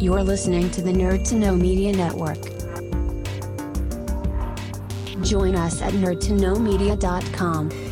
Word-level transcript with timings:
You're 0.00 0.22
listening 0.22 0.70
to 0.70 0.80
the 0.80 0.92
Nerd 0.92 1.26
to 1.28 1.34
Know 1.34 1.56
Media 1.56 1.90
Network. 1.90 2.38
Join 5.24 5.56
us 5.56 5.82
at 5.82 5.92
nerdtoknowmedia.com. 5.92 7.87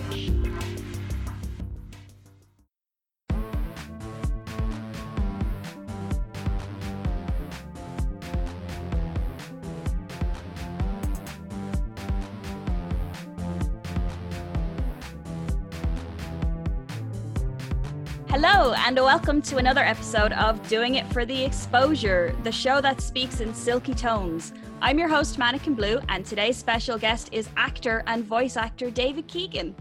welcome 19.06 19.40
to 19.40 19.58
another 19.58 19.82
episode 19.82 20.32
of 20.32 20.60
Doing 20.66 20.96
It 20.96 21.06
for 21.12 21.24
the 21.24 21.44
Exposure, 21.44 22.34
the 22.42 22.50
show 22.50 22.80
that 22.80 23.00
speaks 23.00 23.38
in 23.38 23.54
silky 23.54 23.94
tones. 23.94 24.52
I'm 24.82 24.98
your 24.98 25.06
host, 25.06 25.38
Mannequin 25.38 25.74
Blue, 25.74 26.00
and 26.08 26.26
today's 26.26 26.56
special 26.56 26.98
guest 26.98 27.28
is 27.30 27.48
actor 27.56 28.02
and 28.08 28.24
voice 28.24 28.56
actor 28.56 28.90
David 28.90 29.28
Keegan. 29.28 29.76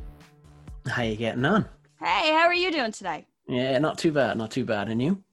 How 0.87 1.01
you 1.01 1.15
getting 1.15 1.43
on? 1.43 1.67
Hey, 1.99 2.33
how 2.33 2.45
are 2.45 2.53
you 2.53 2.71
doing 2.71 2.91
today? 2.91 3.25
Yeah, 3.47 3.79
not 3.79 3.97
too 3.97 4.11
bad, 4.11 4.37
not 4.37 4.51
too 4.51 4.63
bad. 4.63 4.89
And 4.89 5.01
you? 5.01 5.23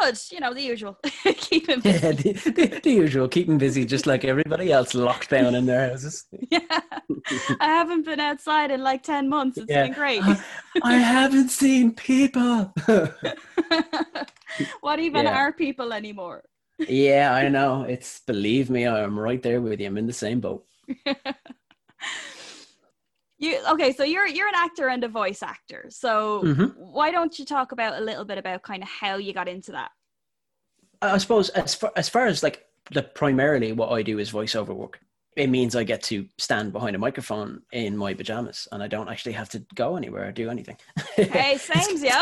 Good, 0.00 0.18
you 0.32 0.40
know, 0.40 0.52
the 0.52 0.62
usual. 0.62 0.98
Keeping 1.36 1.80
Yeah, 1.84 2.12
busy. 2.12 2.32
the, 2.32 2.50
the, 2.50 2.80
the 2.82 2.90
usual, 2.90 3.28
keeping 3.28 3.56
busy 3.58 3.84
just 3.84 4.06
like 4.06 4.24
everybody 4.24 4.72
else 4.72 4.94
locked 4.94 5.30
down 5.30 5.54
in 5.54 5.66
their 5.66 5.88
houses. 5.90 6.24
Yeah. 6.50 6.80
I 7.60 7.66
haven't 7.66 8.04
been 8.04 8.20
outside 8.20 8.70
in 8.70 8.82
like 8.82 9.02
10 9.02 9.28
months. 9.28 9.58
It's 9.58 9.70
Yeah. 9.70 9.84
been 9.84 9.92
great. 9.94 10.22
I, 10.24 10.40
I 10.82 10.94
haven't 10.98 11.48
seen 11.50 11.92
people. 11.94 12.72
what 14.80 14.98
even 15.00 15.24
Yeah. 15.24 15.36
are 15.38 15.52
people 15.52 15.92
anymore? 15.92 16.42
yeah, 16.88 17.32
I 17.32 17.48
know. 17.48 17.82
It's 17.82 18.20
believe 18.26 18.68
me, 18.70 18.86
I'm 18.86 19.18
right 19.18 19.42
there 19.42 19.60
with 19.60 19.80
you. 19.80 19.86
I'm 19.86 19.98
in 19.98 20.06
the 20.06 20.12
same 20.12 20.40
boat. 20.40 20.64
You 23.46 23.60
okay, 23.72 23.92
so 23.92 24.02
you're 24.02 24.26
you're 24.26 24.48
an 24.48 24.54
actor 24.56 24.88
and 24.88 25.04
a 25.04 25.08
voice 25.08 25.42
actor. 25.42 25.86
So 25.90 26.42
Mhm. 26.42 26.76
why 26.76 27.10
don't 27.10 27.38
you 27.38 27.44
talk 27.44 27.72
about 27.72 28.00
a 28.00 28.04
little 28.04 28.24
bit 28.24 28.38
about 28.38 28.62
kind 28.62 28.82
of 28.82 28.88
how 28.88 29.16
you 29.16 29.32
got 29.32 29.48
into 29.48 29.72
that? 29.72 29.90
I 31.02 31.18
suppose 31.18 31.48
as 31.50 31.74
far 31.74 31.92
as 31.96 32.08
far 32.08 32.26
as 32.26 32.42
like 32.42 32.66
the 32.90 33.02
primarily 33.02 33.72
what 33.72 33.90
I 33.92 34.02
do 34.02 34.18
is 34.18 34.30
voiceover 34.32 34.74
work. 34.74 34.98
It 35.36 35.48
means 35.50 35.76
I 35.76 35.84
get 35.84 36.02
to 36.04 36.26
stand 36.38 36.72
behind 36.72 36.96
a 36.96 36.98
microphone 36.98 37.60
in 37.70 37.94
my 37.94 38.14
pajamas, 38.14 38.66
and 38.72 38.82
I 38.82 38.88
don't 38.88 39.10
actually 39.10 39.32
have 39.32 39.50
to 39.50 39.58
go 39.74 39.96
anywhere 39.96 40.28
or 40.28 40.32
do 40.32 40.48
anything. 40.48 40.78
Hey, 41.14 41.58
same, 41.72 41.98
yo. 42.02 42.12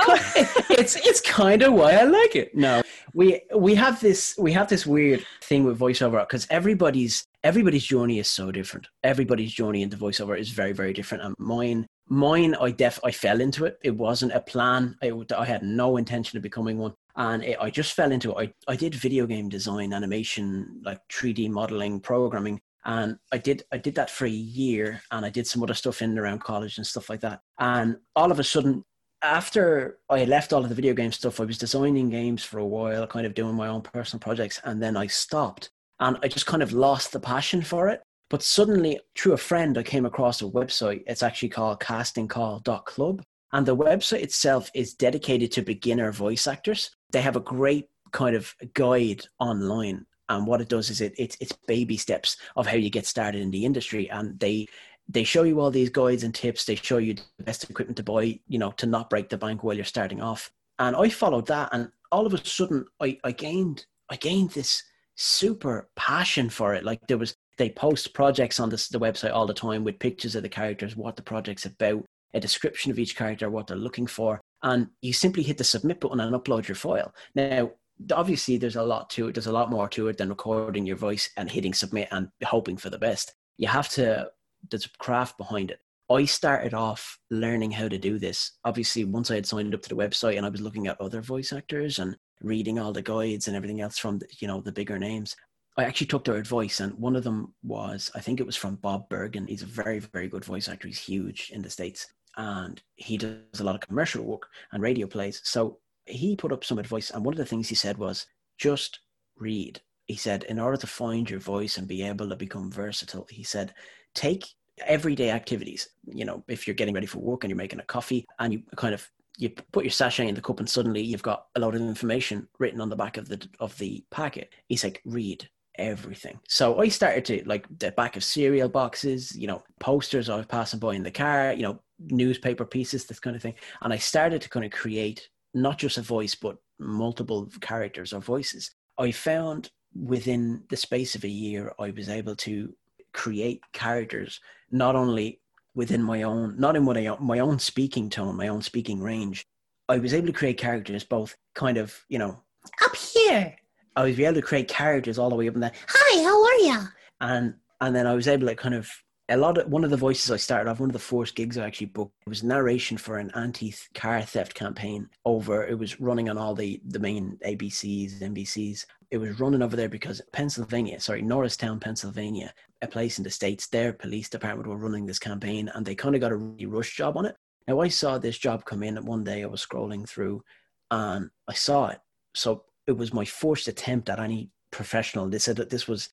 it's 0.70 0.96
it's 0.96 1.20
kind 1.20 1.62
of 1.62 1.74
why 1.74 1.92
I 1.92 2.02
like 2.02 2.34
it. 2.34 2.56
No, 2.56 2.82
we 3.14 3.40
we 3.54 3.76
have 3.76 4.00
this 4.00 4.34
we 4.36 4.52
have 4.52 4.68
this 4.68 4.84
weird 4.84 5.24
thing 5.42 5.62
with 5.64 5.78
voiceover 5.78 6.20
because 6.26 6.46
everybody's 6.50 7.24
everybody's 7.44 7.84
journey 7.84 8.18
is 8.18 8.28
so 8.28 8.50
different. 8.50 8.88
Everybody's 9.04 9.52
journey 9.52 9.82
into 9.82 9.96
voiceover 9.96 10.36
is 10.36 10.50
very 10.50 10.72
very 10.72 10.92
different, 10.92 11.22
and 11.22 11.34
mine 11.38 11.86
mine 12.08 12.56
I 12.56 12.72
def 12.72 12.98
I 13.04 13.12
fell 13.12 13.40
into 13.40 13.66
it. 13.66 13.78
It 13.84 13.96
wasn't 13.96 14.32
a 14.32 14.40
plan. 14.40 14.96
I, 15.02 15.12
I 15.36 15.44
had 15.44 15.62
no 15.62 15.96
intention 15.96 16.36
of 16.36 16.42
becoming 16.42 16.78
one, 16.78 16.94
and 17.14 17.44
it, 17.44 17.58
I 17.60 17.70
just 17.70 17.92
fell 17.92 18.10
into 18.10 18.32
it. 18.32 18.54
I 18.68 18.72
I 18.72 18.76
did 18.76 18.94
video 18.94 19.26
game 19.26 19.48
design, 19.48 19.92
animation, 19.92 20.80
like 20.82 20.98
three 21.12 21.32
D 21.32 21.48
modeling, 21.48 22.00
programming. 22.00 22.60
And 22.86 23.16
I 23.32 23.38
did 23.38 23.62
I 23.72 23.78
did 23.78 23.94
that 23.94 24.10
for 24.10 24.26
a 24.26 24.30
year, 24.30 25.00
and 25.10 25.24
I 25.24 25.30
did 25.30 25.46
some 25.46 25.62
other 25.62 25.74
stuff 25.74 26.02
in 26.02 26.10
and 26.10 26.18
around 26.18 26.40
college 26.40 26.76
and 26.76 26.86
stuff 26.86 27.08
like 27.08 27.20
that. 27.20 27.40
And 27.58 27.96
all 28.14 28.30
of 28.30 28.38
a 28.38 28.44
sudden, 28.44 28.84
after 29.22 29.98
I 30.10 30.24
left 30.24 30.52
all 30.52 30.62
of 30.62 30.68
the 30.68 30.74
video 30.74 30.92
game 30.92 31.12
stuff, 31.12 31.40
I 31.40 31.44
was 31.44 31.56
designing 31.56 32.10
games 32.10 32.44
for 32.44 32.58
a 32.58 32.66
while, 32.66 33.06
kind 33.06 33.24
of 33.24 33.32
doing 33.32 33.54
my 33.54 33.68
own 33.68 33.80
personal 33.80 34.20
projects, 34.20 34.60
and 34.64 34.82
then 34.82 34.98
I 34.98 35.06
stopped 35.06 35.70
and 36.00 36.18
I 36.22 36.28
just 36.28 36.46
kind 36.46 36.62
of 36.62 36.72
lost 36.72 37.12
the 37.12 37.20
passion 37.20 37.62
for 37.62 37.88
it. 37.88 38.02
But 38.30 38.42
suddenly, 38.42 38.98
through 39.16 39.34
a 39.34 39.38
friend, 39.38 39.76
I 39.78 39.82
came 39.82 40.06
across 40.06 40.42
a 40.42 40.46
website. 40.46 41.02
It's 41.06 41.22
actually 41.22 41.50
called 41.50 41.80
castingcall.club. 41.80 43.22
And 43.52 43.66
the 43.66 43.76
website 43.76 44.22
itself 44.22 44.70
is 44.74 44.94
dedicated 44.94 45.52
to 45.52 45.62
beginner 45.62 46.10
voice 46.10 46.46
actors. 46.46 46.90
They 47.12 47.20
have 47.20 47.36
a 47.36 47.40
great 47.40 47.88
kind 48.12 48.34
of 48.34 48.52
guide 48.72 49.22
online. 49.38 50.06
And 50.28 50.46
what 50.46 50.60
it 50.60 50.68
does 50.68 50.90
is 50.90 51.00
it, 51.00 51.14
it's, 51.18 51.36
it's 51.40 51.52
baby 51.68 51.96
steps 51.96 52.36
of 52.56 52.66
how 52.66 52.76
you 52.76 52.90
get 52.90 53.06
started 53.06 53.42
in 53.42 53.50
the 53.50 53.64
industry. 53.64 54.10
And 54.10 54.38
they 54.40 54.66
they 55.08 55.22
show 55.22 55.42
you 55.42 55.60
all 55.60 55.70
these 55.70 55.90
guides 55.90 56.24
and 56.24 56.34
tips. 56.34 56.64
They 56.64 56.76
show 56.76 56.98
you 56.98 57.14
the 57.14 57.44
best 57.44 57.68
equipment 57.68 57.98
to 57.98 58.02
buy, 58.02 58.40
you 58.48 58.58
know, 58.58 58.72
to 58.72 58.86
not 58.86 59.10
break 59.10 59.28
the 59.28 59.36
bank 59.36 59.62
while 59.62 59.74
you're 59.74 59.84
starting 59.84 60.22
off. 60.22 60.50
And 60.78 60.96
I 60.96 61.08
followed 61.08 61.46
that, 61.48 61.68
and 61.72 61.90
all 62.10 62.26
of 62.26 62.34
a 62.34 62.44
sudden, 62.44 62.86
I, 63.00 63.18
I 63.22 63.32
gained 63.32 63.86
I 64.10 64.16
gained 64.16 64.50
this 64.50 64.82
super 65.16 65.88
passion 65.96 66.50
for 66.50 66.74
it. 66.74 66.84
Like 66.84 67.00
there 67.06 67.18
was, 67.18 67.34
they 67.58 67.70
post 67.70 68.14
projects 68.14 68.58
on 68.60 68.68
this 68.68 68.88
the 68.88 68.98
website 68.98 69.32
all 69.32 69.46
the 69.46 69.54
time 69.54 69.84
with 69.84 69.98
pictures 69.98 70.34
of 70.34 70.42
the 70.42 70.48
characters, 70.48 70.96
what 70.96 71.16
the 71.16 71.22
project's 71.22 71.66
about, 71.66 72.04
a 72.32 72.40
description 72.40 72.90
of 72.90 72.98
each 72.98 73.16
character, 73.16 73.48
what 73.48 73.66
they're 73.66 73.76
looking 73.76 74.06
for, 74.06 74.40
and 74.62 74.88
you 75.02 75.12
simply 75.12 75.42
hit 75.42 75.58
the 75.58 75.64
submit 75.64 76.00
button 76.00 76.20
and 76.20 76.34
upload 76.34 76.66
your 76.66 76.74
file. 76.74 77.14
Now, 77.34 77.70
obviously, 78.12 78.56
there's 78.56 78.76
a 78.76 78.82
lot 78.82 79.10
to 79.10 79.28
it. 79.28 79.34
There's 79.34 79.46
a 79.46 79.52
lot 79.52 79.70
more 79.70 79.88
to 79.90 80.08
it 80.08 80.18
than 80.18 80.30
recording 80.30 80.86
your 80.86 80.96
voice 80.96 81.30
and 81.36 81.50
hitting 81.50 81.74
submit 81.74 82.08
and 82.10 82.28
hoping 82.42 82.76
for 82.76 82.90
the 82.90 82.98
best. 82.98 83.34
You 83.56 83.68
have 83.68 83.88
to 83.90 84.30
there's 84.70 84.86
a 84.86 84.98
craft 84.98 85.36
behind 85.38 85.70
it. 85.70 85.78
I 86.10 86.24
started 86.26 86.74
off 86.74 87.18
learning 87.30 87.70
how 87.70 87.88
to 87.88 87.98
do 87.98 88.18
this. 88.18 88.52
Obviously, 88.64 89.04
once 89.04 89.30
I 89.30 89.36
had 89.36 89.46
signed 89.46 89.74
up 89.74 89.82
to 89.82 89.88
the 89.88 89.96
website 89.96 90.36
and 90.36 90.44
I 90.44 90.50
was 90.50 90.60
looking 90.60 90.86
at 90.86 91.00
other 91.00 91.22
voice 91.22 91.52
actors 91.52 91.98
and 91.98 92.16
reading 92.44 92.78
all 92.78 92.92
the 92.92 93.02
guides 93.02 93.48
and 93.48 93.56
everything 93.56 93.80
else 93.80 93.98
from 93.98 94.18
the, 94.18 94.26
you 94.38 94.46
know 94.46 94.60
the 94.60 94.72
bigger 94.72 94.98
names, 94.98 95.34
I 95.76 95.84
actually 95.84 96.06
took 96.06 96.24
their 96.24 96.36
advice. 96.36 96.80
And 96.80 96.94
one 96.94 97.16
of 97.16 97.24
them 97.24 97.54
was, 97.62 98.10
I 98.14 98.20
think 98.20 98.38
it 98.38 98.46
was 98.46 98.56
from 98.56 98.76
Bob 98.76 99.08
Bergen. 99.08 99.46
He's 99.46 99.62
a 99.62 99.66
very 99.66 99.98
very 99.98 100.28
good 100.28 100.44
voice 100.44 100.68
actor. 100.68 100.88
He's 100.88 100.98
huge 100.98 101.50
in 101.52 101.62
the 101.62 101.70
states, 101.70 102.06
and 102.36 102.80
he 102.96 103.16
does 103.16 103.60
a 103.60 103.64
lot 103.64 103.74
of 103.74 103.80
commercial 103.80 104.24
work 104.24 104.46
and 104.72 104.82
radio 104.82 105.06
plays. 105.06 105.40
So 105.44 105.78
he 106.06 106.36
put 106.36 106.52
up 106.52 106.64
some 106.64 106.78
advice, 106.78 107.10
and 107.10 107.24
one 107.24 107.34
of 107.34 107.38
the 107.38 107.46
things 107.46 107.68
he 107.68 107.74
said 107.74 107.98
was 107.98 108.26
just 108.58 109.00
read. 109.36 109.80
He 110.06 110.16
said, 110.16 110.44
in 110.44 110.58
order 110.58 110.76
to 110.76 110.86
find 110.86 111.28
your 111.30 111.40
voice 111.40 111.78
and 111.78 111.88
be 111.88 112.02
able 112.02 112.28
to 112.28 112.36
become 112.36 112.70
versatile, 112.70 113.26
he 113.30 113.42
said, 113.42 113.72
take 114.14 114.46
everyday 114.86 115.30
activities. 115.30 115.88
You 116.04 116.26
know, 116.26 116.44
if 116.46 116.66
you're 116.66 116.74
getting 116.74 116.94
ready 116.94 117.06
for 117.06 117.20
work 117.20 117.42
and 117.42 117.50
you're 117.50 117.56
making 117.56 117.80
a 117.80 117.84
coffee 117.84 118.26
and 118.38 118.52
you 118.52 118.62
kind 118.76 118.92
of 118.92 119.08
you 119.36 119.50
put 119.72 119.84
your 119.84 119.90
sachet 119.90 120.28
in 120.28 120.34
the 120.34 120.40
cup 120.40 120.60
and 120.60 120.68
suddenly 120.68 121.02
you've 121.02 121.22
got 121.22 121.46
a 121.56 121.60
lot 121.60 121.74
of 121.74 121.80
information 121.80 122.48
written 122.58 122.80
on 122.80 122.88
the 122.88 122.96
back 122.96 123.16
of 123.16 123.28
the 123.28 123.46
of 123.60 123.76
the 123.78 124.04
packet. 124.10 124.52
He's 124.68 124.84
like, 124.84 125.02
read 125.04 125.48
everything. 125.76 126.38
So 126.48 126.80
I 126.80 126.88
started 126.88 127.24
to 127.26 127.42
like 127.46 127.66
the 127.78 127.90
back 127.92 128.16
of 128.16 128.24
cereal 128.24 128.68
boxes, 128.68 129.36
you 129.36 129.46
know, 129.46 129.62
posters 129.80 130.28
I 130.28 130.36
was 130.36 130.46
passing 130.46 130.78
by 130.78 130.94
in 130.94 131.02
the 131.02 131.10
car, 131.10 131.52
you 131.52 131.62
know, 131.62 131.80
newspaper 131.98 132.64
pieces, 132.64 133.04
this 133.04 133.20
kind 133.20 133.34
of 133.34 133.42
thing. 133.42 133.54
And 133.82 133.92
I 133.92 133.98
started 133.98 134.42
to 134.42 134.48
kind 134.48 134.64
of 134.64 134.70
create 134.70 135.28
not 135.52 135.78
just 135.78 135.98
a 135.98 136.02
voice, 136.02 136.34
but 136.34 136.56
multiple 136.78 137.48
characters 137.60 138.12
or 138.12 138.20
voices. 138.20 138.70
I 138.98 139.10
found 139.10 139.70
within 139.94 140.64
the 140.70 140.76
space 140.76 141.14
of 141.14 141.24
a 141.24 141.28
year, 141.28 141.72
I 141.78 141.90
was 141.90 142.08
able 142.08 142.36
to 142.36 142.74
create 143.12 143.60
characters 143.72 144.40
not 144.70 144.96
only 144.96 145.40
within 145.74 146.02
my 146.02 146.22
own, 146.22 146.58
not 146.58 146.76
in 146.76 146.84
my 146.84 147.06
own, 147.06 147.18
my 147.20 147.38
own 147.38 147.58
speaking 147.58 148.10
tone, 148.10 148.36
my 148.36 148.48
own 148.48 148.62
speaking 148.62 149.02
range. 149.02 149.44
I 149.88 149.98
was 149.98 150.14
able 150.14 150.28
to 150.28 150.32
create 150.32 150.56
characters 150.56 151.04
both 151.04 151.36
kind 151.54 151.76
of, 151.76 151.94
you 152.08 152.18
know, 152.18 152.42
up 152.82 152.96
here. 152.96 153.54
I 153.96 154.04
was 154.04 154.18
able 154.18 154.34
to 154.34 154.42
create 154.42 154.68
characters 154.68 155.18
all 155.18 155.30
the 155.30 155.36
way 155.36 155.48
up 155.48 155.54
in 155.54 155.60
there. 155.60 155.72
Hi, 155.88 156.22
how 156.22 156.44
are 156.44 156.80
you? 156.80 156.88
And 157.20 157.54
and 157.80 157.94
then 157.94 158.06
I 158.06 158.14
was 158.14 158.28
able 158.28 158.46
to 158.46 158.54
kind 158.54 158.74
of 158.74 158.90
a 159.30 159.36
lot 159.36 159.56
of 159.56 159.68
one 159.68 159.84
of 159.84 159.90
the 159.90 159.96
voices 159.96 160.30
I 160.30 160.36
started 160.36 160.70
off, 160.70 160.80
one 160.80 160.90
of 160.90 160.94
the 160.94 160.98
first 160.98 161.34
gigs 161.34 161.56
I 161.56 161.66
actually 161.66 161.86
booked 161.86 162.12
was 162.26 162.42
narration 162.42 162.98
for 162.98 163.18
an 163.18 163.30
anti-car 163.34 164.22
theft 164.22 164.54
campaign 164.54 165.08
over. 165.24 165.66
It 165.66 165.78
was 165.78 166.00
running 166.00 166.28
on 166.28 166.36
all 166.36 166.54
the 166.54 166.80
the 166.86 166.98
main 166.98 167.38
ABCs, 167.44 168.20
NBCs. 168.20 168.84
It 169.10 169.18
was 169.18 169.40
running 169.40 169.62
over 169.62 169.76
there 169.76 169.88
because 169.88 170.20
Pennsylvania, 170.32 171.00
sorry, 171.00 171.22
Norristown, 171.22 171.80
Pennsylvania, 171.80 172.52
a 172.84 172.88
place 172.88 173.18
in 173.18 173.24
the 173.24 173.30
states. 173.30 173.66
Their 173.66 173.92
police 173.92 174.28
department 174.28 174.68
were 174.68 174.76
running 174.76 175.06
this 175.06 175.18
campaign, 175.18 175.70
and 175.74 175.84
they 175.84 175.94
kind 175.94 176.14
of 176.14 176.20
got 176.20 176.32
a 176.32 176.36
really 176.36 176.66
rush 176.66 176.96
job 176.96 177.16
on 177.16 177.26
it. 177.26 177.36
Now 177.66 177.80
I 177.80 177.88
saw 177.88 178.18
this 178.18 178.38
job 178.38 178.64
come 178.64 178.82
in 178.82 178.96
one 179.04 179.24
day. 179.24 179.42
I 179.42 179.46
was 179.46 179.64
scrolling 179.64 180.08
through, 180.08 180.42
and 180.90 181.30
I 181.48 181.54
saw 181.54 181.88
it. 181.88 181.98
So 182.34 182.64
it 182.86 182.92
was 182.92 183.12
my 183.12 183.24
first 183.24 183.68
attempt 183.68 184.08
at 184.08 184.20
any 184.20 184.50
professional. 184.70 185.28
They 185.28 185.38
said 185.38 185.56
that 185.56 185.70
this 185.70 185.88
was 185.88 186.10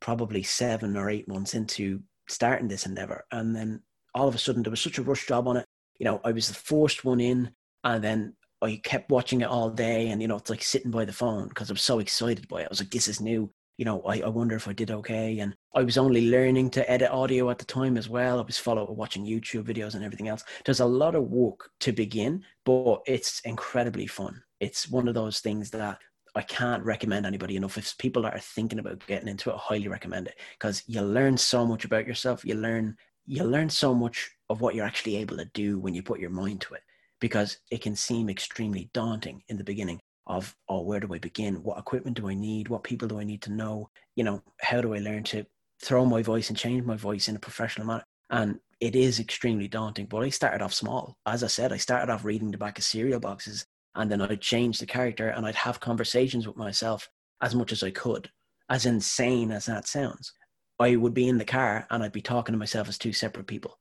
probably 0.00 0.42
seven 0.42 0.96
or 0.96 1.10
eight 1.10 1.28
months 1.28 1.54
into 1.54 2.00
starting 2.28 2.68
this 2.68 2.86
endeavor. 2.86 3.24
And 3.32 3.54
then 3.54 3.80
all 4.14 4.28
of 4.28 4.34
a 4.34 4.38
sudden 4.38 4.62
there 4.62 4.70
was 4.70 4.80
such 4.80 4.98
a 4.98 5.02
rush 5.02 5.26
job 5.26 5.48
on 5.48 5.56
it. 5.56 5.66
You 5.98 6.04
know, 6.04 6.20
I 6.24 6.32
was 6.32 6.48
the 6.48 6.54
first 6.54 7.04
one 7.04 7.20
in 7.20 7.50
and 7.84 8.02
then 8.02 8.34
I 8.60 8.80
kept 8.82 9.10
watching 9.10 9.40
it 9.40 9.48
all 9.48 9.70
day 9.70 10.10
and, 10.10 10.20
you 10.20 10.28
know, 10.28 10.36
it's 10.36 10.50
like 10.50 10.62
sitting 10.62 10.90
by 10.90 11.04
the 11.04 11.12
phone 11.12 11.48
because 11.48 11.70
I 11.70 11.74
was 11.74 11.82
so 11.82 11.98
excited 11.98 12.48
by 12.48 12.62
it. 12.62 12.64
I 12.64 12.68
was 12.70 12.80
like, 12.80 12.90
this 12.90 13.08
is 13.08 13.20
new. 13.20 13.50
You 13.78 13.84
know, 13.84 14.02
I, 14.02 14.20
I 14.20 14.28
wonder 14.28 14.54
if 14.54 14.68
I 14.68 14.72
did 14.72 14.90
okay. 14.90 15.38
And 15.40 15.54
I 15.74 15.82
was 15.82 15.98
only 15.98 16.30
learning 16.30 16.70
to 16.70 16.90
edit 16.90 17.10
audio 17.10 17.50
at 17.50 17.58
the 17.58 17.64
time 17.64 17.96
as 17.96 18.08
well. 18.08 18.38
I 18.38 18.42
was 18.42 18.58
following 18.58 18.96
watching 18.96 19.24
YouTube 19.24 19.64
videos 19.64 19.94
and 19.94 20.04
everything 20.04 20.28
else. 20.28 20.44
There's 20.64 20.80
a 20.80 20.86
lot 20.86 21.14
of 21.14 21.24
work 21.24 21.70
to 21.80 21.92
begin, 21.92 22.44
but 22.64 23.00
it's 23.06 23.40
incredibly 23.40 24.06
fun. 24.06 24.42
It's 24.60 24.88
one 24.88 25.08
of 25.08 25.14
those 25.14 25.40
things 25.40 25.70
that 25.70 25.98
I 26.34 26.42
can't 26.42 26.84
recommend 26.84 27.26
anybody 27.26 27.56
enough. 27.56 27.76
If 27.78 27.96
people 27.98 28.24
are 28.26 28.38
thinking 28.38 28.78
about 28.78 29.06
getting 29.06 29.28
into 29.28 29.50
it, 29.50 29.54
I 29.54 29.58
highly 29.58 29.88
recommend 29.88 30.28
it 30.28 30.38
because 30.58 30.82
you 30.86 31.02
learn 31.02 31.36
so 31.36 31.66
much 31.66 31.84
about 31.84 32.06
yourself. 32.06 32.44
You 32.44 32.54
learn 32.54 32.96
you 33.26 33.44
learn 33.44 33.70
so 33.70 33.94
much 33.94 34.30
of 34.50 34.60
what 34.60 34.74
you're 34.74 34.86
actually 34.86 35.16
able 35.16 35.36
to 35.36 35.44
do 35.54 35.78
when 35.78 35.94
you 35.94 36.02
put 36.02 36.20
your 36.20 36.30
mind 36.30 36.60
to 36.62 36.74
it 36.74 36.82
because 37.20 37.58
it 37.70 37.80
can 37.80 37.94
seem 37.94 38.28
extremely 38.28 38.90
daunting 38.92 39.42
in 39.48 39.56
the 39.56 39.64
beginning 39.64 40.00
of 40.26 40.54
oh 40.68 40.82
where 40.82 41.00
do 41.00 41.12
i 41.14 41.18
begin? 41.18 41.62
What 41.62 41.78
equipment 41.78 42.16
do 42.16 42.28
i 42.28 42.34
need? 42.34 42.68
What 42.68 42.84
people 42.84 43.08
do 43.08 43.20
i 43.20 43.24
need 43.24 43.42
to 43.42 43.52
know? 43.52 43.90
You 44.16 44.24
know 44.24 44.42
how 44.60 44.80
do 44.80 44.94
i 44.94 44.98
learn 44.98 45.24
to 45.24 45.44
throw 45.82 46.04
my 46.04 46.22
voice 46.22 46.48
and 46.48 46.58
change 46.58 46.84
my 46.84 46.96
voice 46.96 47.28
in 47.28 47.36
a 47.36 47.40
professional 47.40 47.86
manner? 47.86 48.04
And 48.30 48.58
it 48.80 48.96
is 48.96 49.20
extremely 49.20 49.68
daunting 49.68 50.06
but 50.06 50.22
i 50.22 50.28
started 50.28 50.62
off 50.62 50.74
small. 50.74 51.16
As 51.26 51.42
i 51.42 51.48
said 51.48 51.72
i 51.72 51.76
started 51.76 52.12
off 52.12 52.24
reading 52.24 52.50
the 52.50 52.58
back 52.58 52.78
of 52.78 52.84
cereal 52.84 53.20
boxes 53.20 53.66
and 53.94 54.10
then 54.10 54.22
i'd 54.22 54.40
change 54.40 54.78
the 54.78 54.86
character 54.86 55.28
and 55.28 55.46
i'd 55.46 55.54
have 55.54 55.80
conversations 55.80 56.46
with 56.46 56.56
myself 56.56 57.08
as 57.42 57.54
much 57.54 57.72
as 57.72 57.82
i 57.82 57.90
could 57.90 58.30
as 58.70 58.86
insane 58.86 59.50
as 59.50 59.66
that 59.66 59.86
sounds. 59.86 60.32
I 60.80 60.96
would 60.96 61.12
be 61.14 61.28
in 61.28 61.38
the 61.38 61.44
car 61.44 61.86
and 61.90 62.02
i'd 62.02 62.12
be 62.12 62.22
talking 62.22 62.52
to 62.52 62.58
myself 62.58 62.88
as 62.88 62.98
two 62.98 63.12
separate 63.12 63.46
people 63.46 63.78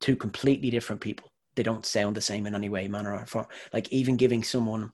two 0.00 0.16
completely 0.16 0.70
different 0.70 1.00
people. 1.00 1.30
They 1.54 1.62
don't 1.62 1.86
sound 1.86 2.16
the 2.16 2.20
same 2.20 2.46
in 2.46 2.54
any 2.54 2.68
way 2.68 2.88
manner 2.88 3.14
or 3.14 3.26
form. 3.26 3.46
Like 3.72 3.92
even 3.92 4.16
giving 4.16 4.42
someone 4.42 4.92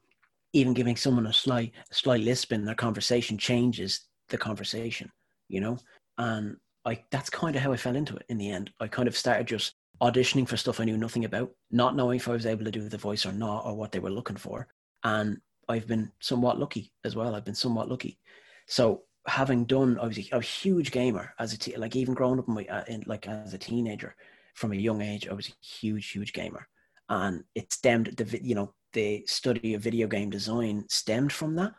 even 0.52 0.74
giving 0.74 0.96
someone 0.96 1.26
a 1.26 1.32
slight 1.32 1.72
slight 1.92 2.20
lisp 2.22 2.52
in 2.52 2.64
their 2.64 2.74
conversation 2.74 3.38
changes 3.38 4.06
the 4.28 4.38
conversation, 4.38 5.10
you 5.48 5.60
know? 5.60 5.78
And 6.18 6.56
I 6.84 7.02
that's 7.10 7.30
kind 7.30 7.56
of 7.56 7.62
how 7.62 7.72
I 7.72 7.76
fell 7.76 7.96
into 7.96 8.16
it 8.16 8.24
in 8.28 8.38
the 8.38 8.50
end. 8.50 8.70
I 8.80 8.88
kind 8.88 9.08
of 9.08 9.16
started 9.16 9.46
just 9.46 9.74
auditioning 10.02 10.48
for 10.48 10.56
stuff 10.56 10.80
I 10.80 10.84
knew 10.84 10.96
nothing 10.96 11.24
about, 11.24 11.50
not 11.70 11.96
knowing 11.96 12.16
if 12.16 12.28
I 12.28 12.32
was 12.32 12.46
able 12.46 12.64
to 12.64 12.70
do 12.70 12.88
the 12.88 12.98
voice 12.98 13.26
or 13.26 13.32
not 13.32 13.64
or 13.64 13.74
what 13.74 13.92
they 13.92 13.98
were 13.98 14.10
looking 14.10 14.36
for. 14.36 14.68
And 15.04 15.38
I've 15.68 15.86
been 15.86 16.12
somewhat 16.20 16.58
lucky 16.58 16.92
as 17.04 17.16
well. 17.16 17.34
I've 17.34 17.44
been 17.44 17.54
somewhat 17.54 17.88
lucky. 17.88 18.18
So 18.66 19.02
having 19.26 19.64
done, 19.64 19.98
I 20.00 20.06
was 20.06 20.18
a, 20.18 20.36
a 20.36 20.40
huge 20.40 20.90
gamer 20.90 21.32
as 21.38 21.52
a 21.52 21.58
te- 21.58 21.76
like 21.76 21.96
even 21.96 22.14
growing 22.14 22.38
up 22.38 22.48
in, 22.48 22.54
my, 22.54 22.64
uh, 22.66 22.84
in 22.88 23.02
like 23.06 23.26
as 23.26 23.54
a 23.54 23.58
teenager 23.58 24.14
from 24.54 24.72
a 24.72 24.76
young 24.76 25.02
age, 25.02 25.28
I 25.28 25.34
was 25.34 25.48
a 25.48 25.64
huge, 25.64 26.10
huge 26.10 26.32
gamer, 26.32 26.66
and 27.08 27.44
it 27.54 27.72
stemmed 27.72 28.06
the 28.16 28.40
you 28.42 28.54
know 28.54 28.72
the 28.96 29.22
study 29.26 29.74
of 29.74 29.82
video 29.82 30.08
game 30.08 30.30
design 30.30 30.84
stemmed 30.88 31.32
from 31.32 31.54
that. 31.56 31.72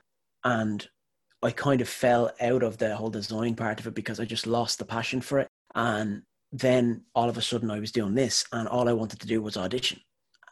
And 0.44 0.88
I 1.44 1.50
kind 1.52 1.82
of 1.82 1.90
fell 1.90 2.32
out 2.40 2.64
of 2.64 2.78
the 2.78 2.96
whole 2.96 3.10
design 3.10 3.56
part 3.56 3.80
of 3.80 3.88
it 3.88 3.96
because 3.96 4.20
I 4.20 4.26
just 4.26 4.48
lost 4.48 4.78
the 4.78 4.86
passion 4.86 5.20
for 5.20 5.40
it. 5.40 5.48
And 5.76 6.22
then 6.52 7.02
all 7.16 7.28
of 7.28 7.38
a 7.38 7.42
sudden 7.42 7.72
I 7.72 7.80
was 7.80 7.92
doing 7.92 8.14
this 8.14 8.46
and 8.54 8.68
all 8.68 8.88
I 8.88 8.94
wanted 8.94 9.20
to 9.20 9.28
do 9.28 9.42
was 9.42 9.58
audition. 9.58 10.00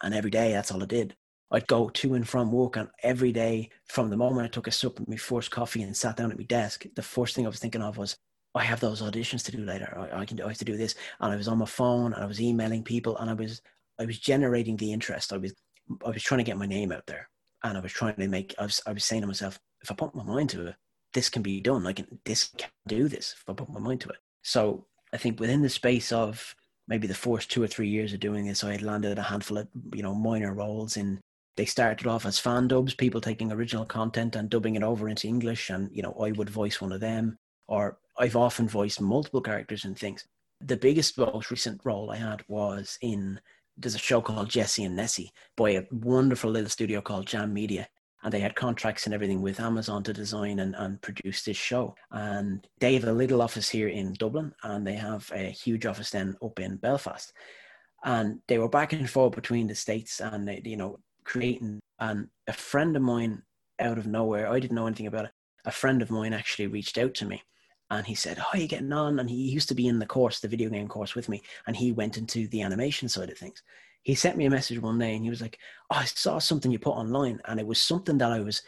And 0.02 0.14
every 0.14 0.32
day 0.32 0.52
that's 0.52 0.72
all 0.72 0.82
I 0.82 0.88
did. 0.88 1.16
I'd 1.52 1.68
go 1.68 1.90
to 1.90 2.16
and 2.16 2.28
from 2.28 2.52
work 2.52 2.76
and 2.78 2.90
every 3.04 3.32
day 3.32 3.70
from 3.88 4.10
the 4.10 4.18
moment 4.18 4.46
I 4.46 4.50
took 4.50 4.68
a 4.68 4.72
sip 4.72 5.00
of 5.00 5.08
my 5.08 5.16
first 5.16 5.52
coffee 5.52 5.84
and 5.84 5.96
sat 5.96 6.18
down 6.18 6.32
at 6.32 6.38
my 6.38 6.44
desk, 6.46 6.86
the 6.96 7.04
first 7.04 7.36
thing 7.36 7.46
I 7.46 7.50
was 7.50 7.60
thinking 7.60 7.84
of 7.84 7.98
was, 7.98 8.18
I 8.56 8.64
have 8.64 8.80
those 8.80 9.02
auditions 9.02 9.44
to 9.46 9.52
do 9.52 9.64
later. 9.64 10.10
I, 10.12 10.22
I 10.22 10.26
can 10.26 10.42
I 10.42 10.48
have 10.48 10.58
to 10.58 10.66
do 10.66 10.78
this. 10.78 10.96
And 11.20 11.32
I 11.32 11.36
was 11.36 11.48
on 11.48 11.60
my 11.60 11.66
phone 11.66 12.14
and 12.14 12.24
I 12.24 12.26
was 12.26 12.42
emailing 12.42 12.84
people 12.84 13.18
and 13.18 13.30
I 13.30 13.34
was 13.34 13.62
I 14.00 14.06
was 14.06 14.18
generating 14.18 14.78
the 14.78 14.92
interest. 14.92 15.32
I 15.32 15.38
was 15.38 15.54
I 16.06 16.10
was 16.10 16.24
trying 16.24 16.40
to 16.40 16.44
get 16.44 16.58
my 16.58 16.66
name 16.66 16.92
out 16.92 17.06
there, 17.08 17.30
and 17.64 17.78
I 17.78 17.82
was 17.82 17.92
trying 17.92 18.16
to 18.16 18.28
make. 18.28 18.56
I 18.60 18.64
was 18.64 18.82
I 18.86 18.94
was 18.94 19.06
saying 19.06 19.22
to 19.22 19.28
myself, 19.28 19.60
if 19.82 19.92
I 19.92 19.96
put 19.96 20.16
my 20.16 20.24
mind 20.24 20.50
to 20.52 20.68
it, 20.68 20.76
this 21.14 21.30
can 21.30 21.42
be 21.42 21.62
done. 21.62 21.92
Can 21.94 22.20
this 22.26 22.50
can 22.58 22.70
do 22.88 23.08
this 23.08 23.36
if 23.38 23.50
I 23.50 23.54
put 23.54 23.70
my 23.70 23.80
mind 23.80 24.02
to 24.02 24.10
it. 24.10 24.18
So 24.44 24.86
I 25.14 25.18
think 25.18 25.40
within 25.40 25.62
the 25.62 25.70
space 25.70 26.12
of 26.12 26.56
maybe 26.88 27.08
the 27.08 27.14
first 27.14 27.50
two 27.50 27.64
or 27.64 27.68
three 27.68 27.88
years 27.88 28.14
of 28.14 28.20
doing 28.20 28.46
this, 28.46 28.64
I 28.64 28.74
had 28.74 28.82
landed 28.82 29.18
a 29.18 29.24
handful 29.24 29.58
of 29.58 29.68
you 29.94 30.04
know 30.04 30.16
minor 30.16 30.54
roles 30.54 30.98
in. 30.98 31.20
They 31.58 31.66
started 31.66 32.06
off 32.06 32.26
as 32.26 32.38
fan 32.38 32.68
dubs, 32.68 32.96
people 32.96 33.22
taking 33.22 33.50
original 33.50 33.86
content 33.86 34.36
and 34.36 34.50
dubbing 34.50 34.76
it 34.76 34.84
over 34.84 35.08
into 35.08 35.28
English, 35.28 35.70
and 35.70 35.90
you 35.92 36.04
know 36.04 36.14
I 36.14 36.32
would 36.32 36.50
voice 36.50 36.82
one 36.82 36.92
of 36.92 37.00
them, 37.00 37.38
or 37.68 37.98
I've 38.18 38.36
often 38.36 38.68
voiced 38.68 39.00
multiple 39.02 39.42
characters 39.42 39.86
and 39.86 39.98
things. 39.98 40.26
The 40.62 40.78
biggest, 40.78 41.18
most 41.18 41.52
recent 41.52 41.82
role 41.84 42.12
I 42.12 42.18
had 42.18 42.44
was 42.48 42.98
in 43.02 43.40
there's 43.78 43.96
a 43.96 44.00
show 44.00 44.22
called 44.22 44.50
Jessy 44.50 44.84
and 44.84 44.98
Nessy 44.98 45.32
by 45.58 45.72
a 45.72 45.84
wonderful 45.92 46.52
little 46.52 46.70
studio 46.70 47.02
called 47.02 47.28
Jam 47.28 47.54
Media. 47.54 47.88
And 48.24 48.34
they 48.34 48.40
had 48.40 48.56
contracts 48.56 49.06
and 49.06 49.14
everything 49.14 49.42
with 49.42 49.60
Amazon 49.60 50.02
to 50.04 50.14
design 50.14 50.60
and, 50.60 50.76
and 50.76 51.00
produce 51.02 51.44
this 51.44 51.58
show. 51.58 51.96
And 52.10 52.68
they 52.80 52.96
have 52.96 53.04
a 53.04 53.14
little 53.14 53.42
office 53.42 53.70
here 53.70 53.88
in 53.88 54.14
Dublin 54.14 54.52
and 54.64 54.86
they 54.86 54.96
have 54.96 55.30
a 55.34 55.50
huge 55.52 55.86
office 55.86 56.10
then 56.10 56.36
up 56.44 56.60
in 56.60 56.78
Belfast. 56.78 57.32
And 58.04 58.40
they 58.48 58.58
were 58.58 58.70
back 58.70 58.94
and 58.94 59.10
forth 59.10 59.36
between 59.36 59.68
the 59.68 59.76
states 59.76 60.22
and, 60.22 60.48
they, 60.48 60.62
you 60.66 60.78
know, 60.78 61.00
creating. 61.24 61.80
And 62.00 62.30
a 62.48 62.54
friend 62.54 62.96
of 62.96 63.04
mine 63.04 63.44
out 63.80 63.98
of 63.98 64.08
nowhere, 64.08 64.48
I 64.52 64.60
didn't 64.60 64.76
know 64.76 64.88
anything 64.88 65.08
about 65.08 65.26
it. 65.26 65.32
A 65.66 65.72
friend 65.72 66.02
of 66.02 66.10
mine 66.10 66.34
actually 66.34 66.68
reached 66.68 66.98
out 66.98 67.14
to 67.16 67.26
me 67.26 67.44
and 67.90 68.06
he 68.06 68.16
said, 68.16 68.38
"How 68.38 68.48
are 68.54 68.58
you 68.58 68.68
getting 68.68 68.94
on?" 68.94 69.20
And 69.20 69.30
he 69.30 69.36
used 69.36 69.70
to 69.70 69.76
be 69.76 69.88
in 69.88 70.00
the 70.00 70.06
course, 70.06 70.40
the 70.40 70.48
video 70.48 70.70
game 70.70 70.88
course, 70.88 71.16
with 71.16 71.30
me, 71.30 71.42
and 71.68 71.76
he 71.76 71.92
went 71.92 72.18
into 72.18 72.48
the 72.48 72.62
animation 72.62 73.10
side 73.10 73.30
of 73.30 73.38
things. 73.38 73.62
He 74.04 74.16
sent 74.16 74.38
me 74.38 74.46
a 74.46 74.50
message 74.50 74.80
one 74.80 75.00
day, 75.00 75.16
and 75.16 75.24
he 75.24 75.30
was 75.30 75.42
like, 75.42 75.60
oh, 75.92 75.98
"I 75.98 76.06
saw 76.06 76.40
something 76.40 76.72
you 76.72 76.80
put 76.80 76.92
online, 76.96 77.40
and 77.46 77.60
it 77.60 77.68
was 77.68 77.82
something 77.82 78.18
that 78.20 78.32
I 78.32 78.40
was 78.40 78.62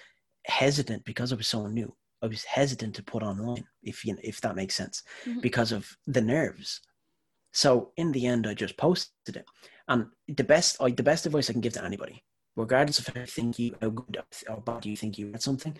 hesitant 0.45 1.03
because 1.05 1.31
I 1.31 1.35
was 1.35 1.47
so 1.47 1.67
new. 1.67 1.95
I 2.21 2.27
was 2.27 2.43
hesitant 2.43 2.95
to 2.95 3.03
put 3.03 3.23
online, 3.23 3.65
if 3.83 4.03
you 4.05 4.13
know, 4.13 4.19
if 4.23 4.41
that 4.41 4.55
makes 4.55 4.75
sense, 4.75 5.03
mm-hmm. 5.25 5.39
because 5.39 5.71
of 5.71 5.95
the 6.07 6.21
nerves. 6.21 6.81
So 7.53 7.91
in 7.97 8.11
the 8.11 8.25
end, 8.27 8.47
I 8.47 8.53
just 8.53 8.77
posted 8.77 9.37
it, 9.37 9.45
and 9.87 10.07
the 10.27 10.43
best, 10.43 10.77
I, 10.81 10.91
the 10.91 11.03
best 11.03 11.25
advice 11.25 11.49
I 11.49 11.53
can 11.53 11.61
give 11.61 11.73
to 11.73 11.83
anybody, 11.83 12.23
regardless 12.55 12.99
of 12.99 13.07
how 13.07 13.21
you 13.21 13.27
think 13.27 13.59
you 13.59 13.75
how 13.81 13.89
good 13.89 14.23
or 14.49 14.61
bad 14.61 14.85
you 14.85 14.95
think 14.95 15.17
you 15.17 15.31
at 15.33 15.41
something, 15.41 15.77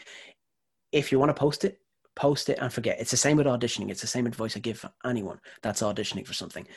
if 0.92 1.12
you 1.12 1.19
want 1.19 1.30
to 1.30 1.40
post 1.40 1.66
it, 1.66 1.80
post 2.18 2.50
it 2.50 2.58
and 2.60 2.74
forget. 2.74 3.00
It's 3.00 3.12
the 3.12 3.18
same 3.18 3.38
with 3.38 3.46
auditioning. 3.46 3.90
It's 3.90 4.02
the 4.02 4.08
same 4.08 4.25
advice 4.25 4.58
I 4.58 4.60
give 4.60 4.84
anyone 5.06 5.40
that's 5.62 5.84
auditioning 5.84 6.25
for 6.25 6.34
something. 6.34 6.68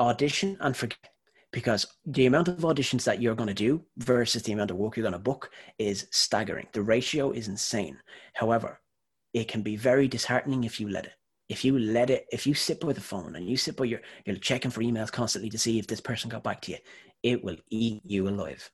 Audition 0.00 0.56
and 0.60 0.76
forget. 0.76 1.10
Because 1.52 1.86
the 2.06 2.26
amount 2.26 2.48
of 2.48 2.56
auditions 2.56 3.04
that 3.04 3.22
you're 3.22 3.36
going 3.36 3.48
to 3.48 3.54
do 3.54 3.84
versus 3.98 4.42
the 4.42 4.52
amount 4.52 4.72
of 4.72 4.76
work 4.76 4.96
you're 4.96 5.04
going 5.04 5.12
to 5.12 5.18
book 5.20 5.50
is 5.78 6.08
staggering. 6.10 6.66
The 6.72 6.82
ratio 6.82 7.30
is 7.30 7.46
insane. 7.46 7.96
However, 8.32 8.80
it 9.34 9.46
can 9.46 9.62
be 9.62 9.76
very 9.76 10.08
disheartening 10.08 10.64
if 10.64 10.80
you 10.80 10.88
let 10.88 11.04
it. 11.04 11.12
If 11.48 11.64
you 11.64 11.78
let 11.78 12.10
it, 12.10 12.26
if 12.32 12.46
you 12.46 12.54
sit 12.54 12.80
by 12.80 12.92
the 12.92 13.00
phone 13.00 13.36
and 13.36 13.46
you 13.46 13.56
sit 13.56 13.76
by 13.76 13.84
your, 13.84 14.00
you're 14.24 14.36
checking 14.36 14.70
for 14.70 14.80
emails 14.80 15.12
constantly 15.12 15.50
to 15.50 15.58
see 15.58 15.78
if 15.78 15.86
this 15.86 16.00
person 16.00 16.30
got 16.30 16.42
back 16.42 16.62
to 16.62 16.72
you, 16.72 16.78
it 17.22 17.44
will 17.44 17.56
eat 17.70 18.00
you 18.04 18.28
alive 18.28 18.68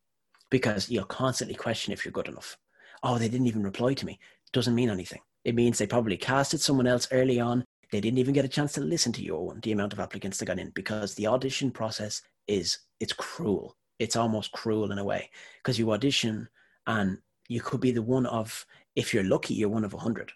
because 0.50 0.88
you'll 0.88 1.04
constantly 1.04 1.56
question 1.56 1.92
if 1.92 2.04
you're 2.04 2.12
good 2.12 2.28
enough. 2.28 2.56
Oh, 3.02 3.18
they 3.18 3.28
didn't 3.28 3.48
even 3.48 3.62
reply 3.62 3.94
to 3.94 4.06
me. 4.06 4.18
Doesn't 4.52 4.74
mean 4.74 4.88
anything. 4.88 5.20
It 5.44 5.54
means 5.54 5.78
they 5.78 5.86
probably 5.86 6.16
casted 6.16 6.60
someone 6.60 6.86
else 6.86 7.08
early 7.10 7.40
on. 7.40 7.64
They 7.92 8.00
didn't 8.00 8.18
even 8.18 8.34
get 8.34 8.44
a 8.44 8.48
chance 8.48 8.72
to 8.74 8.80
listen 8.80 9.12
to 9.14 9.22
your 9.22 9.46
one, 9.46 9.60
the 9.60 9.72
amount 9.72 9.92
of 9.92 10.00
applicants 10.00 10.38
that 10.38 10.46
got 10.46 10.58
in, 10.58 10.70
because 10.70 11.14
the 11.14 11.26
audition 11.26 11.70
process 11.70 12.22
is 12.46 12.78
it's 13.00 13.12
cruel. 13.12 13.76
It's 13.98 14.16
almost 14.16 14.52
cruel 14.52 14.92
in 14.92 14.98
a 14.98 15.04
way 15.04 15.30
because 15.58 15.78
you 15.78 15.92
audition 15.92 16.48
and 16.86 17.18
you 17.48 17.60
could 17.60 17.80
be 17.80 17.90
the 17.90 18.02
one 18.02 18.26
of, 18.26 18.64
if 18.96 19.12
you're 19.12 19.24
lucky, 19.24 19.54
you're 19.54 19.68
one 19.68 19.84
of 19.84 19.94
a 19.94 19.98
hundred, 19.98 20.30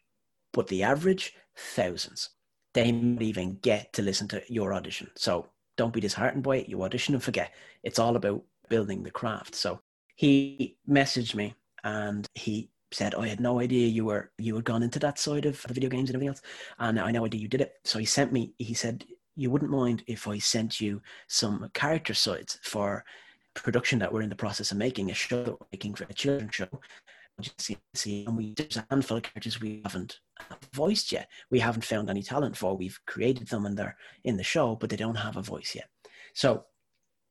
but 0.53 0.67
the 0.67 0.83
average 0.83 1.35
thousands. 1.57 2.31
They 2.75 2.91
might 2.91 3.23
even 3.23 3.59
get 3.63 3.93
to 3.93 4.03
listen 4.03 4.27
to 4.29 4.43
your 4.49 4.75
audition. 4.75 5.09
So 5.17 5.49
don't 5.77 5.93
be 5.93 6.01
disheartened 6.01 6.43
by 6.43 6.57
it. 6.57 6.69
You 6.69 6.83
audition 6.83 7.15
and 7.15 7.23
forget. 7.23 7.53
It's 7.85 8.01
all 8.01 8.17
about 8.17 8.43
building 8.69 9.03
the 9.03 9.11
craft. 9.11 9.55
So 9.55 9.81
he 10.17 10.77
messaged 10.89 11.35
me 11.35 11.55
and 11.85 12.27
he 12.35 12.71
said, 12.95 13.15
oh, 13.15 13.23
I 13.23 13.29
had 13.29 13.41
no 13.41 13.61
idea 13.61 13.87
you 13.89 14.05
were 14.05 14.31
you 14.39 14.55
had 14.55 14.65
gone 14.65 14.83
into 14.83 14.99
that 15.01 15.19
side 15.19 15.47
of 15.47 15.61
the 15.63 15.75
video 15.75 15.91
games 15.91 16.09
and 16.09 16.17
everything 16.17 16.29
else, 16.29 16.43
and 16.79 16.99
I 16.99 17.11
know 17.11 17.25
idea 17.25 17.41
you 17.41 17.49
did 17.49 17.61
it. 17.61 17.75
So 17.85 17.99
he 17.99 18.05
sent 18.05 18.33
me. 18.33 18.55
He 18.59 18.75
said, 18.75 19.05
you 19.37 19.51
wouldn't 19.51 19.71
mind 19.71 20.05
if 20.07 20.29
I 20.29 20.39
sent 20.39 20.81
you 20.81 21.03
some 21.29 21.69
character 21.75 22.15
sides 22.15 22.59
for 22.63 23.05
production 23.55 23.99
that 24.01 24.13
we're 24.13 24.23
in 24.23 24.29
the 24.29 24.37
process 24.37 24.73
of 24.73 24.79
making 24.79 25.11
a 25.11 25.15
show 25.15 25.45
that 25.45 25.61
we're 25.61 25.67
making 25.73 25.95
for 25.95 26.05
a 26.05 26.13
children's 26.13 26.55
show. 26.55 26.69
See, 27.59 27.77
see, 27.95 28.25
and 28.27 28.37
we 28.37 28.55
there's 28.55 28.77
a 28.77 28.87
handful 28.91 29.17
of 29.17 29.25
characters 29.25 29.61
we 29.61 29.83
haven't 29.85 30.21
voiced 30.73 31.11
yet. 31.11 31.29
We 31.51 31.59
haven't 31.59 31.85
found 31.85 32.09
any 32.09 32.23
talent 32.23 32.57
for. 32.57 32.77
We've 32.77 33.01
created 33.07 33.49
them 33.49 33.67
and 33.67 33.77
they're 33.77 33.97
in 34.23 34.37
the 34.37 34.45
show, 34.45 34.77
but 34.77 34.89
they 34.89 34.97
don't 34.97 35.17
have 35.17 35.37
a 35.37 35.43
voice 35.43 35.75
yet. 35.75 35.89
So 36.33 36.65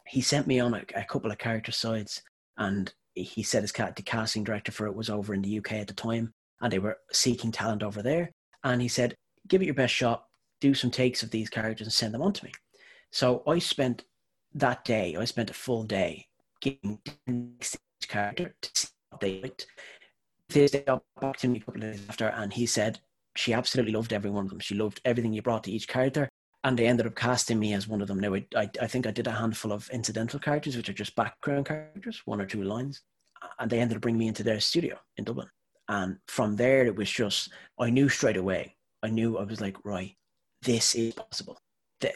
he 0.06 0.20
sent 0.20 0.46
me 0.46 0.60
on 0.60 0.74
a, 0.74 0.84
a 0.96 1.06
couple 1.06 1.32
of 1.32 1.38
character 1.38 1.72
sides, 1.72 2.22
and 2.58 2.94
he 3.16 3.44
said 3.44 3.62
his 3.62 3.72
casting 3.72 4.44
director 4.44 4.72
for 4.72 4.88
it 4.88 4.96
was 4.96 5.10
over 5.10 5.34
in 5.34 5.42
the 5.42 5.58
UK 5.58 5.74
at 5.74 5.88
the 5.88 5.94
time, 5.94 6.32
and 6.62 6.72
they 6.72 6.80
were 6.80 6.98
seeking 7.12 7.52
talent 7.52 7.84
over 7.84 8.02
there. 8.02 8.32
And 8.64 8.82
he 8.82 8.88
said, 8.88 9.16
"Give 9.48 9.62
it 9.62 9.66
your 9.66 9.74
best 9.74 9.94
shot. 9.94 10.26
Do 10.62 10.74
some 10.74 10.92
takes 10.92 11.24
of 11.24 11.32
these 11.32 11.50
characters 11.50 11.88
and 11.88 11.94
send 11.94 12.14
them 12.14 12.22
on 12.22 12.34
to 12.34 12.46
me." 12.46 12.52
So 13.12 13.44
I 13.46 13.60
spent 13.60 14.06
that 14.54 14.86
day. 14.86 15.16
I 15.16 15.26
spent 15.26 15.50
a 15.50 15.54
full 15.54 15.84
day 15.84 16.28
getting 16.62 17.00
each 17.28 17.78
character 18.08 18.56
to 18.62 18.70
see 18.74 18.88
what 19.10 19.22
they 19.22 19.42
liked. 19.42 19.68
This 20.50 20.72
day 20.72 20.84
got 20.84 21.04
back 21.20 21.38
to 21.38 21.48
me 21.48 21.60
a 21.60 21.62
couple 21.62 21.84
of 21.84 21.92
days 21.92 22.06
after, 22.08 22.28
and 22.28 22.54
he 22.54 22.66
said 22.66 23.00
she 23.36 23.54
absolutely 23.54 23.94
loved 23.94 24.14
every 24.14 24.30
one 24.30 24.46
of 24.46 24.50
them. 24.50 24.60
She 24.60 24.76
loved 24.76 25.02
everything 25.04 25.34
you 25.34 25.42
brought 25.42 25.64
to 25.66 25.72
each 25.72 25.88
character, 25.88 26.30
and 26.64 26.78
they 26.78 26.88
ended 26.88 27.06
up 27.06 27.16
casting 27.16 27.60
me 27.60 27.74
as 27.74 27.88
one 27.88 28.02
of 28.02 28.08
them. 28.08 28.20
Now, 28.20 28.36
I, 28.36 28.44
I, 28.56 28.88
think 28.88 29.06
I 29.06 29.12
did 29.12 29.28
a 29.28 29.32
handful 29.32 29.72
of 29.72 29.90
incidental 29.92 30.40
characters, 30.40 30.78
which 30.78 30.90
are 30.90 30.94
just 30.94 31.16
background 31.16 31.66
characters, 31.66 32.22
one 32.26 32.40
or 32.40 32.46
two 32.46 32.64
lines, 32.64 33.02
and 33.60 33.70
they 33.70 33.80
ended 33.80 33.98
up 33.98 34.02
bringing 34.02 34.20
me 34.20 34.28
into 34.28 34.44
their 34.44 34.60
studio 34.60 34.98
in 35.18 35.26
Dublin. 35.26 35.50
And 35.90 36.18
from 36.28 36.56
there, 36.56 36.86
it 36.86 36.96
was 36.96 37.12
just, 37.12 37.52
I 37.80 37.90
knew 37.90 38.08
straight 38.08 38.38
away. 38.38 38.76
I 39.04 39.10
knew 39.10 39.38
I 39.38 39.44
was 39.44 39.60
like, 39.60 39.76
right, 39.84 40.16
this 40.62 40.96
is 40.96 41.14
possible. 41.14 41.60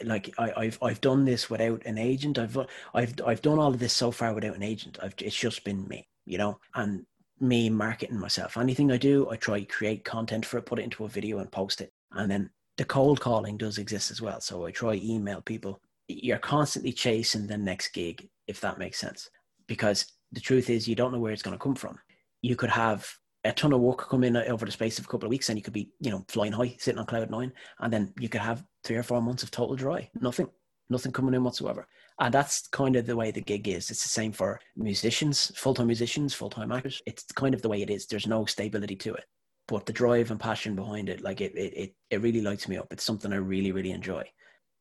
Like 0.04 0.34
I, 0.38 0.64
have 0.64 0.78
I've 0.82 1.00
done 1.00 1.24
this 1.24 1.48
without 1.48 1.82
an 1.86 1.96
agent. 1.96 2.38
I've 2.38 2.58
I've 2.92 3.14
I've 3.26 3.40
done 3.40 3.58
all 3.58 3.72
of 3.72 3.78
this 3.78 3.94
so 3.94 4.10
far 4.10 4.34
without 4.34 4.54
an 4.54 4.62
agent. 4.62 4.98
I've 5.02 5.14
it's 5.18 5.34
just 5.34 5.64
been 5.64 5.88
me, 5.88 6.06
you 6.26 6.36
know, 6.36 6.58
and 6.74 7.06
me 7.40 7.70
marketing 7.70 8.18
myself. 8.18 8.58
Anything 8.58 8.92
I 8.92 8.98
do, 8.98 9.30
I 9.30 9.36
try 9.36 9.64
create 9.64 10.04
content 10.04 10.44
for 10.44 10.58
it, 10.58 10.66
put 10.66 10.78
it 10.78 10.82
into 10.82 11.06
a 11.06 11.08
video, 11.08 11.38
and 11.38 11.50
post 11.50 11.80
it. 11.80 11.90
And 12.12 12.30
then 12.30 12.50
the 12.78 12.84
cold 12.84 13.20
calling 13.20 13.56
does 13.56 13.76
exist 13.76 14.10
as 14.10 14.22
well. 14.22 14.40
So 14.40 14.64
I 14.64 14.70
try 14.70 14.94
email 14.94 15.42
people. 15.42 15.80
You're 16.06 16.38
constantly 16.38 16.92
chasing 16.92 17.46
the 17.46 17.58
next 17.58 17.88
gig, 17.88 18.28
if 18.46 18.60
that 18.60 18.78
makes 18.78 18.98
sense, 18.98 19.28
because 19.66 20.06
the 20.32 20.40
truth 20.40 20.70
is 20.70 20.88
you 20.88 20.94
don't 20.94 21.12
know 21.12 21.18
where 21.18 21.32
it's 21.32 21.42
going 21.42 21.58
to 21.58 21.62
come 21.62 21.74
from. 21.74 21.98
You 22.40 22.56
could 22.56 22.70
have 22.70 23.06
a 23.44 23.52
ton 23.52 23.72
of 23.72 23.80
work 23.80 24.08
come 24.08 24.24
in 24.24 24.36
over 24.36 24.64
the 24.64 24.72
space 24.72 24.98
of 24.98 25.04
a 25.04 25.08
couple 25.08 25.26
of 25.26 25.30
weeks 25.30 25.48
and 25.48 25.58
you 25.58 25.62
could 25.62 25.72
be, 25.72 25.90
you 26.00 26.10
know, 26.10 26.24
flying 26.28 26.52
high, 26.52 26.76
sitting 26.78 26.98
on 26.98 27.06
cloud 27.06 27.30
nine, 27.30 27.52
and 27.80 27.92
then 27.92 28.12
you 28.18 28.28
could 28.28 28.40
have 28.40 28.64
three 28.84 28.96
or 28.96 29.02
four 29.02 29.20
months 29.20 29.42
of 29.42 29.50
total 29.50 29.76
dry, 29.76 30.08
nothing, 30.20 30.48
nothing 30.88 31.12
coming 31.12 31.34
in 31.34 31.44
whatsoever. 31.44 31.86
And 32.20 32.32
that's 32.32 32.68
kind 32.68 32.96
of 32.96 33.06
the 33.06 33.16
way 33.16 33.30
the 33.32 33.40
gig 33.40 33.68
is. 33.68 33.90
It's 33.90 34.02
the 34.02 34.08
same 34.08 34.32
for 34.32 34.60
musicians, 34.76 35.52
full 35.56 35.74
time 35.74 35.86
musicians, 35.88 36.32
full 36.32 36.50
time 36.50 36.72
actors. 36.72 37.02
It's 37.06 37.24
kind 37.34 37.54
of 37.54 37.62
the 37.62 37.68
way 37.68 37.82
it 37.82 37.90
is. 37.90 38.06
There's 38.06 38.26
no 38.26 38.44
stability 38.44 38.96
to 38.96 39.14
it. 39.14 39.24
But 39.68 39.86
the 39.86 39.92
drive 39.92 40.30
and 40.30 40.40
passion 40.40 40.74
behind 40.74 41.08
it, 41.08 41.20
like 41.20 41.40
it, 41.40 41.54
it, 41.54 41.72
it, 41.76 41.94
it 42.10 42.22
really 42.22 42.40
lights 42.40 42.68
me 42.68 42.78
up. 42.78 42.88
It's 42.90 43.04
something 43.04 43.32
I 43.32 43.36
really, 43.36 43.70
really 43.70 43.92
enjoy. 43.92 44.24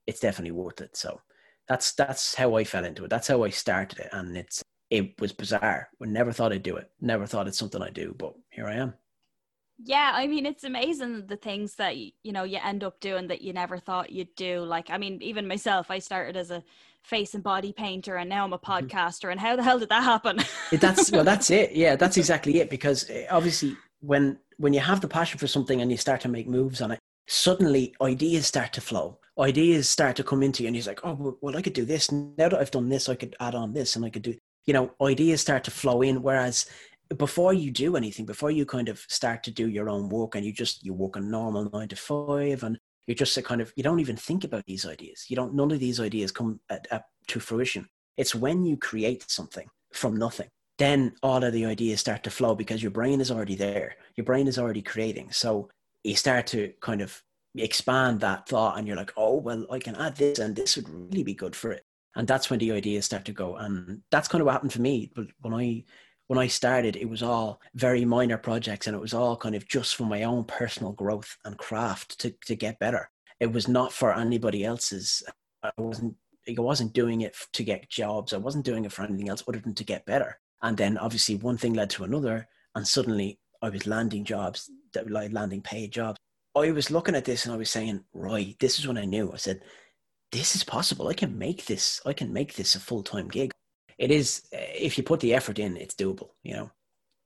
It's 0.07 0.21
definitely 0.21 0.51
worth 0.51 0.81
it. 0.81 0.95
So 0.95 1.19
that's 1.67 1.93
that's 1.93 2.33
how 2.33 2.55
I 2.55 2.63
fell 2.63 2.85
into 2.85 3.03
it. 3.03 3.09
That's 3.09 3.27
how 3.27 3.43
I 3.43 3.49
started 3.49 3.99
it. 3.99 4.09
And 4.13 4.37
it's 4.37 4.63
it 4.89 5.19
was 5.19 5.33
bizarre. 5.33 5.89
I 6.01 6.05
never 6.05 6.31
thought 6.31 6.53
I'd 6.53 6.63
do 6.63 6.77
it. 6.77 6.89
Never 7.01 7.25
thought 7.25 7.47
it's 7.47 7.59
something 7.59 7.81
I 7.81 7.89
do, 7.89 8.15
but 8.17 8.33
here 8.49 8.67
I 8.67 8.75
am. 8.75 8.93
Yeah, 9.83 10.11
I 10.15 10.25
mean 10.25 10.45
it's 10.45 10.63
amazing 10.63 11.27
the 11.27 11.35
things 11.35 11.75
that 11.75 11.97
you 11.97 12.11
know 12.25 12.43
you 12.43 12.57
end 12.63 12.83
up 12.83 12.99
doing 12.99 13.27
that 13.27 13.41
you 13.41 13.53
never 13.53 13.77
thought 13.77 14.11
you'd 14.11 14.33
do. 14.35 14.61
Like 14.61 14.89
I 14.89 14.97
mean, 14.97 15.21
even 15.21 15.47
myself, 15.47 15.91
I 15.91 15.99
started 15.99 16.37
as 16.37 16.49
a 16.49 16.63
face 17.03 17.33
and 17.33 17.43
body 17.43 17.71
painter, 17.71 18.15
and 18.17 18.29
now 18.29 18.43
I'm 18.43 18.53
a 18.53 18.59
mm-hmm. 18.59 18.87
podcaster. 18.87 19.31
And 19.31 19.39
how 19.39 19.55
the 19.55 19.63
hell 19.63 19.79
did 19.79 19.89
that 19.89 20.03
happen? 20.03 20.39
that's 20.71 21.11
well, 21.11 21.23
that's 21.23 21.49
it. 21.61 21.73
Yeah, 21.73 21.95
that's 21.95 22.17
exactly 22.17 22.59
it. 22.59 22.69
Because 22.69 23.09
eh, 23.09 23.25
obviously, 23.29 23.75
when 24.07 24.39
when 24.57 24.73
you 24.73 24.79
have 24.79 25.01
the 25.01 25.07
passion 25.07 25.37
for 25.37 25.47
something 25.47 25.81
and 25.81 25.91
you 25.91 25.97
start 25.97 26.21
to 26.21 26.29
make 26.29 26.47
moves 26.47 26.81
on 26.81 26.91
it, 26.91 26.99
suddenly 27.27 27.93
ideas 28.01 28.47
start 28.47 28.73
to 28.73 28.81
flow. 28.81 29.19
Ideas 29.37 29.87
start 29.87 30.15
to 30.15 30.23
come 30.23 30.41
into 30.41 30.63
you, 30.63 30.67
and 30.67 30.75
he's 30.75 30.87
like, 30.87 31.01
"Oh, 31.03 31.37
well, 31.41 31.57
I 31.57 31.61
could 31.61 31.73
do 31.73 31.85
this. 31.85 32.11
Now 32.11 32.49
that 32.49 32.55
I've 32.55 32.71
done 32.71 32.89
this, 32.89 33.09
I 33.09 33.15
could 33.15 33.35
add 33.39 33.53
on 33.53 33.73
this, 33.73 33.95
and 33.95 34.03
I 34.05 34.09
could 34.09 34.23
do." 34.23 34.35
You 34.65 34.73
know, 34.73 34.91
ideas 35.01 35.41
start 35.41 35.63
to 35.65 35.71
flow 35.71 36.01
in. 36.01 36.23
Whereas 36.23 36.65
before 37.17 37.53
you 37.53 37.69
do 37.69 37.95
anything, 37.95 38.25
before 38.25 38.51
you 38.51 38.65
kind 38.65 38.89
of 38.89 38.99
start 39.09 39.43
to 39.43 39.51
do 39.51 39.67
your 39.69 39.89
own 39.89 40.09
work, 40.09 40.35
and 40.35 40.45
you 40.45 40.53
just 40.53 40.83
you 40.85 40.93
work 40.93 41.17
a 41.17 41.19
normal 41.19 41.69
nine 41.71 41.89
to 41.89 41.95
five, 41.95 42.63
and 42.63 42.79
you're 43.05 43.15
just 43.23 43.37
a 43.37 43.41
kind 43.41 43.61
of 43.61 43.73
you 43.75 43.83
don't 43.83 43.99
even 43.99 44.17
think 44.17 44.43
about 44.43 44.65
these 44.65 44.85
ideas. 44.85 45.25
You 45.29 45.35
don't. 45.35 45.53
None 45.53 45.71
of 45.71 45.79
these 45.79 45.99
ideas 45.99 46.31
come 46.31 46.61
at, 46.69 46.87
at, 46.91 47.03
to 47.27 47.39
fruition. 47.39 47.87
It's 48.15 48.33
when 48.33 48.65
you 48.65 48.77
create 48.77 49.29
something 49.29 49.67
from 49.93 50.15
nothing 50.15 50.49
then 50.77 51.13
all 51.23 51.43
of 51.43 51.53
the 51.53 51.65
ideas 51.65 51.99
start 51.99 52.23
to 52.23 52.29
flow 52.29 52.55
because 52.55 52.81
your 52.81 52.91
brain 52.91 53.19
is 53.19 53.31
already 53.31 53.55
there. 53.55 53.95
Your 54.15 54.25
brain 54.25 54.47
is 54.47 54.59
already 54.59 54.81
creating. 54.81 55.31
So 55.31 55.69
you 56.03 56.15
start 56.15 56.47
to 56.47 56.73
kind 56.81 57.01
of 57.01 57.21
expand 57.55 58.19
that 58.19 58.47
thought 58.47 58.77
and 58.77 58.87
you're 58.87 58.97
like, 58.97 59.13
oh, 59.17 59.37
well, 59.37 59.65
I 59.71 59.79
can 59.79 59.95
add 59.95 60.15
this 60.15 60.39
and 60.39 60.55
this 60.55 60.75
would 60.75 60.89
really 60.89 61.23
be 61.23 61.33
good 61.33 61.55
for 61.55 61.71
it. 61.71 61.83
And 62.15 62.27
that's 62.27 62.49
when 62.49 62.59
the 62.59 62.71
ideas 62.71 63.05
start 63.05 63.25
to 63.25 63.31
go. 63.31 63.55
And 63.55 64.01
that's 64.11 64.27
kind 64.27 64.41
of 64.41 64.45
what 64.45 64.53
happened 64.53 64.73
for 64.73 64.81
me. 64.81 65.11
But 65.15 65.27
when 65.41 65.53
I 65.53 65.83
when 66.27 66.39
I 66.39 66.47
started, 66.47 66.97
it 66.97 67.09
was 67.09 67.23
all 67.23 67.61
very 67.73 68.03
minor 68.03 68.37
projects 68.37 68.85
and 68.85 68.95
it 68.95 68.99
was 68.99 69.13
all 69.13 69.37
kind 69.37 69.55
of 69.55 69.67
just 69.67 69.95
for 69.95 70.03
my 70.03 70.23
own 70.23 70.43
personal 70.43 70.91
growth 70.91 71.37
and 71.45 71.57
craft 71.57 72.19
to, 72.19 72.35
to 72.45 72.55
get 72.55 72.79
better. 72.79 73.09
It 73.39 73.53
was 73.53 73.67
not 73.67 73.93
for 73.93 74.13
anybody 74.13 74.65
else's. 74.65 75.23
I 75.63 75.71
wasn't 75.77 76.15
I 76.47 76.61
wasn't 76.61 76.93
doing 76.93 77.21
it 77.21 77.35
to 77.53 77.63
get 77.63 77.89
jobs. 77.89 78.33
I 78.33 78.37
wasn't 78.37 78.65
doing 78.65 78.85
it 78.85 78.91
for 78.91 79.03
anything 79.03 79.29
else 79.29 79.43
other 79.47 79.59
than 79.59 79.75
to 79.75 79.83
get 79.83 80.05
better. 80.05 80.39
And 80.61 80.77
then 80.77 80.97
obviously 80.97 81.35
one 81.35 81.57
thing 81.57 81.73
led 81.73 81.89
to 81.91 82.03
another, 82.03 82.47
and 82.75 82.87
suddenly 82.87 83.39
I 83.61 83.69
was 83.69 83.87
landing 83.87 84.23
jobs 84.23 84.69
that 84.93 85.05
were 85.05 85.11
like 85.11 85.31
landing 85.31 85.61
paid 85.61 85.91
jobs. 85.91 86.17
I 86.55 86.71
was 86.71 86.89
looking 86.89 87.15
at 87.15 87.25
this 87.25 87.45
and 87.45 87.53
I 87.53 87.57
was 87.57 87.69
saying, 87.69 88.03
right, 88.13 88.55
this 88.59 88.79
is 88.79 88.87
when 88.87 88.97
I 88.97 89.05
knew. 89.05 89.31
I 89.31 89.37
said, 89.37 89.61
this 90.31 90.55
is 90.55 90.63
possible. 90.63 91.07
I 91.07 91.13
can 91.13 91.37
make 91.37 91.65
this. 91.65 92.01
I 92.05 92.13
can 92.13 92.33
make 92.33 92.55
this 92.55 92.75
a 92.75 92.79
full 92.79 93.03
time 93.03 93.27
gig. 93.27 93.51
It 93.97 94.11
is 94.11 94.43
eh, 94.51 94.73
if 94.75 94.97
you 94.97 95.03
put 95.03 95.19
the 95.19 95.33
effort 95.33 95.59
in, 95.59 95.77
it's 95.77 95.95
doable. 95.95 96.29
You 96.43 96.53
know. 96.55 96.71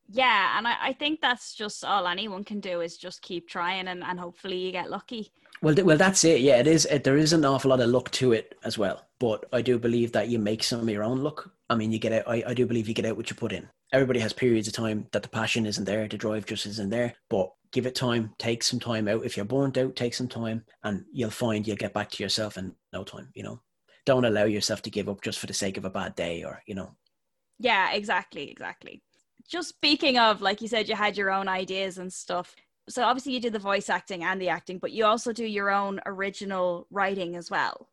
Yeah, 0.09 0.57
and 0.57 0.67
I, 0.67 0.75
I 0.81 0.93
think 0.93 1.21
that's 1.21 1.55
just 1.55 1.85
all 1.85 2.07
anyone 2.07 2.43
can 2.43 2.59
do 2.59 2.81
is 2.81 2.97
just 2.97 3.21
keep 3.21 3.47
trying, 3.47 3.87
and, 3.87 4.03
and 4.03 4.19
hopefully 4.19 4.57
you 4.57 4.71
get 4.71 4.89
lucky. 4.89 5.31
Well, 5.61 5.75
well, 5.83 5.97
that's 5.97 6.23
it. 6.23 6.41
Yeah, 6.41 6.57
it 6.57 6.67
is. 6.67 6.85
It, 6.85 7.03
there 7.03 7.17
is 7.17 7.33
an 7.33 7.45
awful 7.45 7.69
lot 7.69 7.79
of 7.79 7.89
luck 7.89 8.11
to 8.11 8.33
it 8.33 8.57
as 8.63 8.77
well. 8.77 9.05
But 9.19 9.45
I 9.53 9.61
do 9.61 9.77
believe 9.77 10.11
that 10.11 10.27
you 10.27 10.39
make 10.39 10.63
some 10.63 10.81
of 10.81 10.89
your 10.89 11.03
own 11.03 11.21
luck. 11.23 11.49
I 11.71 11.75
mean, 11.75 11.91
you 11.91 11.99
get 11.99 12.13
out. 12.13 12.23
I, 12.27 12.43
I 12.47 12.53
do 12.53 12.65
believe 12.65 12.87
you 12.87 12.93
get 12.93 13.05
out 13.05 13.17
what 13.17 13.29
you 13.29 13.35
put 13.35 13.53
in. 13.53 13.67
Everybody 13.93 14.19
has 14.19 14.33
periods 14.33 14.67
of 14.67 14.73
time 14.73 15.07
that 15.11 15.23
the 15.23 15.29
passion 15.29 15.65
isn't 15.65 15.85
there, 15.85 16.07
the 16.07 16.17
drive 16.17 16.45
just 16.45 16.65
isn't 16.65 16.89
there. 16.89 17.13
But 17.29 17.49
give 17.71 17.85
it 17.85 17.95
time. 17.95 18.33
Take 18.37 18.63
some 18.63 18.79
time 18.79 19.07
out. 19.07 19.25
If 19.25 19.35
you're 19.35 19.45
burnt 19.45 19.77
out, 19.77 19.95
take 19.95 20.13
some 20.13 20.27
time, 20.27 20.63
and 20.83 21.05
you'll 21.11 21.29
find 21.29 21.65
you'll 21.65 21.77
get 21.77 21.93
back 21.93 22.11
to 22.11 22.23
yourself 22.23 22.57
in 22.57 22.73
no 22.93 23.03
time. 23.03 23.29
You 23.33 23.43
know, 23.43 23.61
don't 24.05 24.25
allow 24.25 24.43
yourself 24.43 24.81
to 24.83 24.89
give 24.89 25.09
up 25.09 25.21
just 25.21 25.39
for 25.39 25.47
the 25.47 25.53
sake 25.53 25.77
of 25.77 25.85
a 25.85 25.89
bad 25.89 26.15
day, 26.15 26.43
or 26.43 26.61
you 26.65 26.75
know. 26.75 26.95
Yeah, 27.59 27.93
exactly, 27.93 28.49
exactly. 28.51 29.01
Just 29.47 29.69
speaking 29.69 30.17
of, 30.17 30.41
like 30.41 30.61
you 30.61 30.67
said, 30.67 30.89
you 30.89 30.95
had 30.95 31.17
your 31.17 31.31
own 31.31 31.47
ideas 31.47 31.97
and 31.97 32.11
stuff 32.11 32.55
so 32.89 33.03
obviously 33.03 33.33
you 33.33 33.39
do 33.39 33.49
the 33.49 33.59
voice 33.59 33.89
acting 33.89 34.23
and 34.23 34.41
the 34.41 34.49
acting, 34.49 34.79
but 34.79 34.91
you 34.91 35.05
also 35.05 35.31
do 35.31 35.45
your 35.45 35.69
own 35.69 36.01
original 36.05 36.87
writing 36.89 37.35
as 37.35 37.49
well. 37.49 37.87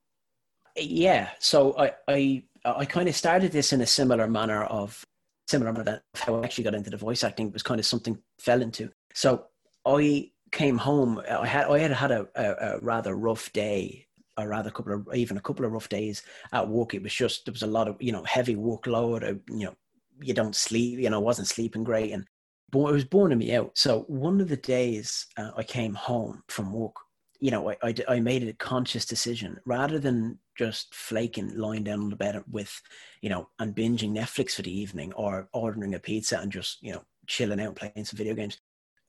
Yeah. 0.77 1.31
So 1.41 1.77
I 1.79 1.93
I 2.07 2.45
I 2.65 2.85
kind 2.85 3.09
of 3.09 3.17
started 3.17 3.53
this 3.53 3.73
in 3.73 3.81
a 3.81 3.87
similar 3.87 4.29
manner 4.29 4.65
of 4.65 5.05
similar 5.47 5.73
manner 5.73 6.03
of 6.15 6.21
how 6.21 6.37
I 6.37 6.45
actually 6.45 6.65
got 6.65 6.75
into 6.75 6.91
the 6.91 6.97
voice 6.97 7.25
acting 7.25 7.51
was 7.53 7.63
kind 7.63 7.81
of 7.81 7.87
something 7.87 8.19
fell 8.39 8.61
into. 8.61 8.91
So 9.15 9.45
I 9.87 10.31
came 10.53 10.79
home. 10.79 11.23
I 11.29 11.47
had 11.47 11.67
I 11.67 11.79
had 11.79 11.93
had 11.93 12.11
a, 12.11 12.27
a, 12.35 12.77
a 12.77 12.81
rather 12.81 13.15
rough 13.17 13.53
day 13.53 14.07
a 14.39 14.47
rather 14.47 14.71
couple 14.71 14.95
of 14.95 15.15
even 15.15 15.37
a 15.37 15.41
couple 15.41 15.65
of 15.65 15.73
rough 15.73 15.89
days 15.89 16.23
at 16.53 16.69
work. 16.69 16.95
It 16.95 17.03
was 17.03 17.13
just 17.13 17.45
there 17.45 17.53
was 17.53 17.63
a 17.63 17.67
lot 17.67 17.89
of 17.89 17.97
you 18.01 18.13
know 18.13 18.25
heavy 18.25 18.57
workload. 18.57 19.41
You 19.49 19.67
know 19.67 19.75
you 20.21 20.35
don't 20.35 20.57
sleep. 20.57 20.99
You 21.01 21.11
know 21.11 21.21
wasn't 21.21 21.49
sleeping 21.49 21.85
great, 21.85 22.13
and 22.13 22.25
but 22.71 22.89
it 22.89 22.93
was 22.93 23.05
burning 23.05 23.39
me 23.39 23.55
out. 23.55 23.73
So 23.77 24.03
one 24.09 24.41
of 24.41 24.49
the 24.49 24.57
days 24.57 25.27
uh, 25.37 25.51
I 25.57 25.63
came 25.63 25.95
home 25.95 26.43
from 26.49 26.73
work, 26.73 26.95
you 27.41 27.51
know, 27.51 27.71
I, 27.71 27.77
I, 27.83 27.95
I, 28.09 28.21
made 28.21 28.47
a 28.47 28.53
conscious 28.53 29.07
decision 29.07 29.59
rather 29.65 29.99
than 29.99 30.39
just 30.59 30.95
flaking, 30.95 31.57
lying 31.57 31.85
down 31.85 32.01
on 32.01 32.11
the 32.11 32.17
bed 32.17 32.43
with, 32.51 32.83
you 33.23 33.31
know, 33.31 33.49
and 33.59 33.75
binging 33.75 34.13
Netflix 34.13 34.53
for 34.53 34.63
the 34.63 34.77
evening 34.77 35.13
or 35.15 35.49
ordering 35.53 35.95
a 35.95 35.99
pizza 35.99 36.39
and 36.39 36.51
just, 36.51 36.83
you 36.83 36.93
know, 36.93 37.03
chilling 37.27 37.61
out, 37.61 37.77
playing 37.77 38.05
some 38.05 38.17
video 38.17 38.35
games. 38.35 38.59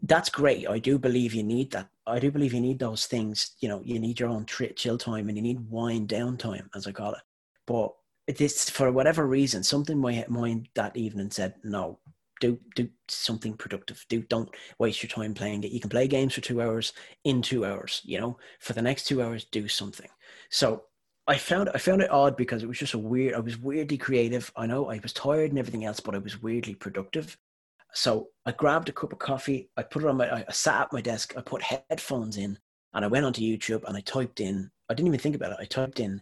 That's 0.01 0.29
great. 0.29 0.69
I 0.69 0.79
do 0.79 0.97
believe 0.97 1.33
you 1.33 1.43
need 1.43 1.71
that. 1.71 1.89
I 2.07 2.19
do 2.19 2.31
believe 2.31 2.53
you 2.53 2.61
need 2.61 2.79
those 2.79 3.05
things. 3.05 3.55
You 3.59 3.67
know, 3.67 3.81
you 3.83 3.99
need 3.99 4.19
your 4.19 4.29
own 4.29 4.45
tri- 4.45 4.73
chill 4.75 4.97
time 4.97 5.27
and 5.27 5.37
you 5.37 5.41
need 5.41 5.69
wind 5.69 6.07
down 6.07 6.37
time, 6.37 6.69
as 6.75 6.87
I 6.87 6.91
call 6.91 7.13
it. 7.13 7.21
But 7.67 7.91
this, 8.37 8.69
for 8.69 8.91
whatever 8.91 9.25
reason, 9.25 9.63
something 9.63 9.97
my 9.97 10.23
mind 10.29 10.69
that 10.75 10.95
evening 10.95 11.31
said, 11.31 11.55
no, 11.63 11.99
do 12.39 12.57
do 12.75 12.87
something 13.07 13.53
productive. 13.53 14.05
Do 14.07 14.21
don't 14.21 14.49
waste 14.77 15.03
your 15.03 15.09
time 15.09 15.33
playing 15.33 15.63
it. 15.63 15.71
You 15.71 15.79
can 15.79 15.89
play 15.89 16.07
games 16.07 16.33
for 16.33 16.41
two 16.41 16.61
hours 16.61 16.93
in 17.23 17.41
two 17.41 17.65
hours. 17.65 18.01
You 18.05 18.19
know, 18.19 18.37
for 18.59 18.73
the 18.73 18.81
next 18.81 19.05
two 19.05 19.21
hours, 19.21 19.45
do 19.45 19.67
something. 19.67 20.09
So 20.49 20.83
I 21.29 21.37
found 21.37 21.69
I 21.75 21.77
found 21.77 22.01
it 22.01 22.11
odd 22.11 22.35
because 22.35 22.63
it 22.63 22.67
was 22.67 22.79
just 22.79 22.95
a 22.95 22.97
weird. 22.97 23.35
I 23.35 23.39
was 23.39 23.57
weirdly 23.57 23.97
creative. 23.97 24.51
I 24.55 24.65
know 24.65 24.89
I 24.89 24.99
was 25.01 25.13
tired 25.13 25.51
and 25.51 25.59
everything 25.59 25.85
else, 25.85 25.99
but 25.99 26.15
I 26.15 26.17
was 26.17 26.41
weirdly 26.41 26.73
productive. 26.73 27.37
So 27.93 28.29
I 28.45 28.51
grabbed 28.51 28.89
a 28.89 28.91
cup 28.91 29.13
of 29.13 29.19
coffee. 29.19 29.69
I 29.77 29.83
put 29.83 30.03
it 30.03 30.09
on 30.09 30.17
my. 30.17 30.43
I 30.49 30.51
sat 30.51 30.81
at 30.81 30.93
my 30.93 31.01
desk. 31.01 31.35
I 31.37 31.41
put 31.41 31.61
headphones 31.61 32.37
in, 32.37 32.57
and 32.93 33.05
I 33.05 33.07
went 33.07 33.25
onto 33.25 33.41
YouTube 33.41 33.83
and 33.85 33.95
I 33.95 34.01
typed 34.01 34.39
in. 34.39 34.71
I 34.89 34.95
didn't 34.95 35.07
even 35.07 35.19
think 35.19 35.35
about 35.35 35.51
it. 35.51 35.57
I 35.59 35.65
typed 35.65 35.99
in 35.99 36.19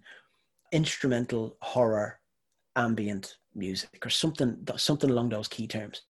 instrumental 0.74 1.56
horror 1.62 2.20
ambient 2.76 3.38
music 3.56 4.06
or 4.06 4.10
something 4.10 4.56
something 4.76 5.10
along 5.10 5.30
those 5.30 5.48
key 5.48 5.66
terms 5.66 6.04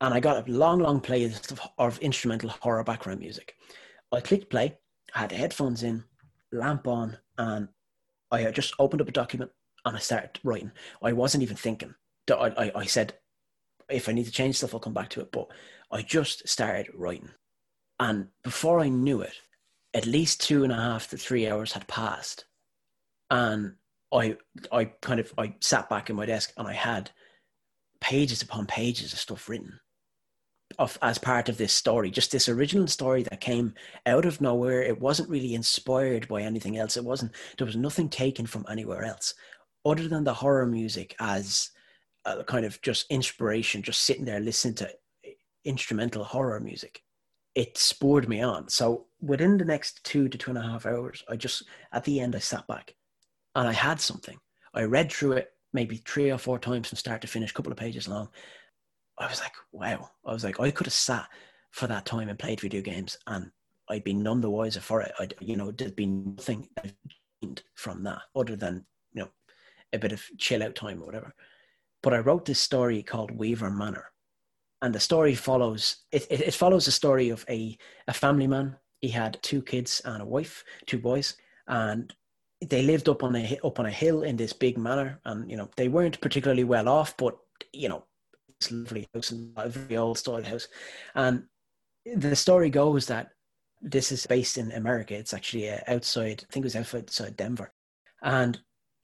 and 0.00 0.12
I 0.12 0.20
got 0.20 0.46
a 0.46 0.52
long, 0.52 0.80
long 0.80 1.00
playlist 1.00 1.50
of, 1.52 1.60
of 1.78 1.98
instrumental 1.98 2.50
horror 2.50 2.84
background 2.84 3.20
music. 3.20 3.54
I 4.12 4.20
clicked 4.20 4.50
play, 4.50 4.76
I 5.14 5.20
had 5.20 5.32
headphones 5.32 5.82
in, 5.82 6.04
lamp 6.52 6.86
on, 6.86 7.16
and 7.38 7.68
I 8.30 8.50
just 8.50 8.74
opened 8.78 9.00
up 9.00 9.08
a 9.08 9.12
document 9.12 9.50
and 9.84 9.96
I 9.96 10.00
started 10.00 10.40
writing. 10.42 10.72
I 11.02 11.12
wasn't 11.12 11.42
even 11.42 11.56
thinking. 11.56 11.94
I, 12.30 12.52
I, 12.56 12.72
I 12.74 12.84
said, 12.86 13.14
if 13.88 14.08
I 14.08 14.12
need 14.12 14.26
to 14.26 14.32
change 14.32 14.56
stuff, 14.56 14.74
I'll 14.74 14.80
come 14.80 14.94
back 14.94 15.10
to 15.10 15.20
it. 15.20 15.30
But 15.30 15.48
I 15.92 16.02
just 16.02 16.48
started 16.48 16.88
writing. 16.94 17.30
And 18.00 18.28
before 18.42 18.80
I 18.80 18.88
knew 18.88 19.20
it, 19.20 19.34
at 19.94 20.06
least 20.06 20.40
two 20.40 20.64
and 20.64 20.72
a 20.72 20.76
half 20.76 21.08
to 21.10 21.16
three 21.16 21.48
hours 21.48 21.72
had 21.72 21.86
passed. 21.86 22.44
And 23.30 23.74
I, 24.12 24.36
I 24.72 24.86
kind 25.02 25.20
of, 25.20 25.32
I 25.38 25.54
sat 25.60 25.88
back 25.88 26.10
in 26.10 26.16
my 26.16 26.26
desk 26.26 26.52
and 26.56 26.66
I 26.66 26.72
had 26.72 27.10
pages 28.00 28.42
upon 28.42 28.66
pages 28.66 29.12
of 29.12 29.18
stuff 29.18 29.48
written 29.48 29.80
of 30.78 30.98
as 31.02 31.18
part 31.18 31.48
of 31.48 31.56
this 31.56 31.72
story, 31.72 32.10
just 32.10 32.32
this 32.32 32.48
original 32.48 32.86
story 32.86 33.22
that 33.24 33.40
came 33.40 33.74
out 34.04 34.26
of 34.26 34.40
nowhere. 34.40 34.82
It 34.82 35.00
wasn't 35.00 35.30
really 35.30 35.54
inspired 35.54 36.28
by 36.28 36.42
anything 36.42 36.76
else. 36.76 36.96
It 36.96 37.04
wasn't. 37.04 37.32
There 37.56 37.66
was 37.66 37.76
nothing 37.76 38.08
taken 38.08 38.46
from 38.46 38.66
anywhere 38.68 39.04
else, 39.04 39.34
other 39.84 40.08
than 40.08 40.24
the 40.24 40.34
horror 40.34 40.66
music 40.66 41.14
as 41.20 41.70
a 42.24 42.44
kind 42.44 42.66
of 42.66 42.80
just 42.82 43.10
inspiration. 43.10 43.82
Just 43.82 44.02
sitting 44.02 44.24
there 44.24 44.40
listening 44.40 44.74
to 44.74 44.90
instrumental 45.64 46.24
horror 46.24 46.60
music, 46.60 47.02
it 47.54 47.78
spurred 47.78 48.28
me 48.28 48.42
on. 48.42 48.68
So 48.68 49.06
within 49.20 49.56
the 49.56 49.64
next 49.64 50.04
two 50.04 50.28
to 50.28 50.38
two 50.38 50.50
and 50.50 50.58
a 50.58 50.62
half 50.62 50.86
hours, 50.86 51.24
I 51.28 51.36
just 51.36 51.64
at 51.92 52.04
the 52.04 52.20
end 52.20 52.36
I 52.36 52.40
sat 52.40 52.66
back, 52.66 52.94
and 53.54 53.68
I 53.68 53.72
had 53.72 54.00
something. 54.00 54.38
I 54.74 54.82
read 54.82 55.10
through 55.10 55.32
it 55.32 55.52
maybe 55.72 55.96
three 55.96 56.30
or 56.30 56.38
four 56.38 56.58
times 56.58 56.88
from 56.88 56.96
start 56.96 57.20
to 57.20 57.26
finish, 57.28 57.50
a 57.50 57.54
couple 57.54 57.72
of 57.72 57.78
pages 57.78 58.08
long. 58.08 58.28
I 59.18 59.26
was 59.26 59.40
like, 59.40 59.54
wow. 59.72 60.10
I 60.24 60.32
was 60.32 60.44
like, 60.44 60.60
I 60.60 60.70
could 60.70 60.86
have 60.86 60.92
sat 60.94 61.28
for 61.70 61.86
that 61.86 62.06
time 62.06 62.28
and 62.28 62.38
played 62.38 62.60
video 62.60 62.82
games 62.82 63.18
and 63.26 63.50
I'd 63.88 64.04
be 64.04 64.14
none 64.14 64.40
the 64.40 64.50
wiser 64.50 64.80
for 64.80 65.00
it. 65.00 65.12
I'd, 65.18 65.34
you 65.40 65.56
know, 65.56 65.70
there'd 65.70 65.96
be 65.96 66.06
nothing 66.06 66.68
from 67.74 68.02
that 68.04 68.22
other 68.34 68.56
than, 68.56 68.84
you 69.12 69.22
know, 69.22 69.30
a 69.92 69.98
bit 69.98 70.12
of 70.12 70.22
chill 70.38 70.62
out 70.62 70.74
time 70.74 71.02
or 71.02 71.06
whatever. 71.06 71.34
But 72.02 72.14
I 72.14 72.18
wrote 72.18 72.44
this 72.44 72.60
story 72.60 73.02
called 73.02 73.30
Weaver 73.30 73.70
Manor. 73.70 74.10
And 74.82 74.94
the 74.94 75.00
story 75.00 75.34
follows, 75.34 76.04
it, 76.12 76.26
it, 76.30 76.40
it 76.40 76.54
follows 76.54 76.84
the 76.84 76.92
story 76.92 77.30
of 77.30 77.44
a, 77.48 77.76
a 78.08 78.12
family 78.12 78.46
man. 78.46 78.76
He 79.00 79.08
had 79.08 79.38
two 79.42 79.62
kids 79.62 80.02
and 80.04 80.22
a 80.22 80.26
wife, 80.26 80.64
two 80.86 80.98
boys. 80.98 81.36
And 81.66 82.12
they 82.60 82.82
lived 82.82 83.08
up 83.08 83.22
on 83.22 83.36
a 83.36 83.58
up 83.64 83.78
on 83.78 83.86
a 83.86 83.90
hill 83.90 84.22
in 84.22 84.36
this 84.36 84.52
big 84.52 84.78
manor, 84.78 85.20
and 85.24 85.50
you 85.50 85.56
know 85.56 85.68
they 85.76 85.88
weren't 85.88 86.20
particularly 86.20 86.64
well 86.64 86.88
off, 86.88 87.16
but 87.16 87.36
you 87.72 87.88
know 87.88 88.04
this 88.60 88.72
lovely 88.72 89.08
house 89.14 89.30
and 89.30 89.52
a 89.56 89.68
very 89.68 89.96
old 89.96 90.18
style 90.18 90.42
house. 90.42 90.68
And 91.14 91.44
the 92.14 92.36
story 92.36 92.70
goes 92.70 93.06
that 93.06 93.30
this 93.80 94.12
is 94.12 94.26
based 94.26 94.58
in 94.58 94.72
America. 94.72 95.14
It's 95.14 95.34
actually 95.34 95.70
uh, 95.70 95.78
outside, 95.86 96.44
I 96.48 96.52
think 96.52 96.64
it 96.64 96.74
was 96.74 96.94
outside 96.94 97.36
Denver. 97.36 97.72
And 98.22 98.58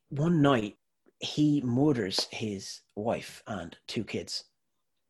one 0.09 0.42
night, 0.42 0.76
he 1.21 1.62
murders 1.64 2.26
his 2.30 2.80
wife 2.97 3.42
and 3.47 3.76
two 3.87 4.04
kids. 4.04 4.44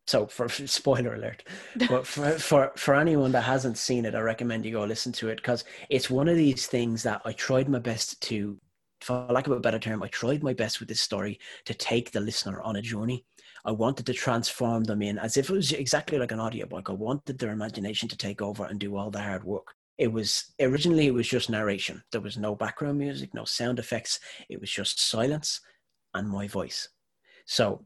So, 0.07 0.27
for 0.27 0.49
spoiler 0.67 1.15
alert, 1.15 1.45
but 1.89 2.07
for, 2.07 2.33
for 2.33 2.73
for 2.77 2.95
anyone 2.95 3.33
that 3.33 3.43
hasn't 3.43 3.79
seen 3.79 4.05
it, 4.05 4.15
I 4.15 4.21
recommend 4.21 4.67
you 4.67 4.73
go 4.73 4.85
listen 4.85 5.13
to 5.13 5.29
it 5.29 5.37
because 5.37 5.65
it's 5.89 6.11
one 6.11 6.29
of 6.29 6.37
these 6.37 6.67
things 6.67 7.03
that 7.05 7.23
I 7.25 7.33
tried 7.33 7.69
my 7.69 7.79
best 7.79 8.21
to, 8.23 8.59
for 9.01 9.27
lack 9.31 9.47
of 9.47 9.53
a 9.53 9.61
better 9.61 9.79
term, 9.79 10.03
I 10.03 10.09
tried 10.09 10.43
my 10.43 10.53
best 10.53 10.81
with 10.81 10.89
this 10.89 11.01
story 11.01 11.39
to 11.67 11.75
take 11.75 12.11
the 12.11 12.21
listener 12.21 12.61
on 12.63 12.77
a 12.77 12.83
journey 12.83 13.25
I 13.65 13.71
wanted 13.71 14.07
to 14.07 14.13
transform 14.13 14.85
them 14.85 15.03
in 15.03 15.19
as 15.19 15.37
if 15.37 15.49
it 15.49 15.53
was 15.53 15.73
exactly 15.73 16.19
like 16.19 16.33
an 16.33 16.41
audiobook. 16.41 16.91
I 16.91 16.95
wanted 16.95 17.39
their 17.39 17.53
imagination 17.53 18.09
to 18.09 18.17
take 18.17 18.43
over 18.43 18.65
and 18.65 18.79
do 18.79 18.97
all 18.97 19.11
the 19.11 19.21
hard 19.21 19.45
work. 19.45 19.75
It 19.99 20.13
was 20.13 20.53
originally 20.61 21.07
it 21.07 21.15
was 21.15 21.29
just 21.29 21.51
narration. 21.51 22.03
There 22.11 22.21
was 22.21 22.37
no 22.37 22.57
background 22.57 22.99
music, 22.99 23.35
no 23.35 23.45
sound 23.45 23.79
effects. 23.79 24.19
It 24.49 24.61
was 24.61 24.71
just 24.71 25.01
silence 25.01 25.61
and 26.15 26.29
my 26.29 26.49
voice. 26.49 26.89
So 27.47 27.85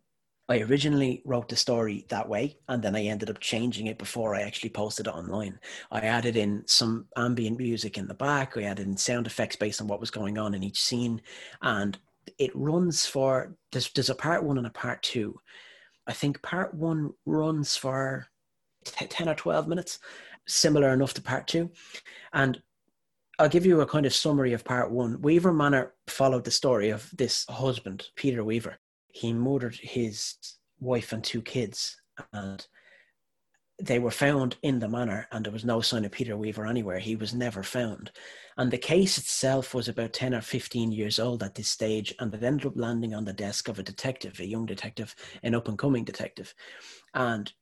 I 0.49 0.61
originally 0.61 1.23
wrote 1.25 1.49
the 1.49 1.56
story 1.56 2.06
that 2.09 2.28
way, 2.28 2.59
and 2.68 2.80
then 2.80 2.95
I 2.95 3.04
ended 3.04 3.30
up 3.30 3.40
changing 3.40 3.88
it 3.88 3.99
before 3.99 4.35
I 4.35 4.42
actually 4.42 4.71
posted 4.71 5.09
it 5.09 5.11
online. 5.11 5.59
I 5.90 6.00
added 6.00 6.37
in 6.37 6.62
some 6.66 7.06
ambient 7.16 7.59
music 7.59 7.99
in 7.99 8.06
the 8.06 8.14
back, 8.14 8.56
I 8.56 8.62
added 8.62 8.87
in 8.87 8.97
sound 8.97 9.26
effects 9.26 9.56
based 9.56 9.80
on 9.80 9.88
what 9.88 9.99
was 9.99 10.11
going 10.11 10.38
on 10.38 10.54
in 10.54 10.62
each 10.62 10.80
scene, 10.80 11.21
and 11.62 11.99
it 12.38 12.54
runs 12.54 13.06
for 13.06 13.56
there's, 13.73 13.90
there's 13.90 14.11
a 14.11 14.14
part 14.14 14.45
one 14.45 14.59
and 14.59 14.66
a 14.68 14.71
part 14.71 15.02
two. 15.02 15.37
I 16.07 16.13
think 16.13 16.43
part 16.43 16.75
one 16.75 17.13
runs 17.25 17.77
for 17.77 18.27
10 18.85 19.29
or 19.29 19.35
12 19.35 19.69
minutes, 19.69 19.99
similar 20.47 20.93
enough 20.93 21.15
to 21.15 21.23
part 21.23 21.47
two. 21.49 21.71
And 22.33 22.61
I'll 23.39 23.49
give 23.49 23.67
you 23.67 23.81
a 23.81 23.87
kind 23.87 24.07
of 24.07 24.15
summary 24.15 24.52
of 24.52 24.65
part 24.65 24.91
one. 24.91 25.21
Weaver 25.21 25.52
Manor 25.52 25.95
followed 26.07 26.45
the 26.45 26.50
story 26.50 26.91
of 26.91 27.11
this 27.17 27.45
husband, 27.49 28.09
Peter 28.15 28.45
Weaver. 28.45 28.78
He 29.13 29.33
murdered 29.33 29.75
his 29.75 30.37
wife 30.80 31.13
and 31.13 31.23
two 31.23 31.43
kids, 31.43 32.00
and 32.33 32.67
they 33.78 33.99
were 33.99 34.10
found 34.10 34.56
in 34.62 34.78
the 34.78 34.89
manor, 34.89 35.28
and 35.32 35.45
there 35.45 35.52
was 35.52 35.65
no 35.65 35.80
sign 35.80 36.04
of 36.04 36.12
Peter 36.12 36.36
Weaver 36.36 36.67
anywhere. 36.67 36.99
He 36.99 37.17
was 37.17 37.34
never 37.34 37.62
found. 37.62 38.10
And 38.56 38.71
the 38.71 38.78
case 38.78 39.19
itself 39.19 39.75
was 39.75 39.89
about 39.89 40.15
10 40.15 40.34
or 40.34 40.41
15 40.41 40.93
years 40.93 41.19
old 41.19 41.43
at 41.43 41.54
this 41.54 41.69
stage, 41.69 42.15
and 42.19 42.32
it 42.32 42.43
ended 42.43 42.67
up 42.67 42.76
landing 42.76 43.15
on 43.15 43.25
the 43.25 43.34
desk 43.34 43.69
of 43.69 43.78
a 43.78 43.82
detective, 43.82 44.41
a 44.41 44.47
young 44.47 44.65
detective, 44.65 45.15
an 45.43 45.54
up 45.54 45.69
and 45.69 45.78
coming 45.78 46.04
detective. 46.04 46.54
And 47.12 47.52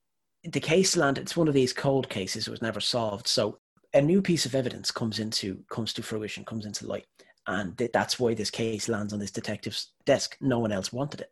the 0.45 0.61
case 0.61 0.97
landed, 0.97 1.23
it's 1.23 1.37
one 1.37 1.49
of 1.49 1.55
these 1.55 1.73
cold 1.73 2.09
cases, 2.09 2.47
it 2.47 2.51
was 2.51 2.63
never 2.63 2.81
solved. 2.81 3.27
So 3.27 3.59
a 3.93 4.01
new 4.01 4.23
piece 4.23 4.47
of 4.47 4.55
evidence 4.55 4.91
comes 4.91 5.19
into 5.19 5.65
comes 5.71 5.93
to 5.95 6.03
fruition, 6.03 6.45
comes 6.45 6.67
into 6.67 6.87
light. 6.87 7.07
And 7.47 7.77
that's 7.93 8.19
why 8.19 8.35
this 8.35 8.51
case 8.51 8.89
lands 8.89 9.13
on 9.13 9.19
this 9.19 9.31
detective's 9.31 9.93
desk. 10.07 10.37
No 10.41 10.59
one 10.61 10.73
else 10.73 10.93
wanted 10.93 11.23
it. 11.23 11.31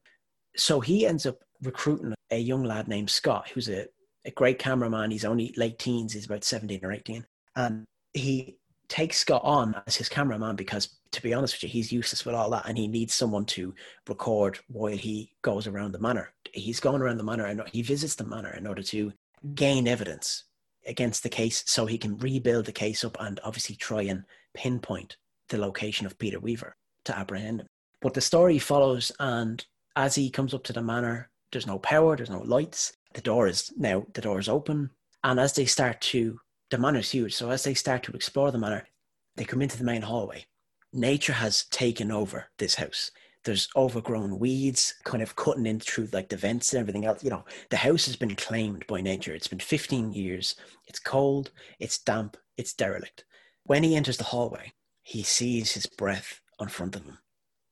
So 0.56 0.80
he 0.80 1.06
ends 1.06 1.24
up 1.24 1.38
recruiting 1.62 2.14
a 2.30 2.38
young 2.38 2.64
lad 2.64 2.88
named 2.88 3.10
Scott, 3.10 3.48
who's 3.48 3.68
a, 3.68 3.86
a 4.24 4.30
great 4.30 4.58
cameraman. 4.58 5.10
He's 5.10 5.24
only 5.24 5.54
late 5.56 5.78
teens, 5.78 6.12
he's 6.12 6.26
about 6.26 6.44
17 6.44 6.80
or 6.82 6.92
18. 6.92 7.26
And 7.56 7.84
he 8.14 8.56
takes 8.88 9.18
Scott 9.18 9.42
on 9.44 9.74
as 9.86 9.96
his 9.96 10.08
cameraman 10.08 10.56
because, 10.56 10.98
to 11.12 11.22
be 11.22 11.32
honest 11.32 11.54
with 11.54 11.64
you, 11.64 11.68
he's 11.68 11.92
useless 11.92 12.24
with 12.24 12.34
all 12.34 12.50
that, 12.50 12.68
and 12.68 12.76
he 12.76 12.88
needs 12.88 13.14
someone 13.14 13.44
to 13.46 13.74
record 14.08 14.58
while 14.68 14.96
he 14.96 15.32
goes 15.42 15.66
around 15.66 15.92
the 15.92 15.98
manor. 15.98 16.32
He's 16.52 16.80
going 16.80 17.00
around 17.00 17.16
the 17.16 17.24
manor 17.24 17.46
and 17.46 17.62
he 17.72 17.82
visits 17.82 18.14
the 18.14 18.24
manor 18.24 18.54
in 18.54 18.66
order 18.66 18.82
to 18.82 19.12
gain 19.54 19.88
evidence 19.88 20.44
against 20.86 21.22
the 21.22 21.28
case, 21.28 21.62
so 21.66 21.86
he 21.86 21.96
can 21.96 22.18
rebuild 22.18 22.66
the 22.66 22.72
case 22.72 23.04
up 23.04 23.16
and 23.20 23.40
obviously 23.44 23.76
try 23.76 24.02
and 24.02 24.24
pinpoint 24.54 25.16
the 25.48 25.58
location 25.58 26.06
of 26.06 26.18
Peter 26.18 26.40
Weaver 26.40 26.74
to 27.04 27.16
apprehend 27.16 27.60
him. 27.60 27.66
But 28.00 28.14
the 28.14 28.20
story 28.20 28.58
follows, 28.58 29.12
and 29.20 29.64
as 29.96 30.14
he 30.14 30.28
comes 30.28 30.54
up 30.54 30.64
to 30.64 30.72
the 30.72 30.82
manor, 30.82 31.30
there's 31.52 31.66
no 31.66 31.78
power, 31.78 32.16
there's 32.16 32.30
no 32.30 32.42
lights. 32.42 32.92
The 33.14 33.20
door 33.20 33.46
is 33.46 33.72
now 33.76 34.06
the 34.14 34.20
door 34.20 34.38
is 34.38 34.48
open, 34.48 34.90
and 35.24 35.38
as 35.38 35.54
they 35.54 35.66
start 35.66 36.00
to 36.12 36.38
the 36.70 36.78
manor's 36.78 37.10
huge. 37.10 37.34
So 37.34 37.50
as 37.50 37.64
they 37.64 37.74
start 37.74 38.02
to 38.04 38.12
explore 38.12 38.50
the 38.50 38.58
manor, 38.58 38.88
they 39.36 39.44
come 39.44 39.62
into 39.62 39.76
the 39.76 39.84
main 39.84 40.02
hallway. 40.02 40.46
Nature 40.92 41.34
has 41.34 41.64
taken 41.66 42.10
over 42.10 42.46
this 42.58 42.74
house. 42.74 43.10
There's 43.44 43.68
overgrown 43.76 44.38
weeds 44.38 44.94
kind 45.04 45.22
of 45.22 45.36
cutting 45.36 45.66
in 45.66 45.80
through 45.80 46.08
like 46.12 46.28
the 46.28 46.36
vents 46.36 46.72
and 46.72 46.80
everything 46.80 47.04
else. 47.04 47.22
You 47.22 47.30
know, 47.30 47.44
the 47.70 47.76
house 47.76 48.06
has 48.06 48.16
been 48.16 48.36
claimed 48.36 48.86
by 48.86 49.00
nature. 49.00 49.34
It's 49.34 49.48
been 49.48 49.58
15 49.58 50.12
years. 50.12 50.54
It's 50.86 51.00
cold, 51.00 51.50
it's 51.78 51.98
damp, 51.98 52.36
it's 52.56 52.72
derelict. 52.72 53.24
When 53.64 53.82
he 53.82 53.96
enters 53.96 54.16
the 54.16 54.24
hallway, 54.24 54.72
he 55.02 55.22
sees 55.22 55.72
his 55.72 55.86
breath 55.86 56.40
in 56.60 56.68
front 56.68 56.96
of 56.96 57.04
him 57.04 57.18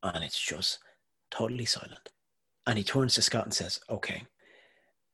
and 0.02 0.24
it's 0.24 0.40
just 0.40 0.78
totally 1.30 1.64
silent. 1.64 2.10
And 2.66 2.78
he 2.78 2.84
turns 2.84 3.14
to 3.14 3.22
Scott 3.22 3.44
and 3.44 3.54
says, 3.54 3.80
Okay, 3.88 4.24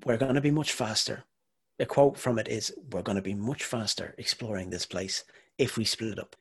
we're 0.04 0.16
going 0.16 0.34
to 0.34 0.40
be 0.40 0.50
much 0.50 0.72
faster 0.72 1.24
a 1.78 1.86
quote 1.86 2.16
from 2.18 2.38
it 2.38 2.48
is 2.48 2.74
We're 2.90 3.02
going 3.02 3.16
to 3.16 3.22
be 3.22 3.34
much 3.34 3.64
faster 3.64 4.14
exploring 4.18 4.70
this 4.70 4.86
place 4.86 5.24
if 5.58 5.76
we 5.76 5.84
split 5.84 6.18
up. 6.18 6.36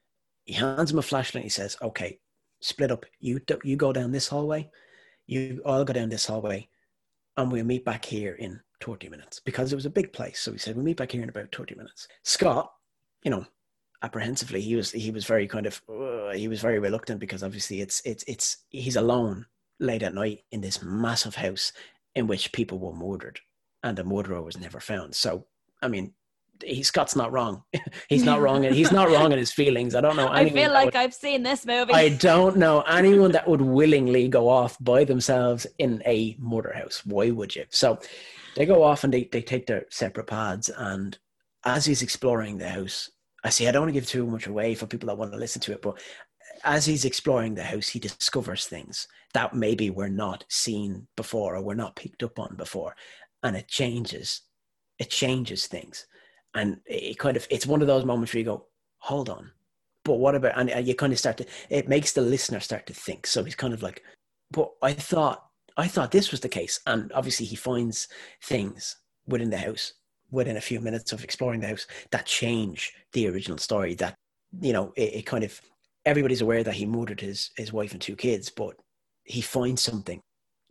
He 0.45 0.53
hands 0.53 0.91
him 0.91 0.99
a 0.99 1.01
flashlight. 1.01 1.43
He 1.43 1.49
says, 1.49 1.77
Okay, 1.81 2.19
split 2.61 2.91
up. 2.91 3.05
You, 3.19 3.41
you 3.63 3.75
go 3.75 3.91
down 3.91 4.11
this 4.11 4.27
hallway, 4.27 4.69
you 5.27 5.61
all 5.65 5.83
go 5.83 5.93
down 5.93 6.09
this 6.09 6.25
hallway, 6.25 6.69
and 7.37 7.51
we'll 7.51 7.65
meet 7.65 7.83
back 7.83 8.05
here 8.05 8.35
in 8.35 8.61
30 8.81 9.09
minutes 9.09 9.39
because 9.39 9.73
it 9.73 9.75
was 9.75 9.85
a 9.85 9.89
big 9.89 10.13
place. 10.13 10.39
So 10.39 10.51
he 10.51 10.57
said, 10.57 10.75
We'll 10.75 10.85
meet 10.85 10.97
back 10.97 11.11
here 11.11 11.23
in 11.23 11.29
about 11.29 11.53
30 11.53 11.75
minutes. 11.75 12.07
Scott, 12.23 12.71
you 13.23 13.31
know, 13.31 13.45
apprehensively, 14.03 14.61
he 14.61 14.75
was 14.75 14.91
he 14.91 15.11
was 15.11 15.25
very 15.25 15.47
kind 15.47 15.65
of 15.65 15.81
uh, 15.89 16.31
he 16.31 16.47
was 16.47 16.61
very 16.61 16.79
reluctant 16.79 17.19
because 17.19 17.43
obviously 17.43 17.81
it's 17.81 18.01
it's 18.05 18.23
it's 18.27 18.57
he's 18.69 18.95
alone 18.95 19.45
late 19.81 20.03
at 20.03 20.13
night 20.13 20.45
in 20.51 20.61
this 20.61 20.81
massive 20.81 21.35
house 21.35 21.73
in 22.15 22.27
which 22.27 22.51
people 22.51 22.79
were 22.79 22.93
murdered 22.93 23.39
and 23.83 23.97
the 23.97 24.03
murderer 24.03 24.41
was 24.41 24.57
never 24.57 24.79
found. 24.79 25.15
So, 25.15 25.45
I 25.81 25.87
mean, 25.87 26.13
he, 26.63 26.83
Scott's 26.83 27.15
not 27.15 27.31
wrong. 27.31 27.63
he's 28.09 28.23
not 28.23 28.41
wrong. 28.41 28.63
He's 28.63 28.91
not 28.91 29.09
wrong 29.09 29.31
in 29.31 29.37
his 29.37 29.51
feelings. 29.51 29.93
I 29.93 30.01
don't 30.01 30.15
know. 30.15 30.31
Anyone. 30.31 30.57
I 30.57 30.61
feel 30.63 30.71
like 30.73 30.85
would, 30.85 30.95
I've 30.95 31.13
seen 31.13 31.43
this 31.43 31.65
movie. 31.65 31.93
I 31.93 32.09
don't 32.09 32.57
know 32.57 32.81
anyone 32.81 33.31
that 33.33 33.47
would 33.47 33.61
willingly 33.61 34.27
go 34.27 34.49
off 34.49 34.77
by 34.79 35.03
themselves 35.03 35.67
in 35.77 36.01
a 36.05 36.35
murder 36.39 36.73
house. 36.73 37.05
Why 37.05 37.31
would 37.31 37.55
you? 37.55 37.65
So 37.69 37.99
they 38.55 38.65
go 38.65 38.83
off 38.83 39.03
and 39.03 39.13
they, 39.13 39.25
they 39.31 39.41
take 39.41 39.67
their 39.67 39.85
separate 39.89 40.27
paths. 40.27 40.69
And 40.75 41.17
as 41.65 41.85
he's 41.85 42.01
exploring 42.01 42.57
the 42.57 42.69
house, 42.69 43.11
I 43.43 43.49
see, 43.49 43.67
I 43.67 43.71
don't 43.71 43.83
want 43.83 43.93
to 43.93 43.99
give 43.99 44.07
too 44.07 44.25
much 44.25 44.47
away 44.47 44.73
for 44.73 44.87
people 44.87 45.07
that 45.07 45.17
want 45.17 45.31
to 45.31 45.37
listen 45.37 45.61
to 45.63 45.73
it, 45.73 45.81
but 45.81 45.99
as 46.63 46.85
he's 46.85 47.05
exploring 47.05 47.55
the 47.55 47.63
house, 47.63 47.87
he 47.87 47.99
discovers 47.99 48.65
things 48.65 49.07
that 49.33 49.53
maybe 49.53 49.89
were 49.89 50.09
not 50.09 50.45
seen 50.49 51.07
before 51.15 51.55
or 51.55 51.61
were 51.61 51.75
not 51.75 51.95
picked 51.95 52.23
up 52.23 52.39
on 52.39 52.55
before 52.55 52.95
and 53.43 53.55
it 53.55 53.67
changes 53.67 54.41
it 54.97 55.09
changes 55.09 55.67
things 55.67 56.07
and 56.53 56.79
it 56.85 57.19
kind 57.19 57.35
of 57.35 57.45
it's 57.49 57.67
one 57.67 57.81
of 57.81 57.87
those 57.87 58.05
moments 58.05 58.33
where 58.33 58.39
you 58.39 58.45
go 58.45 58.65
hold 58.99 59.29
on 59.29 59.51
but 60.05 60.13
what 60.13 60.35
about 60.35 60.57
and 60.57 60.71
uh, 60.73 60.77
you 60.77 60.95
kind 60.95 61.11
of 61.11 61.19
start 61.19 61.35
to 61.35 61.45
it 61.69 61.89
makes 61.89 62.13
the 62.13 62.21
listener 62.21 62.61
start 62.61 62.87
to 62.87 62.93
think 62.93 63.27
so 63.27 63.43
he's 63.43 63.55
kind 63.55 63.73
of 63.73 63.83
like 63.83 64.03
but 64.51 64.71
i 64.81 64.93
thought 64.93 65.47
i 65.75 65.85
thought 65.85 66.11
this 66.11 66.31
was 66.31 66.39
the 66.39 66.47
case 66.47 66.79
and 66.87 67.11
obviously 67.11 67.45
he 67.45 67.57
finds 67.57 68.07
things 68.41 68.95
within 69.27 69.49
the 69.49 69.57
house 69.57 69.93
within 70.31 70.57
a 70.57 70.61
few 70.61 70.79
minutes 70.79 71.11
of 71.11 71.23
exploring 71.23 71.61
the 71.61 71.67
house 71.67 71.87
that 72.11 72.25
change 72.25 72.93
the 73.13 73.27
original 73.27 73.57
story. 73.57 73.95
That 73.95 74.15
you 74.61 74.73
know, 74.73 74.93
it, 74.95 75.15
it 75.15 75.25
kind 75.25 75.43
of 75.43 75.59
everybody's 76.05 76.41
aware 76.41 76.63
that 76.63 76.75
he 76.75 76.85
murdered 76.85 77.21
his 77.21 77.51
his 77.57 77.73
wife 77.73 77.91
and 77.93 78.01
two 78.01 78.15
kids, 78.15 78.49
but 78.49 78.75
he 79.23 79.41
finds 79.41 79.81
something 79.81 80.21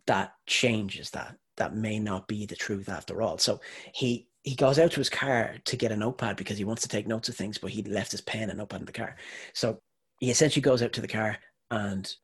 that 0.07 0.33
changes 0.47 1.11
that 1.11 1.37
that 1.57 1.77
may 1.77 1.99
not 1.99 2.27
be 2.29 2.47
the 2.47 2.57
truth 2.57 2.89
after 2.89 3.23
all. 3.23 3.39
So 3.39 3.61
he 3.95 4.29
he 4.43 4.55
goes 4.55 4.79
out 4.79 4.91
to 4.93 5.01
his 5.01 5.11
car 5.11 5.57
to 5.65 5.77
get 5.77 5.93
a 5.93 5.97
notepad 5.97 6.37
because 6.37 6.59
he 6.59 6.65
wants 6.65 6.83
to 6.83 6.89
take 6.89 7.07
notes 7.07 7.29
of 7.29 7.37
things, 7.37 7.59
but 7.59 7.71
he 7.71 7.83
left 7.83 8.13
his 8.13 8.21
pen 8.21 8.51
and 8.51 8.59
notepad 8.59 8.81
in 8.81 8.87
the 8.87 8.93
car. 8.93 9.17
So 9.55 9.79
he 10.21 10.31
essentially 10.31 10.63
goes 10.63 10.83
out 10.83 10.93
to 10.93 11.01
the 11.01 11.09
car 11.09 11.39
and 11.71 12.15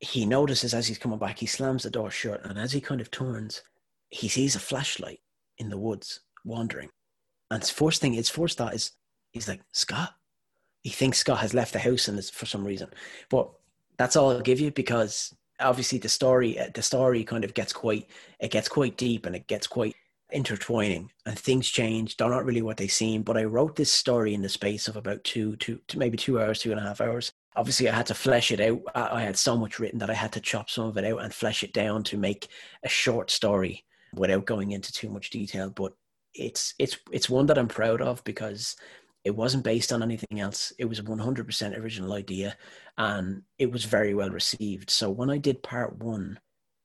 he 0.00 0.24
notices 0.24 0.74
as 0.74 0.86
he's 0.86 0.98
coming 0.98 1.18
back, 1.18 1.38
he 1.38 1.46
slams 1.46 1.82
the 1.82 1.90
door 1.90 2.10
shut, 2.10 2.44
and 2.44 2.58
as 2.58 2.72
he 2.72 2.80
kind 2.80 3.00
of 3.00 3.10
turns, 3.10 3.62
he 4.10 4.28
sees 4.28 4.54
a 4.54 4.60
flashlight 4.60 5.20
in 5.58 5.68
the 5.68 5.78
woods 5.78 6.20
wandering. 6.44 6.88
And 7.50 7.62
his 7.62 7.70
first 7.70 8.00
thing, 8.00 8.12
his 8.12 8.28
first 8.28 8.58
thought 8.58 8.74
is, 8.74 8.92
he's 9.32 9.48
like, 9.48 9.60
Scott. 9.72 10.14
He 10.82 10.90
thinks 10.90 11.18
Scott 11.18 11.38
has 11.38 11.54
left 11.54 11.72
the 11.72 11.78
house 11.78 12.08
and 12.08 12.18
is, 12.18 12.30
for 12.30 12.46
some 12.46 12.64
reason. 12.64 12.88
But 13.28 13.50
that's 13.96 14.16
all 14.16 14.30
I'll 14.30 14.40
give 14.40 14.60
you 14.60 14.70
because 14.70 15.34
obviously 15.60 15.98
the 15.98 16.08
story, 16.08 16.58
the 16.74 16.82
story 16.82 17.24
kind 17.24 17.44
of 17.44 17.54
gets 17.54 17.72
quite, 17.72 18.08
it 18.40 18.50
gets 18.50 18.68
quite 18.68 18.96
deep 18.96 19.26
and 19.26 19.34
it 19.34 19.46
gets 19.48 19.66
quite 19.66 19.96
intertwining 20.30 21.10
and 21.26 21.38
things 21.38 21.68
change. 21.68 22.16
They're 22.16 22.28
not 22.28 22.44
really 22.44 22.62
what 22.62 22.76
they 22.76 22.88
seem. 22.88 23.22
But 23.22 23.36
I 23.36 23.44
wrote 23.44 23.76
this 23.76 23.92
story 23.92 24.34
in 24.34 24.42
the 24.42 24.48
space 24.48 24.88
of 24.88 24.96
about 24.96 25.24
two, 25.24 25.56
two, 25.56 25.80
maybe 25.96 26.16
two 26.16 26.40
hours, 26.40 26.60
two 26.60 26.70
and 26.70 26.80
a 26.80 26.82
half 26.82 27.00
hours. 27.00 27.32
Obviously, 27.56 27.88
I 27.88 27.94
had 27.94 28.06
to 28.06 28.14
flesh 28.14 28.52
it 28.52 28.60
out. 28.60 28.80
I 28.94 29.22
had 29.22 29.36
so 29.36 29.56
much 29.56 29.78
written 29.78 29.98
that 29.98 30.10
I 30.10 30.14
had 30.14 30.32
to 30.32 30.40
chop 30.40 30.70
some 30.70 30.86
of 30.86 30.96
it 30.96 31.04
out 31.04 31.22
and 31.22 31.34
flesh 31.34 31.62
it 31.62 31.72
down 31.72 32.04
to 32.04 32.16
make 32.16 32.48
a 32.84 32.88
short 32.88 33.30
story 33.30 33.84
without 34.14 34.46
going 34.46 34.72
into 34.72 34.92
too 34.92 35.08
much 35.08 35.30
detail. 35.30 35.70
But 35.70 35.92
it's 36.34 36.74
it's 36.78 36.98
it's 37.10 37.28
one 37.28 37.46
that 37.46 37.58
I'm 37.58 37.68
proud 37.68 38.00
of 38.00 38.22
because 38.22 38.76
it 39.28 39.36
wasn't 39.36 39.62
based 39.62 39.92
on 39.92 40.02
anything 40.02 40.40
else. 40.40 40.72
It 40.78 40.86
was 40.86 40.98
a 40.98 41.02
100% 41.02 41.78
original 41.78 42.14
idea, 42.14 42.56
and 42.96 43.42
it 43.58 43.70
was 43.70 43.84
very 43.84 44.14
well 44.14 44.30
received. 44.30 44.88
So 44.88 45.10
when 45.10 45.28
I 45.28 45.36
did 45.36 45.62
part 45.62 45.98
one, 45.98 46.40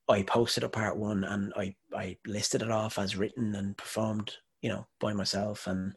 I 0.09 0.23
posted 0.23 0.65
a 0.65 0.69
part 0.69 0.97
one 0.97 1.23
and 1.23 1.53
I, 1.55 1.73
I 1.95 2.17
listed 2.27 2.61
it 2.61 2.69
off 2.69 2.99
as 2.99 3.15
written 3.15 3.55
and 3.55 3.77
performed, 3.77 4.33
you 4.61 4.67
know, 4.67 4.85
by 4.99 5.13
myself 5.13 5.67
and 5.67 5.93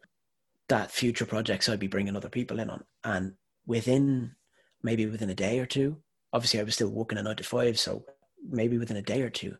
that 0.68 0.92
future 0.92 1.26
projects 1.26 1.68
I'd 1.68 1.80
be 1.80 1.88
bringing 1.88 2.14
other 2.14 2.28
people 2.28 2.60
in 2.60 2.70
on. 2.70 2.84
And 3.02 3.32
within 3.66 4.36
maybe 4.84 5.06
within 5.06 5.30
a 5.30 5.34
day 5.34 5.58
or 5.58 5.66
two, 5.66 5.96
obviously 6.32 6.60
I 6.60 6.62
was 6.62 6.74
still 6.74 6.90
working 6.90 7.18
a 7.18 7.24
nine 7.24 7.34
to 7.34 7.42
five. 7.42 7.76
So 7.76 8.04
maybe 8.48 8.78
within 8.78 8.96
a 8.96 9.02
day 9.02 9.22
or 9.22 9.30
two, 9.30 9.56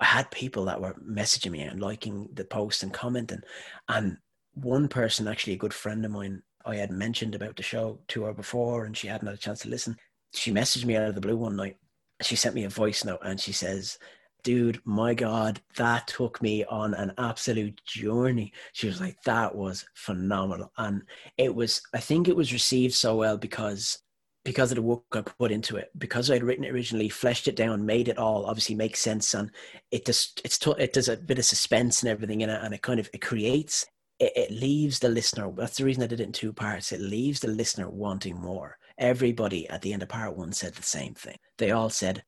I 0.00 0.06
had 0.06 0.32
people 0.32 0.64
that 0.64 0.80
were 0.80 0.94
messaging 0.94 1.52
me 1.52 1.60
and 1.60 1.80
liking 1.80 2.28
the 2.34 2.44
post 2.44 2.82
and 2.82 2.92
commenting. 2.92 3.42
And 3.88 4.16
one 4.54 4.88
person, 4.88 5.28
actually 5.28 5.54
a 5.54 5.58
good 5.58 5.74
friend 5.74 6.04
of 6.04 6.10
mine, 6.10 6.42
I 6.64 6.76
had 6.76 6.90
mentioned 6.90 7.34
about 7.34 7.56
the 7.56 7.62
show 7.62 7.98
to 8.08 8.24
her 8.24 8.32
before 8.32 8.86
and 8.86 8.96
she 8.96 9.08
hadn't 9.08 9.26
had 9.26 9.36
a 9.36 9.40
chance 9.40 9.60
to 9.60 9.68
listen. 9.68 9.96
She 10.32 10.52
messaged 10.52 10.84
me 10.84 10.96
out 10.96 11.08
of 11.08 11.14
the 11.14 11.20
blue 11.20 11.36
one 11.36 11.56
night 11.56 11.76
she 12.22 12.36
sent 12.36 12.54
me 12.54 12.64
a 12.64 12.68
voice 12.68 13.04
note 13.04 13.20
and 13.22 13.40
she 13.40 13.52
says, 13.52 13.98
dude, 14.42 14.80
my 14.84 15.14
God, 15.14 15.60
that 15.76 16.06
took 16.06 16.40
me 16.42 16.64
on 16.66 16.94
an 16.94 17.12
absolute 17.18 17.80
journey. 17.84 18.52
She 18.72 18.86
was 18.86 19.00
like, 19.00 19.20
that 19.22 19.54
was 19.54 19.86
phenomenal. 19.94 20.72
And 20.78 21.02
it 21.38 21.54
was, 21.54 21.82
I 21.94 21.98
think 21.98 22.28
it 22.28 22.36
was 22.36 22.52
received 22.52 22.94
so 22.94 23.16
well 23.16 23.36
because 23.36 23.98
because 24.44 24.70
of 24.70 24.76
the 24.76 24.82
work 24.82 25.04
I 25.14 25.22
put 25.22 25.50
into 25.50 25.76
it, 25.76 25.90
because 25.96 26.30
I'd 26.30 26.42
written 26.42 26.64
it 26.64 26.72
originally, 26.74 27.08
fleshed 27.08 27.48
it 27.48 27.56
down, 27.56 27.86
made 27.86 28.08
it 28.08 28.18
all 28.18 28.44
obviously 28.44 28.74
make 28.74 28.94
sense, 28.94 29.32
and 29.32 29.50
it 29.90 30.04
just 30.04 30.42
it's 30.44 30.58
it 30.78 30.92
does 30.92 31.08
a 31.08 31.16
bit 31.16 31.38
of 31.38 31.46
suspense 31.46 32.02
and 32.02 32.10
everything 32.10 32.42
in 32.42 32.50
it, 32.50 32.60
and 32.62 32.74
it 32.74 32.82
kind 32.82 33.00
of 33.00 33.08
it 33.14 33.22
creates 33.22 33.86
it, 34.18 34.32
it 34.36 34.50
leaves 34.50 34.98
the 34.98 35.08
listener. 35.08 35.50
That's 35.56 35.76
the 35.76 35.84
reason 35.84 36.02
I 36.02 36.06
did 36.06 36.20
it 36.20 36.24
in 36.24 36.32
two 36.32 36.52
parts. 36.52 36.92
It 36.92 37.00
leaves 37.00 37.40
the 37.40 37.48
listener 37.48 37.88
wanting 37.88 38.40
more 38.40 38.78
everybody 38.98 39.68
at 39.68 39.82
the 39.82 39.92
end 39.92 40.02
of 40.02 40.08
part 40.08 40.36
one 40.36 40.52
said 40.52 40.74
the 40.74 40.82
same 40.82 41.14
thing. 41.14 41.36
They 41.58 41.70
all 41.70 41.90
said, 41.90 42.24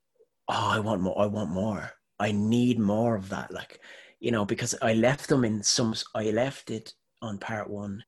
"Oh, 0.48 0.68
I 0.70 0.80
want 0.80 1.02
more. 1.02 1.20
I 1.20 1.26
want 1.26 1.50
more. 1.50 1.92
I 2.18 2.32
need 2.32 2.78
more 2.78 3.14
of 3.14 3.28
that." 3.30 3.52
Like, 3.52 3.80
you 4.20 4.30
know, 4.30 4.44
because 4.44 4.74
I 4.82 4.94
left 4.94 5.28
them 5.28 5.44
in 5.44 5.62
some. 5.62 5.94
I 6.14 6.30
left 6.30 6.70
it 6.70 6.92
on 7.22 7.38
part 7.38 7.70
one 7.70 8.04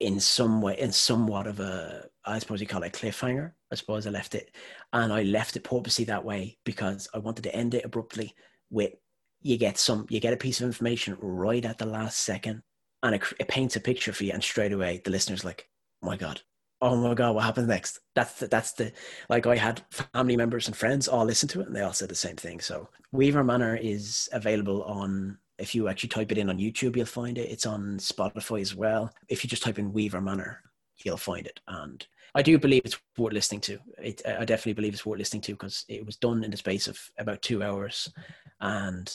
in 0.00 0.18
some 0.18 0.60
way, 0.60 0.78
in 0.78 0.90
somewhat 0.90 1.46
of 1.46 1.60
a, 1.60 2.08
I 2.24 2.38
suppose 2.40 2.60
you 2.60 2.66
call 2.66 2.82
it 2.82 2.92
cliffhanger. 2.92 3.52
I 3.70 3.74
suppose 3.76 4.06
I 4.06 4.10
left 4.10 4.34
it, 4.34 4.54
and 4.92 5.12
I 5.12 5.22
left 5.22 5.56
it 5.56 5.64
purposely 5.64 6.04
that 6.06 6.24
way 6.24 6.58
because 6.64 7.08
I 7.14 7.18
wanted 7.18 7.42
to 7.44 7.54
end 7.54 7.74
it 7.74 7.84
abruptly 7.84 8.34
with 8.70 8.92
you 9.40 9.58
get 9.58 9.78
some, 9.78 10.06
you 10.08 10.20
get 10.20 10.32
a 10.32 10.36
piece 10.36 10.60
of 10.60 10.66
information 10.66 11.16
right 11.20 11.64
at 11.64 11.78
the 11.78 11.86
last 11.86 12.20
second, 12.20 12.62
and 13.02 13.14
it, 13.14 13.22
it 13.40 13.48
paints 13.48 13.76
a 13.76 13.80
picture 13.80 14.12
for 14.12 14.24
you, 14.24 14.32
and 14.32 14.42
straight 14.42 14.72
away 14.72 15.00
the 15.04 15.10
listener's 15.10 15.44
like, 15.44 15.68
oh 16.02 16.06
"My 16.06 16.16
God, 16.16 16.40
oh 16.82 16.96
my 16.96 17.14
god 17.14 17.34
what 17.34 17.44
happens 17.44 17.68
next? 17.68 18.00
That's 18.14 18.34
the, 18.34 18.48
that's 18.48 18.72
the 18.72 18.92
like 19.30 19.46
i 19.46 19.56
had 19.56 19.82
family 19.90 20.36
members 20.36 20.66
and 20.66 20.76
friends 20.76 21.08
all 21.08 21.24
listen 21.24 21.48
to 21.50 21.60
it 21.60 21.68
and 21.68 21.74
they 21.74 21.80
all 21.80 21.94
said 21.94 22.10
the 22.10 22.14
same 22.14 22.36
thing. 22.36 22.60
So 22.60 22.88
weaver 23.12 23.44
manor 23.44 23.76
is 23.76 24.28
available 24.32 24.82
on 24.82 25.38
if 25.58 25.74
you 25.74 25.88
actually 25.88 26.08
type 26.08 26.32
it 26.32 26.38
in 26.38 26.50
on 26.50 26.58
youtube 26.58 26.96
you'll 26.96 27.06
find 27.06 27.38
it. 27.38 27.50
It's 27.50 27.66
on 27.66 27.98
spotify 27.98 28.60
as 28.60 28.74
well. 28.74 29.10
If 29.28 29.42
you 29.42 29.48
just 29.48 29.62
type 29.62 29.78
in 29.78 29.92
weaver 29.92 30.20
manor 30.20 30.60
you'll 31.04 31.16
find 31.16 31.46
it. 31.46 31.60
And 31.68 32.04
i 32.34 32.42
do 32.42 32.58
believe 32.58 32.82
it's 32.84 32.98
worth 33.16 33.32
listening 33.32 33.60
to. 33.62 33.78
It, 33.98 34.20
i 34.26 34.44
definitely 34.44 34.74
believe 34.74 34.92
it's 34.92 35.06
worth 35.06 35.18
listening 35.18 35.42
to 35.42 35.52
because 35.52 35.84
it 35.88 36.04
was 36.04 36.16
done 36.16 36.42
in 36.42 36.50
the 36.50 36.56
space 36.56 36.88
of 36.88 36.98
about 37.16 37.42
two 37.42 37.62
hours. 37.62 38.12
And 38.60 39.12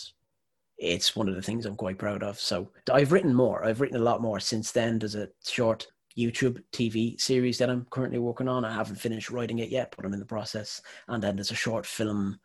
it's 0.78 1.16
one 1.16 1.28
of 1.28 1.36
the 1.36 1.42
things 1.42 1.66
i'm 1.66 1.76
quite 1.76 1.98
proud 1.98 2.24
of 2.24 2.40
so 2.40 2.70
i've 2.92 3.12
written 3.12 3.34
more 3.34 3.66
i've 3.66 3.82
written 3.82 3.98
a 3.98 4.04
lot 4.04 4.22
more 4.22 4.40
since 4.40 4.72
then 4.72 5.00
there's 5.00 5.16
a 5.16 5.30
short 5.46 5.88
YouTube 6.18 6.62
TV 6.74 7.20
series 7.22 7.60
that 7.60 7.70
I'm 7.70 7.86
currently 7.92 8.18
working 8.18 8.48
on. 8.48 8.66
I 8.66 8.74
haven't 8.74 8.96
finished 8.96 9.30
writing 9.30 9.60
it 9.60 9.70
yet, 9.70 9.94
but 9.96 10.04
I'm 10.04 10.14
in 10.14 10.20
the 10.20 10.26
process. 10.26 10.82
And 11.08 11.22
then 11.22 11.36
there's 11.36 11.52
a 11.52 11.56
short 11.56 11.86
film 11.86 12.40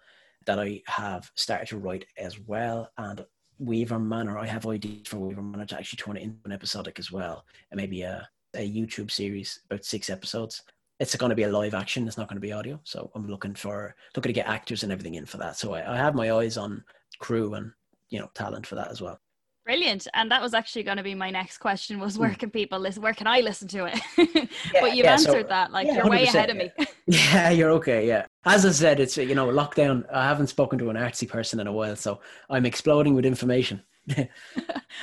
that 0.46 0.60
I 0.60 0.82
have 0.86 1.30
started 1.36 1.68
to 1.68 1.78
write 1.78 2.04
as 2.18 2.38
well. 2.38 2.90
And 2.98 3.24
Weaver 3.58 3.98
Manor, 3.98 4.38
I 4.38 4.46
have 4.46 4.66
ideas 4.66 5.08
for 5.08 5.18
Weaver 5.18 5.42
Manor 5.42 5.66
to 5.66 5.76
actually 5.76 5.98
turn 5.98 6.16
it 6.16 6.22
into 6.22 6.38
an 6.44 6.52
episodic 6.52 6.98
as 6.98 7.10
well, 7.10 7.44
and 7.70 7.80
maybe 7.80 8.02
a, 8.02 8.28
a 8.54 8.70
YouTube 8.70 9.10
series 9.10 9.60
about 9.70 9.84
six 9.84 10.10
episodes. 10.10 10.62
It's 11.00 11.16
going 11.16 11.30
to 11.30 11.36
be 11.36 11.44
a 11.44 11.50
live 11.50 11.74
action. 11.74 12.06
It's 12.06 12.18
not 12.18 12.28
going 12.28 12.36
to 12.36 12.40
be 12.40 12.52
audio. 12.52 12.78
So 12.84 13.10
I'm 13.14 13.26
looking 13.26 13.54
for 13.54 13.94
looking 14.14 14.30
to 14.30 14.34
get 14.34 14.48
actors 14.48 14.82
and 14.82 14.92
everything 14.92 15.14
in 15.14 15.26
for 15.26 15.38
that. 15.38 15.56
So 15.56 15.74
I, 15.74 15.94
I 15.94 15.96
have 15.96 16.14
my 16.14 16.32
eyes 16.32 16.56
on 16.56 16.84
crew 17.18 17.54
and 17.54 17.72
you 18.12 18.20
know 18.20 18.30
talent 18.34 18.66
for 18.66 18.76
that 18.76 18.90
as 18.90 19.00
well. 19.00 19.18
Brilliant. 19.64 20.08
And 20.12 20.28
that 20.32 20.42
was 20.42 20.54
actually 20.54 20.82
going 20.82 20.96
to 20.96 21.04
be 21.04 21.14
my 21.14 21.30
next 21.30 21.58
question 21.58 22.00
was 22.00 22.18
where 22.18 22.30
hmm. 22.30 22.34
can 22.34 22.50
people 22.50 22.80
listen? 22.80 23.00
Where 23.00 23.14
can 23.14 23.28
I 23.28 23.40
listen 23.40 23.68
to 23.68 23.86
it? 23.86 24.00
Yeah, 24.74 24.80
but 24.80 24.96
you've 24.96 25.04
yeah, 25.04 25.12
answered 25.12 25.42
so, 25.44 25.48
that. 25.48 25.70
Like 25.70 25.86
yeah, 25.86 25.96
you're 25.96 26.08
way 26.08 26.24
ahead 26.24 26.50
of 26.50 26.56
me. 26.56 26.70
yeah, 27.06 27.50
you're 27.50 27.70
okay. 27.72 28.06
Yeah. 28.06 28.26
As 28.44 28.64
I 28.64 28.70
said, 28.70 29.00
it's, 29.00 29.16
you 29.16 29.34
know, 29.34 29.48
lockdown. 29.48 30.04
I 30.12 30.24
haven't 30.26 30.48
spoken 30.48 30.78
to 30.78 30.90
an 30.90 30.96
artsy 30.96 31.28
person 31.28 31.60
in 31.60 31.66
a 31.66 31.72
while, 31.72 31.96
so 31.96 32.20
I'm 32.48 32.64
exploding 32.64 33.14
with 33.14 33.24
information. 33.24 33.82
well, 34.16 34.26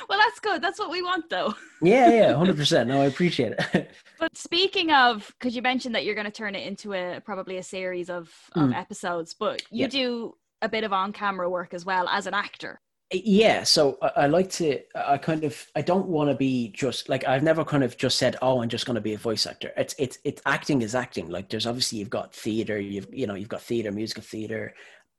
that's 0.08 0.40
good. 0.40 0.60
That's 0.62 0.78
what 0.78 0.90
we 0.90 1.02
want, 1.02 1.30
though. 1.30 1.54
yeah, 1.82 2.10
yeah, 2.10 2.32
100%. 2.32 2.86
No, 2.86 3.00
I 3.00 3.06
appreciate 3.06 3.52
it. 3.52 3.90
but 4.18 4.36
speaking 4.36 4.90
of, 4.92 5.32
because 5.38 5.54
you 5.54 5.62
mentioned 5.62 5.94
that 5.94 6.04
you're 6.04 6.16
going 6.16 6.26
to 6.26 6.30
turn 6.32 6.54
it 6.54 6.66
into 6.66 6.92
a 6.92 7.20
probably 7.24 7.58
a 7.58 7.62
series 7.62 8.10
of, 8.10 8.30
of 8.52 8.70
mm. 8.70 8.74
episodes, 8.74 9.34
but 9.34 9.62
you 9.70 9.88
do 9.88 10.34
a 10.62 10.68
bit 10.68 10.84
of 10.84 10.92
on 10.92 11.12
camera 11.12 11.48
work 11.48 11.74
as 11.74 11.84
well 11.84 12.08
as 12.08 12.26
an 12.26 12.34
actor 12.34 12.80
yeah 13.12 13.64
so 13.64 13.98
I, 14.00 14.10
I, 14.16 14.26
like 14.26 14.50
to 14.50 14.80
i 14.94 15.18
kind 15.18 15.42
of 15.42 15.66
i 15.74 15.82
don't 15.82 16.06
want 16.06 16.30
to 16.30 16.36
be 16.36 16.68
just 16.68 17.08
like 17.08 17.26
i've 17.26 17.42
never 17.42 17.64
kind 17.64 17.82
of 17.82 17.96
just 17.96 18.18
said 18.18 18.36
oh 18.40 18.62
i'm 18.62 18.68
just 18.68 18.86
going 18.86 18.94
to 18.94 19.00
be 19.00 19.14
a 19.14 19.18
voice 19.18 19.46
actor. 19.46 19.72
It's 19.76 19.94
it's 19.98 20.18
it's 20.24 20.42
acting 20.46 20.82
is 20.82 20.94
acting. 20.94 21.28
Like 21.28 21.48
there's 21.48 21.66
obviously 21.66 21.98
you've 21.98 22.10
got 22.10 22.34
theater 22.34 22.78
you've 22.78 23.12
you 23.12 23.26
know 23.26 23.34
you've 23.34 23.48
got 23.48 23.62
theater 23.62 23.92
musical 23.92 24.22
theater 24.22 24.74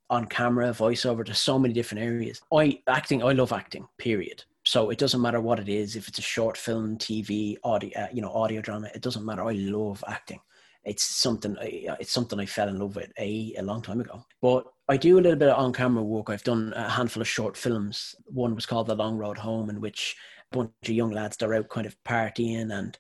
on 0.10 0.26
camera 0.26 0.72
voiceover 0.72 1.26
there's 1.26 1.40
so 1.40 1.60
many 1.60 1.74
different 1.74 2.04
areas. 2.04 2.42
I 2.54 2.82
acting 2.88 3.24
i 3.24 3.32
love 3.32 3.54
acting 3.54 3.88
period. 3.98 4.44
So 4.64 4.92
it 4.92 5.00
doesn't 5.00 5.22
matter 5.22 5.42
what 5.42 5.60
it 5.60 5.70
is 5.70 5.96
if 5.96 6.08
it's 6.08 6.20
a 6.20 6.24
short 6.24 6.58
film 6.58 6.98
tv 6.98 7.58
audio 7.64 7.92
uh, 8.00 8.08
you 8.14 8.22
know 8.22 8.32
audio 8.32 8.62
drama 8.62 8.90
it 8.96 9.02
doesn't 9.02 9.26
matter. 9.26 9.44
I 9.44 9.54
love 9.54 10.04
acting 10.08 10.40
it's 10.84 11.04
something 11.04 11.56
it's 11.62 12.12
something 12.12 12.40
I 12.40 12.46
fell 12.46 12.70
in 12.70 12.80
love 12.80 12.96
with 12.96 13.12
a 13.20 13.56
a 13.58 13.62
long 13.62 13.82
time 13.82 14.02
ago. 14.02 14.24
But 14.42 14.66
I 14.88 14.98
do 14.98 15.20
a 15.20 15.22
little 15.22 15.38
bit 15.38 15.50
of 15.50 15.58
on 15.58 15.74
camera 15.74 16.04
work. 16.04 16.30
I've 16.30 16.44
done 16.44 16.74
a 16.76 16.90
handful 16.90 17.22
of 17.22 17.28
short 17.28 17.56
films. 17.56 18.16
One 18.26 18.56
was 18.56 18.66
called 18.66 18.88
The 18.88 18.96
Long 18.96 19.18
Road 19.18 19.38
Home, 19.38 19.70
in 19.70 19.80
which 19.80 20.16
a 20.52 20.58
bunch 20.58 20.72
of 20.84 20.90
young 20.90 21.12
lads 21.12 21.38
they're 21.38 21.54
out 21.54 21.70
kind 21.70 21.86
of 21.86 21.96
partying 22.04 22.74
and 22.78 22.98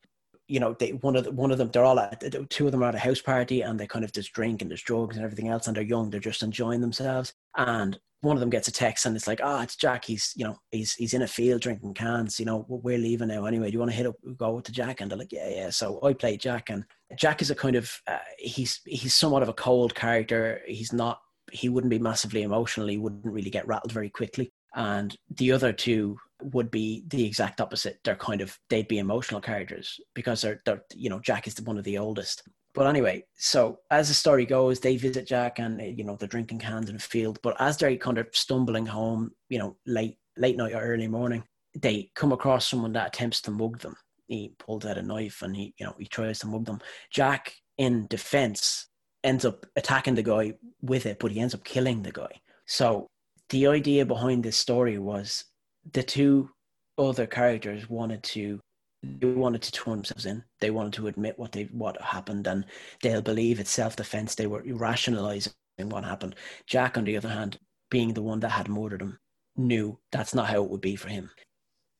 you 0.48 0.60
know 0.60 0.76
they 0.80 0.91
one 0.91 1.15
of 1.15 1.24
the, 1.24 1.32
one 1.32 1.52
of 1.52 1.58
them 1.58 1.70
they're 1.72 1.86
all 1.86 2.00
at 2.00 2.24
two 2.50 2.65
of 2.65 2.72
them 2.72 2.84
are 2.84 2.89
at 2.89 2.96
a 2.96 3.00
house 3.00 3.22
party 3.22 3.62
and 3.62 3.80
they 3.80 3.88
kind 3.88 4.04
of 4.04 4.12
just 4.12 4.34
drink 4.34 4.62
and 4.62 4.70
there's 4.70 4.82
drugs 4.82 5.15
and 5.15 5.24
everything 5.24 5.48
else 5.48 5.67
and 5.67 5.76
they're 5.76 5.84
young 5.84 6.10
they're 6.10 6.20
just 6.20 6.44
enjoying 6.44 6.82
themselves 6.82 7.34
and 7.58 8.00
one 8.22 8.38
of 8.38 8.39
them 8.39 8.52
gets 8.52 8.67
a 8.67 8.72
text 8.72 9.06
and 9.06 9.15
it's 9.15 9.28
like, 9.28 9.41
ah, 9.44 9.60
oh, 9.60 9.62
it's 9.63 9.76
Jack. 9.76 10.06
He's, 10.06 10.32
you 10.36 10.46
know, 10.46 10.56
he's 10.72 10.94
he's 10.94 11.13
in 11.13 11.24
a 11.24 11.28
field 11.28 11.62
drinking 11.62 11.96
cans. 11.96 12.39
You 12.39 12.46
know, 12.46 12.65
we're 12.70 13.00
leaving 13.00 13.30
now 13.30 13.46
anyway. 13.46 13.67
Do 13.67 13.74
you 13.74 13.80
want 13.80 13.91
to 13.91 13.98
hit 13.98 14.06
up, 14.06 14.15
go 14.38 14.60
to 14.60 14.72
Jack? 14.72 15.02
And 15.02 15.10
they're 15.10 15.17
like, 15.17 15.32
yeah, 15.32 15.50
yeah. 15.50 15.70
So 15.72 16.00
I 16.04 16.13
play 16.13 16.38
Jack, 16.38 16.70
and 16.70 16.86
Jack 17.15 17.41
is 17.41 17.52
a 17.52 17.56
kind 17.56 17.76
of, 17.76 17.91
uh, 18.08 18.17
he's 18.38 18.82
he's 18.86 19.13
somewhat 19.13 19.43
of 19.43 19.50
a 19.50 19.54
cold 19.54 19.95
character. 19.95 20.62
He's 20.67 20.93
not, 20.93 21.19
he 21.52 21.69
wouldn't 21.69 21.91
be 21.91 22.00
massively 22.00 22.43
emotional. 22.43 22.88
He 22.88 22.97
wouldn't 22.97 23.26
really 23.26 23.50
get 23.50 23.67
rattled 23.67 23.91
very 23.91 24.10
quickly. 24.10 24.52
and 24.76 25.15
the 25.38 25.52
other 25.52 25.74
two 25.74 26.17
would 26.41 26.71
be 26.71 27.04
the 27.08 27.26
exact 27.26 27.62
opposite. 27.62 28.00
They're 28.04 28.15
kind 28.15 28.41
of 28.41 28.58
they'd 28.69 28.88
be 28.88 29.00
emotional 29.00 29.41
characters 29.41 30.00
because 30.15 30.41
they're, 30.41 30.62
they're 30.65 30.84
you 30.95 31.10
know 31.10 31.19
Jack 31.19 31.47
is 31.47 31.62
one 31.62 31.78
of 31.78 31.84
the 31.84 31.97
oldest. 31.97 32.43
But 32.74 32.88
anyway, 32.88 33.26
so 33.36 33.80
as 33.89 34.08
the 34.08 34.13
story 34.13 34.45
goes, 34.45 34.80
they 34.80 34.95
visit 34.95 35.28
Jack 35.28 35.60
and 35.60 35.82
you 35.97 36.04
know 36.04 36.15
they're 36.15 36.28
drinking 36.28 36.60
cans 36.60 36.89
in 36.89 36.95
a 36.95 37.00
field. 37.00 37.39
But 37.43 37.56
as 37.60 37.78
they're 37.78 37.95
kind 37.97 38.17
of 38.17 38.28
stumbling 38.34 38.86
home, 38.86 39.32
you 39.50 39.60
know 39.60 39.76
late 39.86 40.17
late 40.38 40.58
night 40.58 40.74
or 40.74 40.82
early 40.82 41.08
morning, 41.08 41.43
they 41.78 42.10
come 42.15 42.32
across 42.32 42.69
someone 42.69 42.93
that 42.93 43.08
attempts 43.08 43.41
to 43.41 43.52
mug 43.52 43.80
them. 43.80 43.95
He 44.32 44.54
pulls 44.58 44.86
out 44.86 44.98
a 44.98 45.02
knife 45.02 45.41
and 45.41 45.54
he 45.54 45.74
you 45.78 45.86
know 45.86 45.96
he 46.00 46.06
tries 46.06 46.39
to 46.39 46.48
mug 46.48 46.65
them. 46.65 46.80
Jack, 47.12 47.54
in 47.78 48.08
defense, 48.08 48.88
ends 49.26 49.44
up 49.44 49.65
attacking 49.76 50.15
the 50.15 50.24
guy 50.24 50.54
with 50.82 51.06
it, 51.06 51.20
but 51.20 51.32
he 51.32 51.41
ends 51.41 51.54
up 51.54 51.65
killing 51.65 52.02
the 52.02 52.13
guy. 52.13 52.32
So 52.65 53.08
the 53.50 53.67
idea 53.67 54.06
behind 54.06 54.44
this 54.44 54.56
story 54.56 54.98
was 54.98 55.44
the 55.91 56.02
two 56.02 56.50
other 56.98 57.28
characters 57.28 57.89
wanted 57.89 58.24
to 58.24 58.62
they 59.04 59.28
wanted 59.28 59.63
to 59.63 59.72
turn 59.74 59.96
themselves 59.96 60.26
in. 60.26 60.44
They 60.62 60.70
wanted 60.70 60.94
to 60.94 61.08
admit 61.08 61.38
what 61.38 61.52
they 61.52 61.63
what 61.65 62.02
happened, 62.02 62.48
and 62.48 62.65
they'll 63.02 63.22
believe 63.22 63.60
it's 63.60 63.72
self 63.72 63.98
defense. 63.98 64.36
They 64.36 64.48
were 64.48 64.63
rationalizing 64.65 65.52
what 65.78 66.06
happened. 66.06 66.36
Jack, 66.67 66.98
on 66.98 67.04
the 67.04 67.17
other 67.17 67.30
hand, 67.30 67.58
being 67.89 68.13
the 68.13 68.22
one 68.22 68.39
that 68.41 68.50
had 68.52 68.70
murdered 68.70 69.02
him, 69.02 69.17
knew 69.58 70.00
that's 70.13 70.34
not 70.34 70.48
how 70.48 70.63
it 70.63 70.70
would 70.70 70.82
be 70.82 70.96
for 70.96 71.10
him. 71.10 71.32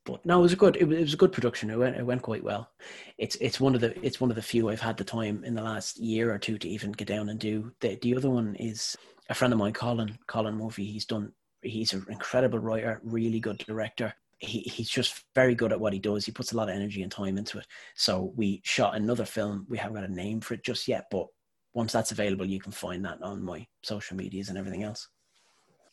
But 0.04 0.26
no, 0.26 0.40
it 0.40 0.42
was 0.42 0.54
a 0.54 0.58
good. 0.58 0.78
It 0.78 0.88
was, 0.88 0.98
it 0.98 1.02
was 1.02 1.14
a 1.14 1.18
good 1.18 1.32
production. 1.32 1.70
It 1.70 1.78
went. 1.78 1.96
It 1.96 2.06
went 2.06 2.24
quite 2.24 2.44
well. 2.44 2.72
It's 3.18 3.36
it's 3.36 3.60
one 3.60 3.76
of 3.76 3.82
the 3.82 4.04
it's 4.06 4.20
one 4.20 4.32
of 4.32 4.36
the 4.36 4.42
few 4.42 4.70
I've 4.70 4.82
had 4.82 4.98
the 4.98 5.04
time 5.04 5.44
in 5.44 5.54
the 5.54 5.62
last 5.62 6.00
year 6.00 6.34
or 6.34 6.40
two 6.40 6.58
to 6.58 6.68
even 6.68 6.92
get 6.92 7.08
down 7.08 7.30
and 7.30 7.40
do. 7.40 7.72
The 7.82 8.00
the 8.02 8.16
other 8.16 8.30
one 8.30 8.56
is 8.56 8.98
a 9.30 9.36
friend 9.36 9.54
of 9.54 9.60
mine, 9.60 9.74
Colin 9.74 10.18
Colin 10.28 10.58
Murphy. 10.58 10.86
He's 10.86 11.06
done 11.06 11.34
he's 11.62 11.94
an 11.94 12.06
incredible 12.10 12.60
writer, 12.60 13.00
really 13.04 13.40
good 13.40 13.60
director. 13.60 14.14
He, 14.40 14.62
he's 14.62 14.90
just 14.90 15.24
very 15.36 15.54
good 15.54 15.72
at 15.72 15.80
what 15.80 15.94
he 15.94 16.00
does. 16.00 16.26
He 16.26 16.32
puts 16.32 16.52
a 16.52 16.58
lot 16.58 16.70
of 16.70 16.76
energy 16.76 17.04
and 17.04 17.12
time 17.12 17.38
into 17.38 17.60
it. 17.60 17.68
So 17.96 18.34
we 18.36 18.62
shot 18.64 18.96
another 18.96 19.26
film. 19.26 19.68
We 19.70 19.78
haven't 19.78 19.96
got 19.96 20.10
a 20.10 20.14
name 20.14 20.42
for 20.42 20.56
it 20.56 20.64
just 20.64 20.88
yet, 20.88 21.06
but 21.12 21.28
once 21.74 21.94
that's 21.94 22.12
available, 22.12 22.46
you 22.46 22.60
can 22.60 22.72
find 22.72 23.06
that 23.06 23.22
on 23.22 23.44
my 23.44 23.68
social 23.84 24.18
medias 24.18 24.50
and 24.50 24.58
everything 24.58 24.84
else. 24.84 25.08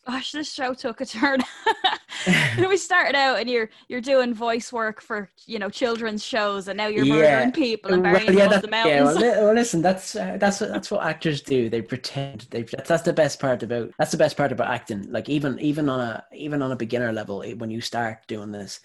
Gosh, 0.07 0.33
this 0.33 0.53
show 0.53 0.73
took 0.73 1.03
a 1.03 1.07
turn. 1.07 1.40
we 2.68 2.76
started 2.76 3.14
out 3.14 3.38
and 3.38 3.48
you're 3.48 3.70
you're 3.88 4.00
doing 4.00 4.34
voice 4.34 4.72
work 4.72 5.00
for 5.00 5.30
you 5.46 5.58
know 5.58 5.68
children's 5.68 6.24
shows, 6.24 6.68
and 6.68 6.76
now 6.76 6.86
you're 6.86 7.04
murdering 7.04 7.48
yeah. 7.48 7.50
people 7.50 7.92
and 7.92 8.02
burying 8.02 8.26
well, 8.26 8.36
yeah, 8.36 8.48
that, 8.48 8.62
the 8.62 8.68
mountains. 8.68 9.20
Yeah, 9.20 9.30
well, 9.30 9.44
well, 9.44 9.54
listen, 9.62 9.82
that's 9.82 10.16
uh, 10.16 10.36
that's 10.38 10.58
that's 10.58 10.90
what 10.90 11.04
actors 11.04 11.42
do. 11.42 11.68
They 11.68 11.82
pretend. 11.82 12.46
They 12.50 12.62
that's, 12.62 12.88
that's 12.88 13.02
the 13.02 13.12
best 13.12 13.40
part 13.40 13.62
about 13.62 13.90
that's 13.98 14.12
the 14.12 14.18
best 14.18 14.36
part 14.36 14.52
about 14.52 14.70
acting. 14.70 15.10
Like 15.10 15.28
even 15.28 15.58
even 15.60 15.88
on 15.88 16.00
a 16.00 16.24
even 16.34 16.62
on 16.62 16.72
a 16.72 16.76
beginner 16.76 17.12
level, 17.12 17.42
when 17.56 17.70
you 17.70 17.80
start 17.80 18.26
doing 18.26 18.52
this, 18.52 18.80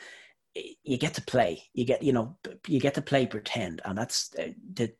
you 0.84 0.98
get 0.98 1.14
to 1.16 1.22
play 1.22 1.64
you 1.74 1.84
get 1.84 2.04
you 2.04 2.14
know 2.14 2.36
you 2.68 2.80
get 2.80 2.94
to 2.94 3.02
play 3.02 3.26
pretend 3.26 3.82
and 3.86 3.98
that's 3.98 4.36
uh, 4.38 4.50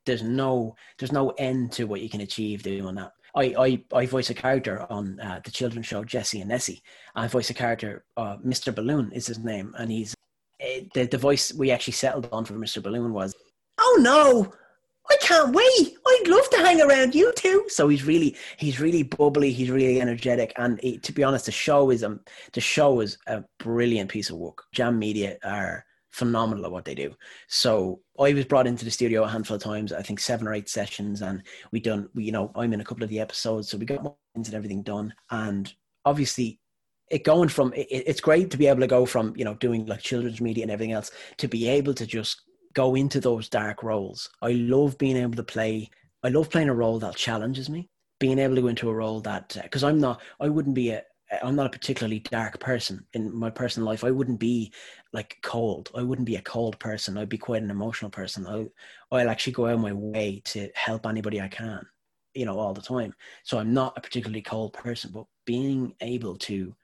there's 0.06 0.24
no 0.24 0.76
there's 0.98 1.12
no 1.12 1.30
end 1.38 1.72
to 1.72 1.84
what 1.84 2.02
you 2.02 2.10
can 2.10 2.22
achieve 2.22 2.64
doing 2.64 2.96
that 2.96 3.12
I, 3.36 3.56
I, 3.58 3.84
I 3.94 4.06
voice 4.06 4.30
a 4.30 4.34
character 4.34 4.86
on 4.90 5.20
uh, 5.20 5.42
the 5.44 5.52
children's 5.52 5.88
show 5.88 6.04
Jessy 6.04 6.42
and 6.42 6.52
Nessy. 6.52 6.82
I 7.16 7.28
voice 7.28 7.50
a 7.50 7.54
character, 7.54 8.06
uh, 8.16 8.38
Mr. 8.38 8.74
Balloon 8.74 9.12
is 9.12 9.28
his 9.28 9.40
name, 9.40 9.74
and 9.78 9.92
he's 9.92 10.16
uh, 10.62 10.82
the 10.94 11.06
the 11.08 11.18
voice 11.18 11.54
we 11.54 11.72
actually 11.72 11.94
settled 11.94 12.30
on 12.32 12.46
for 12.46 12.54
Mr. 12.54 12.82
Balloon 12.82 13.12
was, 13.12 13.34
"Oh 13.80 13.98
no, 14.02 14.54
I 15.10 15.18
can't 15.22 15.54
wait! 15.54 15.98
I'd 16.08 16.28
love 16.28 16.50
to 16.52 16.58
hang 16.58 16.82
around 16.82 17.16
you 17.16 17.34
too." 17.36 17.66
So 17.70 17.88
he's 17.88 18.04
really 18.04 18.36
he's 18.58 18.80
really 18.80 19.04
bubbly, 19.04 19.52
he's 19.52 19.72
really 19.72 20.00
energetic, 20.00 20.54
and 20.58 20.80
he, 20.82 21.00
to 21.00 21.12
be 21.12 21.24
honest, 21.24 21.48
the 21.48 21.52
show 21.52 21.90
is 21.90 22.04
um 22.04 22.20
the 22.54 22.62
show 22.62 23.00
is 23.02 23.18
a 23.28 23.44
brilliant 23.60 24.12
piece 24.12 24.30
of 24.30 24.38
work. 24.38 24.64
Jam 24.74 25.00
Media 25.00 25.38
are 25.44 25.86
phenomenal 26.14 26.66
at 26.66 26.72
what 26.72 26.86
they 26.86 26.96
do. 26.96 27.14
So 27.48 28.00
I 28.20 28.34
was 28.34 28.46
brought 28.46 28.68
into 28.68 28.86
the 28.86 28.92
studio 28.92 29.24
a 29.24 29.28
handful 29.28 29.56
of 29.56 29.64
times, 29.64 29.92
I 29.92 30.02
think 30.02 30.20
seven 30.20 30.48
or 30.48 30.54
eight 30.54 30.70
sessions, 30.70 31.22
and 31.22 31.44
we 31.72 31.80
done, 31.80 32.08
we, 32.14 32.24
you 32.24 32.32
know, 32.32 32.52
I'm 32.56 32.72
in 32.72 32.82
a 32.82 32.86
couple 32.86 33.04
of 33.04 33.10
the 33.10 33.20
episodes, 33.20 33.70
so 33.70 33.78
we 33.78 33.86
got 33.86 34.16
and 34.36 34.54
everything 34.54 34.84
done. 34.84 35.14
And 35.32 35.72
obviously, 36.06 36.60
it 37.10 37.24
going 37.24 37.50
from 37.50 37.74
it, 37.74 37.88
it's 37.90 38.22
great 38.22 38.50
to 38.52 38.58
be 38.58 38.68
able 38.68 38.80
to 38.80 38.88
go 38.88 39.06
from 39.06 39.34
you 39.36 39.46
know 39.46 39.56
doing 39.56 39.86
like 39.86 40.02
children's 40.02 40.42
media 40.42 40.64
and 40.64 40.72
everything 40.72 40.94
else 40.94 41.12
to 41.38 41.48
be 41.48 41.68
able 41.68 41.94
to 41.94 42.06
just 42.06 42.42
go 42.74 42.96
into 42.96 43.20
those 43.20 43.50
dark 43.50 43.84
roles. 43.84 44.30
I 44.42 44.52
love 44.52 44.98
being 44.98 45.18
able 45.18 45.36
to 45.36 45.44
play. 45.44 45.90
I 46.24 46.30
love 46.30 46.50
playing 46.50 46.70
a 46.70 46.76
role 46.76 47.00
that 47.00 47.16
challenges 47.16 47.70
me. 47.70 47.90
Being 48.20 48.40
able 48.40 48.56
to 48.56 48.62
go 48.62 48.68
into 48.68 48.90
a 48.90 48.94
role 48.94 49.20
that 49.22 49.58
because 49.62 49.84
uh, 49.84 49.88
I'm 49.88 50.00
not, 50.00 50.22
I 50.40 50.48
wouldn't 50.48 50.76
be 50.76 50.92
a, 50.92 51.04
I'm 51.42 51.56
not 51.56 51.68
a 51.68 51.78
particularly 51.78 52.20
dark 52.20 52.60
person 52.60 53.06
in 53.14 53.36
my 53.36 53.50
personal 53.50 53.88
life. 53.88 54.04
I 54.04 54.12
wouldn't 54.12 54.40
be 54.40 54.72
like 55.14 55.38
cold. 55.42 55.90
I 55.96 56.02
wouldn't 56.02 56.26
be 56.26 56.36
a 56.36 56.42
cold 56.42 56.78
person. 56.80 57.18
I'd 57.18 57.30
be 57.30 57.38
quite 57.38 57.64
an 57.64 57.72
emotional 57.72 58.12
person. 58.12 58.46
I'll, 58.48 58.68
I'll 59.12 59.30
actually 59.30 59.54
go 59.54 59.68
out 59.68 59.76
of 59.76 59.80
my 59.80 59.94
way 59.94 60.42
to 60.46 60.70
help 60.76 61.06
anybody 61.06 61.40
I 61.42 61.48
can, 61.48 61.86
you 62.34 62.46
know, 62.46 62.60
all 62.60 62.74
the 62.74 62.82
time. 62.82 63.14
So 63.44 63.58
I'm 63.58 63.74
not 63.74 63.98
a 63.98 64.02
particularly 64.02 64.42
cold 64.42 64.74
person, 64.74 65.12
but 65.14 65.26
being 65.46 65.96
able 66.02 66.36
to 66.38 66.76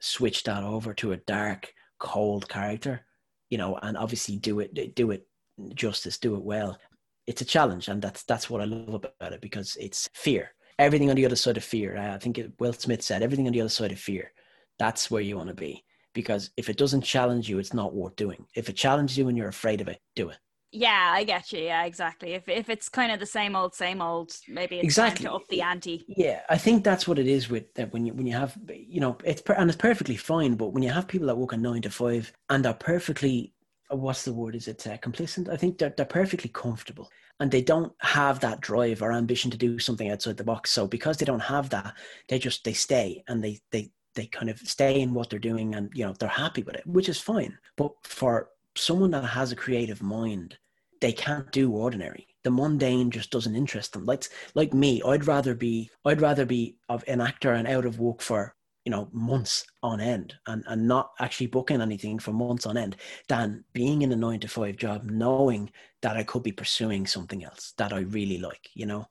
switch 0.00 0.42
that 0.44 0.64
over 0.64 0.94
to 0.94 1.12
a 1.12 1.18
dark, 1.18 1.72
cold 1.98 2.48
character, 2.48 3.06
you 3.50 3.58
know, 3.58 3.78
and 3.82 3.96
obviously 3.96 4.36
do 4.36 4.60
it, 4.60 4.94
do 4.94 5.10
it 5.10 5.26
justice, 5.74 6.18
do 6.18 6.34
it 6.34 6.42
well. 6.42 6.78
It's 7.26 7.42
a 7.42 7.44
challenge, 7.44 7.88
and 7.88 8.02
that's 8.02 8.24
that's 8.24 8.50
what 8.50 8.60
I 8.60 8.64
love 8.64 8.94
about 8.94 9.32
it 9.32 9.40
because 9.40 9.76
it's 9.78 10.08
fear 10.14 10.52
everything 10.80 11.10
on 11.10 11.16
the 11.16 11.26
other 11.26 11.36
side 11.36 11.56
of 11.56 11.64
fear. 11.64 11.96
I 11.96 12.18
think 12.18 12.38
it, 12.38 12.52
Will 12.58 12.72
Smith 12.72 13.02
said 13.02 13.22
everything 13.22 13.46
on 13.46 13.52
the 13.52 13.60
other 13.60 13.68
side 13.68 13.92
of 13.92 13.98
fear. 13.98 14.32
That's 14.78 15.10
where 15.10 15.22
you 15.22 15.36
want 15.36 15.48
to 15.48 15.54
be 15.54 15.84
because 16.14 16.50
if 16.56 16.68
it 16.68 16.76
doesn't 16.76 17.02
challenge 17.02 17.48
you, 17.48 17.58
it's 17.58 17.74
not 17.74 17.94
worth 17.94 18.16
doing. 18.16 18.46
If 18.54 18.68
it 18.68 18.76
challenges 18.76 19.16
you 19.16 19.28
and 19.28 19.36
you're 19.36 19.48
afraid 19.48 19.80
of 19.80 19.88
it, 19.88 20.00
do 20.16 20.30
it. 20.30 20.38
Yeah, 20.72 21.12
I 21.12 21.24
get 21.24 21.52
you. 21.52 21.60
Yeah, 21.60 21.84
exactly. 21.84 22.34
If 22.34 22.48
if 22.48 22.70
it's 22.70 22.88
kind 22.88 23.10
of 23.10 23.18
the 23.18 23.26
same 23.26 23.56
old, 23.56 23.74
same 23.74 24.00
old, 24.00 24.32
maybe 24.48 24.76
it's 24.76 24.84
exactly 24.84 25.26
to 25.26 25.32
up 25.32 25.48
the 25.48 25.62
ante. 25.62 26.04
Yeah, 26.06 26.42
I 26.48 26.58
think 26.58 26.84
that's 26.84 27.08
what 27.08 27.18
it 27.18 27.26
is 27.26 27.50
with 27.50 27.74
that 27.74 27.92
when 27.92 28.06
you 28.06 28.14
when 28.14 28.26
you 28.26 28.34
have 28.34 28.56
you 28.68 29.00
know 29.00 29.18
it's 29.24 29.42
and 29.56 29.68
it's 29.68 29.76
perfectly 29.76 30.16
fine, 30.16 30.54
but 30.54 30.68
when 30.68 30.84
you 30.84 30.90
have 30.90 31.08
people 31.08 31.26
that 31.26 31.36
work 31.36 31.52
a 31.52 31.56
nine 31.56 31.82
to 31.82 31.90
five 31.90 32.32
and 32.50 32.64
are 32.66 32.74
perfectly 32.74 33.52
what's 33.88 34.24
the 34.24 34.32
word? 34.32 34.54
Is 34.54 34.68
it 34.68 34.86
uh, 34.86 34.96
complacent? 34.98 35.48
I 35.48 35.56
think 35.56 35.78
they're 35.78 35.92
they're 35.96 36.06
perfectly 36.06 36.50
comfortable 36.50 37.10
and 37.40 37.50
they 37.50 37.62
don't 37.62 37.92
have 38.00 38.40
that 38.40 38.60
drive 38.60 39.02
or 39.02 39.12
ambition 39.12 39.50
to 39.50 39.56
do 39.56 39.78
something 39.78 40.10
outside 40.10 40.36
the 40.36 40.44
box. 40.44 40.70
So 40.70 40.86
because 40.86 41.16
they 41.16 41.26
don't 41.26 41.40
have 41.40 41.70
that 41.70 41.94
they 42.28 42.38
just 42.38 42.64
they 42.64 42.74
stay 42.74 43.24
and 43.26 43.42
they 43.42 43.58
they 43.72 43.90
they 44.14 44.26
kind 44.26 44.50
of 44.50 44.58
stay 44.58 45.00
in 45.00 45.14
what 45.14 45.30
they're 45.30 45.38
doing 45.38 45.74
and 45.74 45.90
you 45.94 46.04
know 46.04 46.14
they're 46.18 46.28
happy 46.28 46.62
with 46.62 46.76
it 46.76 46.86
which 46.86 47.08
is 47.08 47.18
fine. 47.18 47.58
But 47.76 47.92
for 48.04 48.50
someone 48.76 49.10
that 49.12 49.24
has 49.24 49.50
a 49.50 49.56
creative 49.56 50.02
mind 50.02 50.56
they 51.00 51.12
can't 51.12 51.50
do 51.50 51.72
ordinary. 51.72 52.26
The 52.44 52.50
mundane 52.50 53.10
just 53.10 53.30
doesn't 53.30 53.56
interest 53.56 53.94
them. 53.94 54.04
Like 54.04 54.24
like 54.54 54.74
me 54.74 55.02
i'd 55.06 55.26
rather 55.26 55.54
be 55.54 55.90
i'd 56.04 56.20
rather 56.20 56.44
be 56.44 56.76
of 56.88 57.02
an 57.08 57.20
actor 57.20 57.52
and 57.52 57.66
out 57.66 57.86
of 57.86 57.98
work 57.98 58.20
for 58.20 58.54
you 58.84 58.90
know 58.90 59.08
months 59.12 59.66
on 59.82 60.00
end 60.00 60.34
and, 60.46 60.64
and 60.66 60.86
not 60.86 61.10
actually 61.20 61.46
booking 61.46 61.80
anything 61.80 62.18
for 62.18 62.32
months 62.32 62.66
on 62.66 62.76
end 62.76 62.96
than 63.28 63.64
being 63.72 64.02
in 64.02 64.12
a 64.12 64.16
nine 64.16 64.40
to 64.40 64.48
five 64.48 64.76
job 64.76 65.04
knowing 65.10 65.70
that 66.02 66.16
i 66.16 66.22
could 66.22 66.42
be 66.42 66.52
pursuing 66.52 67.06
something 67.06 67.44
else 67.44 67.74
that 67.76 67.92
i 67.92 68.00
really 68.00 68.38
like 68.38 68.68
you 68.74 68.86
know? 68.86 69.06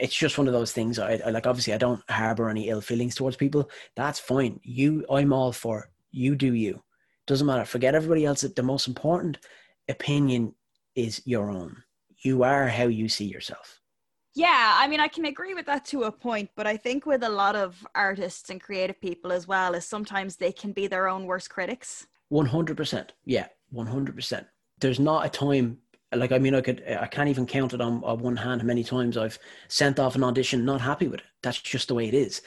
It's 0.00 0.16
just 0.16 0.38
one 0.38 0.46
of 0.46 0.54
those 0.54 0.72
things 0.72 0.98
I, 0.98 1.20
I 1.24 1.30
like 1.30 1.46
obviously 1.46 1.74
i 1.74 1.78
don't 1.78 2.02
harbor 2.10 2.48
any 2.48 2.68
ill 2.68 2.80
feelings 2.80 3.14
towards 3.14 3.36
people. 3.36 3.70
That's 3.96 4.18
fine. 4.18 4.58
You 4.62 5.04
i'm 5.10 5.32
all 5.32 5.52
for 5.52 5.90
you 6.10 6.34
do 6.36 6.54
you. 6.54 6.82
Doesn't 7.26 7.46
matter. 7.46 7.64
Forget 7.64 7.94
everybody 7.94 8.24
else. 8.24 8.42
The 8.42 8.62
most 8.62 8.86
important 8.86 9.38
opinion 9.88 10.54
is 10.94 11.22
your 11.24 11.50
own. 11.50 11.82
You 12.18 12.44
are 12.44 12.68
how 12.68 12.84
you 12.84 13.08
see 13.08 13.26
yourself 13.26 13.80
yeah, 14.34 14.76
I 14.76 14.88
mean, 14.88 15.00
I 15.00 15.08
can 15.08 15.26
agree 15.26 15.54
with 15.54 15.66
that 15.66 15.84
to 15.86 16.04
a 16.04 16.12
point, 16.12 16.50
but 16.56 16.66
I 16.66 16.76
think 16.76 17.06
with 17.06 17.22
a 17.22 17.28
lot 17.28 17.54
of 17.54 17.86
artists 17.94 18.50
and 18.50 18.60
creative 18.60 19.00
people 19.00 19.30
as 19.32 19.46
well, 19.46 19.74
is 19.74 19.86
sometimes 19.86 20.36
they 20.36 20.52
can 20.52 20.72
be 20.72 20.86
their 20.86 21.08
own 21.08 21.24
worst 21.24 21.50
critics. 21.50 22.06
100%. 22.32 23.10
Yeah, 23.24 23.46
100%. 23.72 24.46
There's 24.80 24.98
not 24.98 25.24
a 25.24 25.28
time 25.28 25.78
like 26.14 26.32
I 26.32 26.38
mean, 26.38 26.54
I 26.54 26.60
could 26.60 26.82
I 27.00 27.06
can't 27.06 27.28
even 27.28 27.46
count 27.46 27.72
it 27.72 27.80
on, 27.80 28.02
on 28.04 28.18
one 28.18 28.36
hand 28.36 28.60
how 28.60 28.66
many 28.66 28.84
times 28.84 29.16
I've 29.16 29.38
sent 29.68 29.98
off 29.98 30.14
an 30.14 30.24
audition 30.24 30.64
not 30.64 30.80
happy 30.80 31.08
with 31.08 31.20
it. 31.20 31.26
That's 31.42 31.60
just 31.60 31.88
the 31.88 31.94
way 31.94 32.08
it 32.08 32.14
is. 32.14 32.42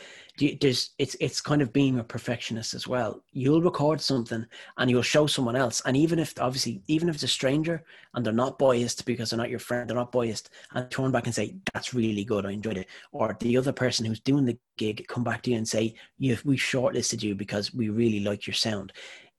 There's 0.61 0.91
it's 0.99 1.15
it's 1.19 1.41
kind 1.41 1.61
of 1.61 1.73
being 1.73 1.99
a 1.99 2.03
perfectionist 2.03 2.73
as 2.73 2.87
well. 2.87 3.23
You'll 3.31 3.61
record 3.61 3.99
something 3.99 4.45
and 4.77 4.89
you'll 4.89 5.01
show 5.01 5.25
someone 5.25 5.55
else, 5.55 5.81
and 5.85 5.97
even 5.97 6.19
if 6.19 6.33
obviously 6.39 6.81
even 6.87 7.09
if 7.09 7.15
it's 7.15 7.23
a 7.23 7.27
stranger 7.27 7.83
and 8.13 8.25
they're 8.25 8.33
not 8.33 8.59
biased 8.59 9.05
because 9.05 9.31
they're 9.31 9.37
not 9.37 9.49
your 9.49 9.59
friend, 9.59 9.89
they're 9.89 9.97
not 9.97 10.11
biased, 10.11 10.51
and 10.73 10.89
turn 10.91 11.11
back 11.11 11.25
and 11.25 11.33
say 11.33 11.55
that's 11.73 11.93
really 11.93 12.23
good, 12.23 12.45
I 12.45 12.51
enjoyed 12.51 12.77
it, 12.77 12.87
or 13.11 13.35
the 13.39 13.57
other 13.57 13.71
person 13.71 14.05
who's 14.05 14.19
doing 14.19 14.45
the 14.45 14.57
gig 14.77 15.07
come 15.07 15.23
back 15.23 15.41
to 15.43 15.51
you 15.51 15.57
and 15.57 15.67
say 15.67 15.95
you 16.19 16.37
we 16.45 16.57
shortlisted 16.57 17.23
you 17.23 17.33
because 17.33 17.73
we 17.73 17.89
really 17.89 18.19
like 18.19 18.45
your 18.45 18.53
sound. 18.53 18.93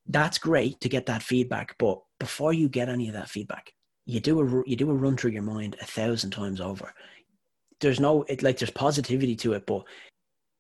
That's 0.07 0.38
great 0.38 0.81
to 0.81 0.88
get 0.88 1.07
that 1.07 1.23
feedback, 1.23 1.77
but 1.79 2.01
before 2.19 2.53
you 2.53 2.69
get 2.69 2.88
any 2.88 3.09
of 3.09 3.14
that 3.14 3.29
feedback, 3.29 3.73
you 4.09 4.21
do 4.21 4.40
a 4.40 4.62
you 4.66 4.75
do 4.75 4.90
a 4.90 4.94
run 4.94 5.18
through 5.18 5.33
your 5.33 5.42
mind 5.42 5.77
a 5.83 5.85
thousand 5.85 6.31
times 6.31 6.62
over. 6.62 6.94
There's 7.81 8.01
no 8.01 8.25
it 8.27 8.42
like 8.42 8.59
there's 8.59 8.71
positivity 8.71 9.37
to 9.37 9.53
it, 9.53 9.66
but 9.66 9.85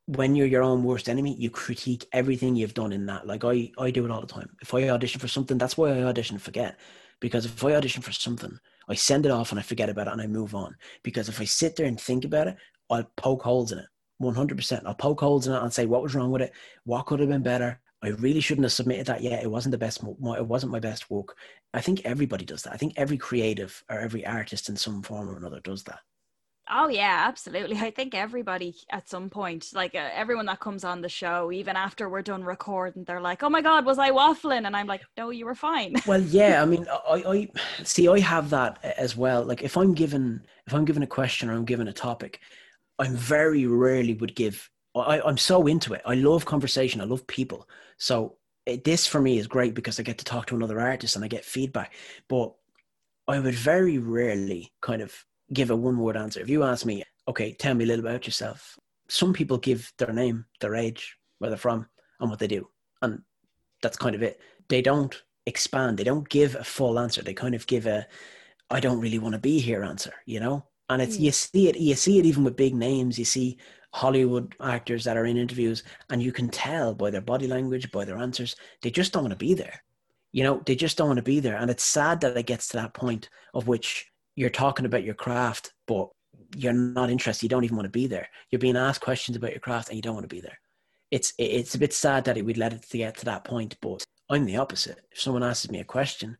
when 0.04 0.36
you're 0.36 0.46
your 0.46 0.62
own 0.62 0.84
worst 0.84 1.08
enemy, 1.08 1.34
you 1.38 1.48
critique 1.48 2.06
everything 2.12 2.54
you've 2.54 2.74
done 2.74 2.92
in 2.92 3.06
that. 3.06 3.26
Like 3.26 3.44
I, 3.44 3.70
I 3.78 3.90
do 3.90 4.04
it 4.04 4.10
all 4.10 4.20
the 4.20 4.26
time. 4.26 4.50
If 4.60 4.74
I 4.74 4.90
audition 4.90 5.18
for 5.18 5.28
something, 5.28 5.56
that's 5.56 5.78
why 5.78 5.90
I 5.90 6.02
audition 6.02 6.38
forget. 6.38 6.78
Because 7.20 7.46
if 7.46 7.64
I 7.64 7.74
audition 7.74 8.02
for 8.02 8.12
something, 8.12 8.58
I 8.88 8.94
send 8.94 9.24
it 9.24 9.32
off 9.32 9.50
and 9.50 9.58
I 9.58 9.62
forget 9.62 9.88
about 9.88 10.08
it 10.08 10.12
and 10.12 10.22
I 10.22 10.26
move 10.26 10.54
on. 10.54 10.76
Because 11.02 11.28
if 11.28 11.40
I 11.40 11.44
sit 11.44 11.74
there 11.74 11.86
and 11.86 12.00
think 12.00 12.24
about 12.24 12.48
it, 12.48 12.56
I'll 12.90 13.10
poke 13.16 13.42
holes 13.42 13.72
in 13.72 13.78
it. 13.78 13.86
100%. 14.22 14.82
I'll 14.84 14.94
poke 14.94 15.20
holes 15.20 15.46
in 15.46 15.54
it 15.54 15.62
and 15.62 15.72
say 15.72 15.86
what 15.86 16.02
was 16.02 16.14
wrong 16.14 16.30
with 16.30 16.42
it, 16.42 16.52
what 16.84 17.06
could 17.06 17.20
have 17.20 17.28
been 17.28 17.42
better. 17.42 17.80
I 18.02 18.08
really 18.08 18.40
shouldn't 18.40 18.64
have 18.64 18.72
submitted 18.72 19.06
that 19.06 19.22
yet. 19.22 19.42
It 19.42 19.50
wasn't 19.50 19.72
the 19.72 19.78
best. 19.78 20.02
It 20.02 20.46
wasn't 20.46 20.72
my 20.72 20.78
best 20.78 21.10
work. 21.10 21.36
I 21.74 21.80
think 21.80 22.02
everybody 22.04 22.44
does 22.44 22.62
that. 22.62 22.72
I 22.72 22.76
think 22.76 22.94
every 22.96 23.18
creative 23.18 23.82
or 23.90 23.98
every 23.98 24.24
artist 24.24 24.68
in 24.68 24.76
some 24.76 25.02
form 25.02 25.28
or 25.28 25.36
another 25.36 25.60
does 25.60 25.82
that. 25.84 26.00
Oh 26.70 26.88
yeah, 26.88 27.24
absolutely. 27.26 27.78
I 27.78 27.90
think 27.90 28.14
everybody 28.14 28.74
at 28.90 29.08
some 29.08 29.30
point, 29.30 29.70
like 29.72 29.94
uh, 29.94 30.10
everyone 30.12 30.46
that 30.46 30.60
comes 30.60 30.84
on 30.84 31.00
the 31.00 31.08
show, 31.08 31.50
even 31.50 31.76
after 31.76 32.08
we're 32.08 32.22
done 32.22 32.44
recording, 32.44 33.04
they're 33.04 33.22
like, 33.22 33.42
"Oh 33.42 33.48
my 33.48 33.62
god, 33.62 33.86
was 33.86 33.98
I 33.98 34.10
waffling?" 34.10 34.66
And 34.66 34.76
I'm 34.76 34.86
like, 34.86 35.00
"No, 35.16 35.30
you 35.30 35.46
were 35.46 35.54
fine." 35.54 35.94
Well, 36.06 36.20
yeah. 36.20 36.62
I 36.62 36.66
mean, 36.66 36.86
I, 37.08 37.22
I 37.26 37.48
see. 37.84 38.08
I 38.08 38.18
have 38.20 38.50
that 38.50 38.84
as 38.98 39.16
well. 39.16 39.44
Like, 39.44 39.62
if 39.62 39.76
I'm 39.76 39.94
given, 39.94 40.42
if 40.66 40.74
I'm 40.74 40.84
given 40.84 41.02
a 41.02 41.06
question 41.06 41.48
or 41.48 41.54
I'm 41.54 41.64
given 41.64 41.88
a 41.88 41.92
topic, 41.92 42.40
I 42.98 43.08
very 43.08 43.66
rarely 43.66 44.14
would 44.14 44.34
give. 44.34 44.70
I, 44.94 45.20
I'm 45.20 45.36
so 45.36 45.66
into 45.66 45.94
it. 45.94 46.02
I 46.04 46.14
love 46.14 46.44
conversation. 46.44 47.00
I 47.00 47.04
love 47.04 47.26
people. 47.26 47.68
So 47.98 48.36
it, 48.66 48.84
this 48.84 49.06
for 49.06 49.20
me 49.20 49.38
is 49.38 49.46
great 49.46 49.74
because 49.74 49.98
I 49.98 50.02
get 50.02 50.18
to 50.18 50.24
talk 50.24 50.46
to 50.46 50.56
another 50.56 50.80
artist 50.80 51.16
and 51.16 51.24
I 51.24 51.28
get 51.28 51.44
feedback. 51.44 51.94
But 52.28 52.54
I 53.26 53.38
would 53.38 53.54
very 53.54 53.98
rarely 53.98 54.72
kind 54.80 55.02
of 55.02 55.14
give 55.52 55.70
a 55.70 55.76
one 55.76 55.98
word 55.98 56.16
answer. 56.16 56.40
If 56.40 56.48
you 56.48 56.64
ask 56.64 56.84
me, 56.84 57.04
okay, 57.26 57.52
tell 57.52 57.74
me 57.74 57.84
a 57.84 57.86
little 57.86 58.04
about 58.04 58.26
yourself, 58.26 58.78
some 59.08 59.32
people 59.32 59.58
give 59.58 59.92
their 59.98 60.12
name, 60.12 60.44
their 60.60 60.74
age, 60.74 61.16
where 61.38 61.50
they're 61.50 61.58
from, 61.58 61.86
and 62.20 62.30
what 62.30 62.38
they 62.38 62.46
do. 62.46 62.68
And 63.02 63.22
that's 63.82 63.96
kind 63.96 64.14
of 64.14 64.22
it. 64.22 64.40
They 64.68 64.82
don't 64.82 65.22
expand, 65.46 65.98
they 65.98 66.04
don't 66.04 66.28
give 66.28 66.54
a 66.54 66.64
full 66.64 66.98
answer. 66.98 67.22
They 67.22 67.34
kind 67.34 67.54
of 67.54 67.66
give 67.66 67.86
a, 67.86 68.06
I 68.70 68.80
don't 68.80 69.00
really 69.00 69.18
want 69.18 69.34
to 69.34 69.40
be 69.40 69.58
here 69.58 69.82
answer, 69.82 70.12
you 70.26 70.40
know? 70.40 70.66
And 70.90 71.00
it's, 71.00 71.16
mm. 71.16 71.20
you 71.20 71.32
see 71.32 71.68
it, 71.68 71.78
you 71.78 71.94
see 71.94 72.18
it 72.18 72.26
even 72.26 72.44
with 72.44 72.56
big 72.56 72.74
names. 72.74 73.18
You 73.18 73.24
see 73.24 73.58
Hollywood 73.94 74.54
actors 74.60 75.04
that 75.04 75.16
are 75.16 75.26
in 75.26 75.36
interviews, 75.36 75.82
and 76.10 76.22
you 76.22 76.32
can 76.32 76.48
tell 76.48 76.94
by 76.94 77.10
their 77.10 77.20
body 77.20 77.46
language, 77.46 77.90
by 77.90 78.04
their 78.04 78.18
answers, 78.18 78.56
they 78.82 78.90
just 78.90 79.12
don't 79.12 79.24
want 79.24 79.32
to 79.32 79.36
be 79.36 79.54
there. 79.54 79.82
You 80.32 80.44
know, 80.44 80.62
they 80.66 80.76
just 80.76 80.98
don't 80.98 81.08
want 81.08 81.18
to 81.18 81.22
be 81.22 81.40
there. 81.40 81.56
And 81.56 81.70
it's 81.70 81.84
sad 81.84 82.20
that 82.20 82.36
it 82.36 82.46
gets 82.46 82.68
to 82.68 82.76
that 82.76 82.94
point 82.94 83.30
of 83.54 83.66
which 83.66 84.10
you're 84.36 84.50
talking 84.50 84.84
about 84.84 85.04
your 85.04 85.14
craft, 85.14 85.72
but 85.86 86.10
you're 86.56 86.72
not 86.72 87.10
interested. 87.10 87.44
You 87.44 87.48
don't 87.48 87.64
even 87.64 87.76
want 87.76 87.86
to 87.86 87.90
be 87.90 88.06
there. 88.06 88.28
You're 88.50 88.58
being 88.58 88.76
asked 88.76 89.00
questions 89.00 89.36
about 89.36 89.52
your 89.52 89.60
craft 89.60 89.88
and 89.88 89.96
you 89.96 90.02
don't 90.02 90.14
want 90.14 90.28
to 90.28 90.34
be 90.34 90.40
there. 90.40 90.58
It's 91.10 91.32
it's 91.38 91.74
a 91.74 91.78
bit 91.78 91.94
sad 91.94 92.24
that 92.24 92.42
we'd 92.44 92.58
let 92.58 92.74
it 92.74 92.82
to 92.82 92.98
get 92.98 93.16
to 93.18 93.24
that 93.24 93.44
point, 93.44 93.76
but 93.80 94.04
I'm 94.28 94.44
the 94.44 94.56
opposite. 94.56 95.00
If 95.10 95.20
someone 95.20 95.42
asks 95.42 95.70
me 95.70 95.80
a 95.80 95.84
question, 95.84 96.36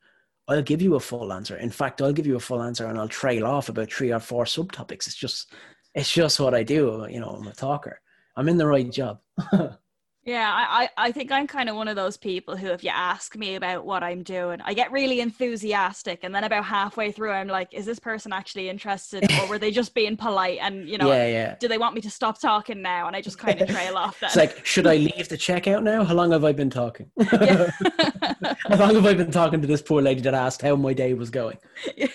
I'll 0.46 0.62
give 0.62 0.82
you 0.82 0.94
a 0.94 1.00
full 1.00 1.32
answer. 1.32 1.56
In 1.56 1.70
fact, 1.70 2.00
I'll 2.00 2.12
give 2.12 2.26
you 2.26 2.36
a 2.36 2.40
full 2.40 2.62
answer 2.62 2.86
and 2.86 2.98
I'll 2.98 3.08
trail 3.08 3.46
off 3.46 3.68
about 3.68 3.92
three 3.92 4.12
or 4.12 4.20
four 4.20 4.44
subtopics. 4.44 5.06
It's 5.06 5.14
just 5.14 5.52
it's 5.94 6.12
just 6.12 6.40
what 6.40 6.54
I 6.54 6.62
do. 6.62 7.06
You 7.10 7.20
know, 7.20 7.30
I'm 7.30 7.46
a 7.46 7.52
talker. 7.52 8.00
I'm 8.36 8.48
in 8.48 8.56
the 8.56 8.66
right 8.66 8.90
job. 8.90 9.20
Yeah, 10.28 10.52
I, 10.54 10.90
I 10.98 11.10
think 11.10 11.32
I'm 11.32 11.46
kind 11.46 11.70
of 11.70 11.76
one 11.76 11.88
of 11.88 11.96
those 11.96 12.18
people 12.18 12.54
who, 12.54 12.66
if 12.66 12.84
you 12.84 12.90
ask 12.90 13.34
me 13.34 13.54
about 13.54 13.86
what 13.86 14.02
I'm 14.02 14.22
doing, 14.22 14.60
I 14.62 14.74
get 14.74 14.92
really 14.92 15.20
enthusiastic. 15.20 16.20
And 16.22 16.34
then 16.34 16.44
about 16.44 16.66
halfway 16.66 17.12
through, 17.12 17.30
I'm 17.30 17.48
like, 17.48 17.72
is 17.72 17.86
this 17.86 17.98
person 17.98 18.30
actually 18.30 18.68
interested? 18.68 19.24
Or 19.40 19.46
were 19.48 19.58
they 19.58 19.70
just 19.70 19.94
being 19.94 20.18
polite? 20.18 20.58
And, 20.60 20.86
you 20.86 20.98
know, 20.98 21.10
yeah, 21.10 21.28
yeah. 21.28 21.56
do 21.58 21.66
they 21.66 21.78
want 21.78 21.94
me 21.94 22.02
to 22.02 22.10
stop 22.10 22.38
talking 22.38 22.82
now? 22.82 23.06
And 23.06 23.16
I 23.16 23.22
just 23.22 23.38
kind 23.38 23.58
of 23.58 23.68
trail 23.74 23.96
off 23.96 24.20
then. 24.20 24.26
It's 24.26 24.36
like, 24.36 24.66
should 24.66 24.86
I 24.86 24.96
leave 24.96 25.30
the 25.30 25.38
checkout 25.38 25.82
now? 25.82 26.04
How 26.04 26.12
long 26.12 26.32
have 26.32 26.44
I 26.44 26.52
been 26.52 26.68
talking? 26.68 27.10
how 27.22 28.76
long 28.76 28.96
have 28.96 29.06
I 29.06 29.14
been 29.14 29.30
talking 29.30 29.62
to 29.62 29.66
this 29.66 29.80
poor 29.80 30.02
lady 30.02 30.20
that 30.20 30.34
asked 30.34 30.60
how 30.60 30.76
my 30.76 30.92
day 30.92 31.14
was 31.14 31.30
going? 31.30 31.56
yeah, 31.96 32.08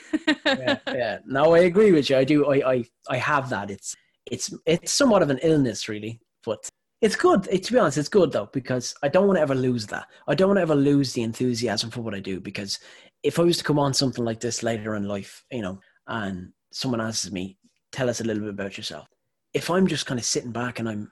yeah. 0.87 1.17
No, 1.25 1.55
I 1.55 1.61
agree 1.61 1.91
with 1.91 2.11
you. 2.11 2.17
I 2.17 2.25
do. 2.25 2.45
I, 2.45 2.73
I, 2.73 2.85
I 3.09 3.17
have 3.17 3.49
that. 3.49 3.71
It's, 3.71 3.95
it's, 4.29 4.53
it's 4.67 4.93
somewhat 4.93 5.23
of 5.23 5.31
an 5.31 5.39
illness, 5.41 5.89
really. 5.89 6.19
But 6.45 6.69
it's 7.03 7.17
good. 7.17 7.49
It, 7.51 7.63
to 7.65 7.73
be 7.73 7.79
honest, 7.79 7.97
it's 7.97 8.07
good 8.07 8.31
though 8.31 8.49
because 8.53 8.95
I 9.03 9.09
don't 9.09 9.27
want 9.27 9.35
to 9.35 9.41
ever 9.41 9.53
lose 9.53 9.85
that. 9.87 10.07
I 10.25 10.35
don't 10.35 10.47
want 10.47 10.57
to 10.57 10.61
ever 10.61 10.73
lose 10.73 11.11
the 11.11 11.21
enthusiasm 11.21 11.91
for 11.91 11.99
what 11.99 12.15
I 12.15 12.21
do 12.21 12.39
because 12.39 12.79
if 13.23 13.39
I 13.39 13.43
was 13.43 13.57
to 13.57 13.63
come 13.65 13.77
on 13.77 13.93
something 13.93 14.23
like 14.23 14.39
this 14.39 14.63
later 14.63 14.95
in 14.95 15.05
life, 15.05 15.43
you 15.51 15.61
know, 15.61 15.79
and 16.07 16.53
someone 16.71 17.01
asks 17.01 17.29
me, 17.29 17.57
"Tell 17.91 18.09
us 18.09 18.21
a 18.21 18.23
little 18.23 18.43
bit 18.43 18.51
about 18.51 18.77
yourself," 18.77 19.09
if 19.53 19.69
I'm 19.69 19.85
just 19.85 20.05
kind 20.05 20.17
of 20.17 20.25
sitting 20.25 20.53
back 20.53 20.79
and 20.79 20.87
I'm, 20.87 21.11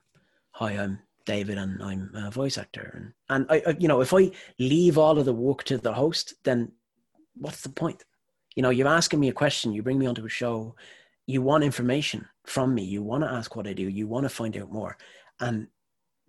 "Hi, 0.52 0.70
I'm 0.72 0.98
David 1.26 1.58
and 1.58 1.82
I'm 1.82 2.10
a 2.14 2.30
voice 2.30 2.56
actor," 2.56 2.90
and 2.96 3.12
and 3.28 3.46
I, 3.50 3.70
I 3.70 3.76
you 3.78 3.86
know, 3.86 4.00
if 4.00 4.14
I 4.14 4.30
leave 4.58 4.96
all 4.96 5.18
of 5.18 5.26
the 5.26 5.34
work 5.34 5.62
to 5.64 5.76
the 5.76 5.92
host, 5.92 6.32
then 6.44 6.72
what's 7.34 7.60
the 7.60 7.68
point? 7.68 8.02
You 8.56 8.62
know, 8.62 8.70
you're 8.70 8.88
asking 8.88 9.20
me 9.20 9.28
a 9.28 9.34
question, 9.34 9.74
you 9.74 9.82
bring 9.82 9.98
me 9.98 10.06
onto 10.06 10.24
a 10.24 10.30
show, 10.30 10.74
you 11.26 11.42
want 11.42 11.64
information 11.64 12.26
from 12.44 12.74
me, 12.74 12.82
you 12.82 13.02
want 13.02 13.24
to 13.24 13.30
ask 13.30 13.56
what 13.56 13.66
I 13.66 13.74
do, 13.74 13.88
you 13.88 14.06
want 14.06 14.24
to 14.24 14.30
find 14.30 14.56
out 14.56 14.72
more, 14.72 14.96
and 15.40 15.68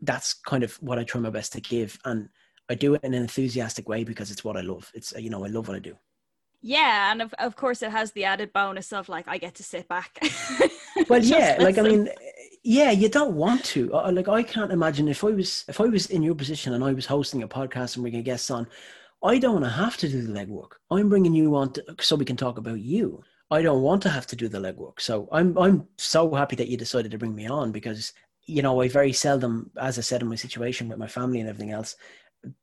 that's 0.04 0.34
kind 0.34 0.64
of 0.64 0.76
what 0.76 1.00
I 1.00 1.04
try 1.04 1.20
my 1.22 1.30
best 1.30 1.54
to 1.54 1.62
give. 1.62 2.00
And 2.06 2.30
I 2.70 2.76
do 2.76 2.94
it 2.94 3.04
in 3.04 3.14
an 3.14 3.22
enthusiastic 3.22 3.90
way 3.90 4.04
because 4.04 4.32
it's 4.32 4.44
what 4.44 4.58
I 4.58 4.62
love. 4.62 4.92
It's, 4.94 5.14
you 5.18 5.30
know, 5.30 5.44
I 5.44 5.48
love 5.48 5.68
what 5.68 5.76
I 5.78 5.80
do. 5.80 5.96
Yeah. 6.62 7.12
And 7.12 7.22
of, 7.22 7.34
of 7.40 7.56
course, 7.56 7.82
it 7.82 7.92
has 7.92 8.12
the 8.12 8.24
added 8.24 8.54
bonus 8.54 8.94
of 8.94 9.10
like, 9.10 9.28
I 9.28 9.38
get 9.38 9.56
to 9.56 9.64
sit 9.64 9.88
back. 9.88 10.18
well, 11.10 11.24
yeah. 11.24 11.58
Like, 11.60 11.78
I 11.78 11.82
mean, 11.82 12.10
yeah, 12.64 12.92
you 12.92 13.10
don't 13.10 13.36
want 13.36 13.66
to. 13.66 13.94
Uh, 13.94 14.08
uh, 14.08 14.12
like, 14.12 14.30
I 14.30 14.44
can't 14.44 14.72
imagine 14.72 15.08
if 15.08 15.24
I 15.24 15.32
was, 15.32 15.66
if 15.68 15.82
I 15.82 15.86
was 15.86 16.06
in 16.08 16.24
your 16.24 16.36
position 16.36 16.74
and 16.74 16.84
I 16.84 16.94
was 16.94 17.06
hosting 17.06 17.44
a 17.44 17.48
podcast 17.48 17.96
and 17.96 18.04
bringing 18.04 18.24
guests 18.24 18.50
on, 18.50 18.68
I 19.24 19.40
don't 19.40 19.54
want 19.54 19.66
to 19.66 19.72
have 19.72 19.98
to 19.98 20.10
do 20.10 20.22
the 20.22 20.34
legwork. 20.34 20.74
I'm 20.92 21.10
bringing 21.10 21.34
you 21.34 21.56
on 21.56 21.74
to, 21.74 21.84
so 22.00 22.16
we 22.16 22.26
can 22.26 22.38
talk 22.38 22.58
about 22.58 22.80
you. 22.80 23.24
I 23.52 23.62
don't 23.62 23.82
want 23.82 24.02
to 24.04 24.10
have 24.10 24.28
to 24.28 24.36
do 24.36 24.48
the 24.48 24.58
legwork. 24.58 25.00
So 25.00 25.30
I'm 25.32 25.58
I'm 25.58 25.88
so 25.98 26.34
happy 26.34 26.56
that 26.56 26.70
you 26.70 26.78
decided 26.78 27.12
to 27.12 27.18
bring 27.18 27.36
me 27.36 27.48
on 27.48 27.72
because 27.72 28.14
you 28.46 28.62
know, 28.62 28.82
I 28.82 28.88
very 28.88 29.14
seldom, 29.14 29.72
as 29.80 29.98
I 29.98 30.02
said 30.02 30.22
in 30.22 30.28
my 30.30 30.36
situation 30.36 30.90
with 30.90 30.98
my 30.98 31.08
family 31.08 31.40
and 31.40 31.50
everything 31.50 31.72
else, 31.72 31.96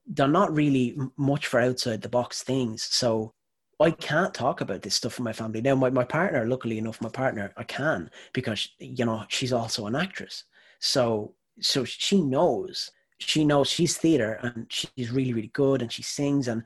they're 0.06 0.28
not 0.28 0.54
really 0.54 0.96
much 1.16 1.46
for 1.46 1.60
outside 1.60 2.02
the 2.02 2.08
box 2.08 2.42
things. 2.42 2.82
So 2.82 3.32
I 3.80 3.90
can't 3.92 4.34
talk 4.34 4.60
about 4.60 4.82
this 4.82 4.94
stuff 4.94 5.18
with 5.18 5.24
my 5.24 5.32
family. 5.32 5.62
Now, 5.62 5.74
my, 5.74 5.88
my 5.88 6.04
partner, 6.04 6.46
luckily 6.46 6.76
enough, 6.76 7.00
my 7.00 7.08
partner, 7.08 7.52
I 7.56 7.64
can 7.64 8.10
because, 8.34 8.68
you 8.78 9.06
know, 9.06 9.24
she's 9.28 9.52
also 9.52 9.86
an 9.86 9.96
actress. 9.96 10.44
So, 10.80 11.34
so 11.60 11.84
she 11.84 12.20
knows, 12.20 12.90
she 13.18 13.44
knows 13.44 13.68
she's 13.68 13.96
theater 13.96 14.38
and 14.42 14.66
she's 14.68 15.10
really, 15.10 15.32
really 15.32 15.50
good 15.54 15.80
and 15.80 15.90
she 15.90 16.02
sings 16.02 16.48
and 16.48 16.62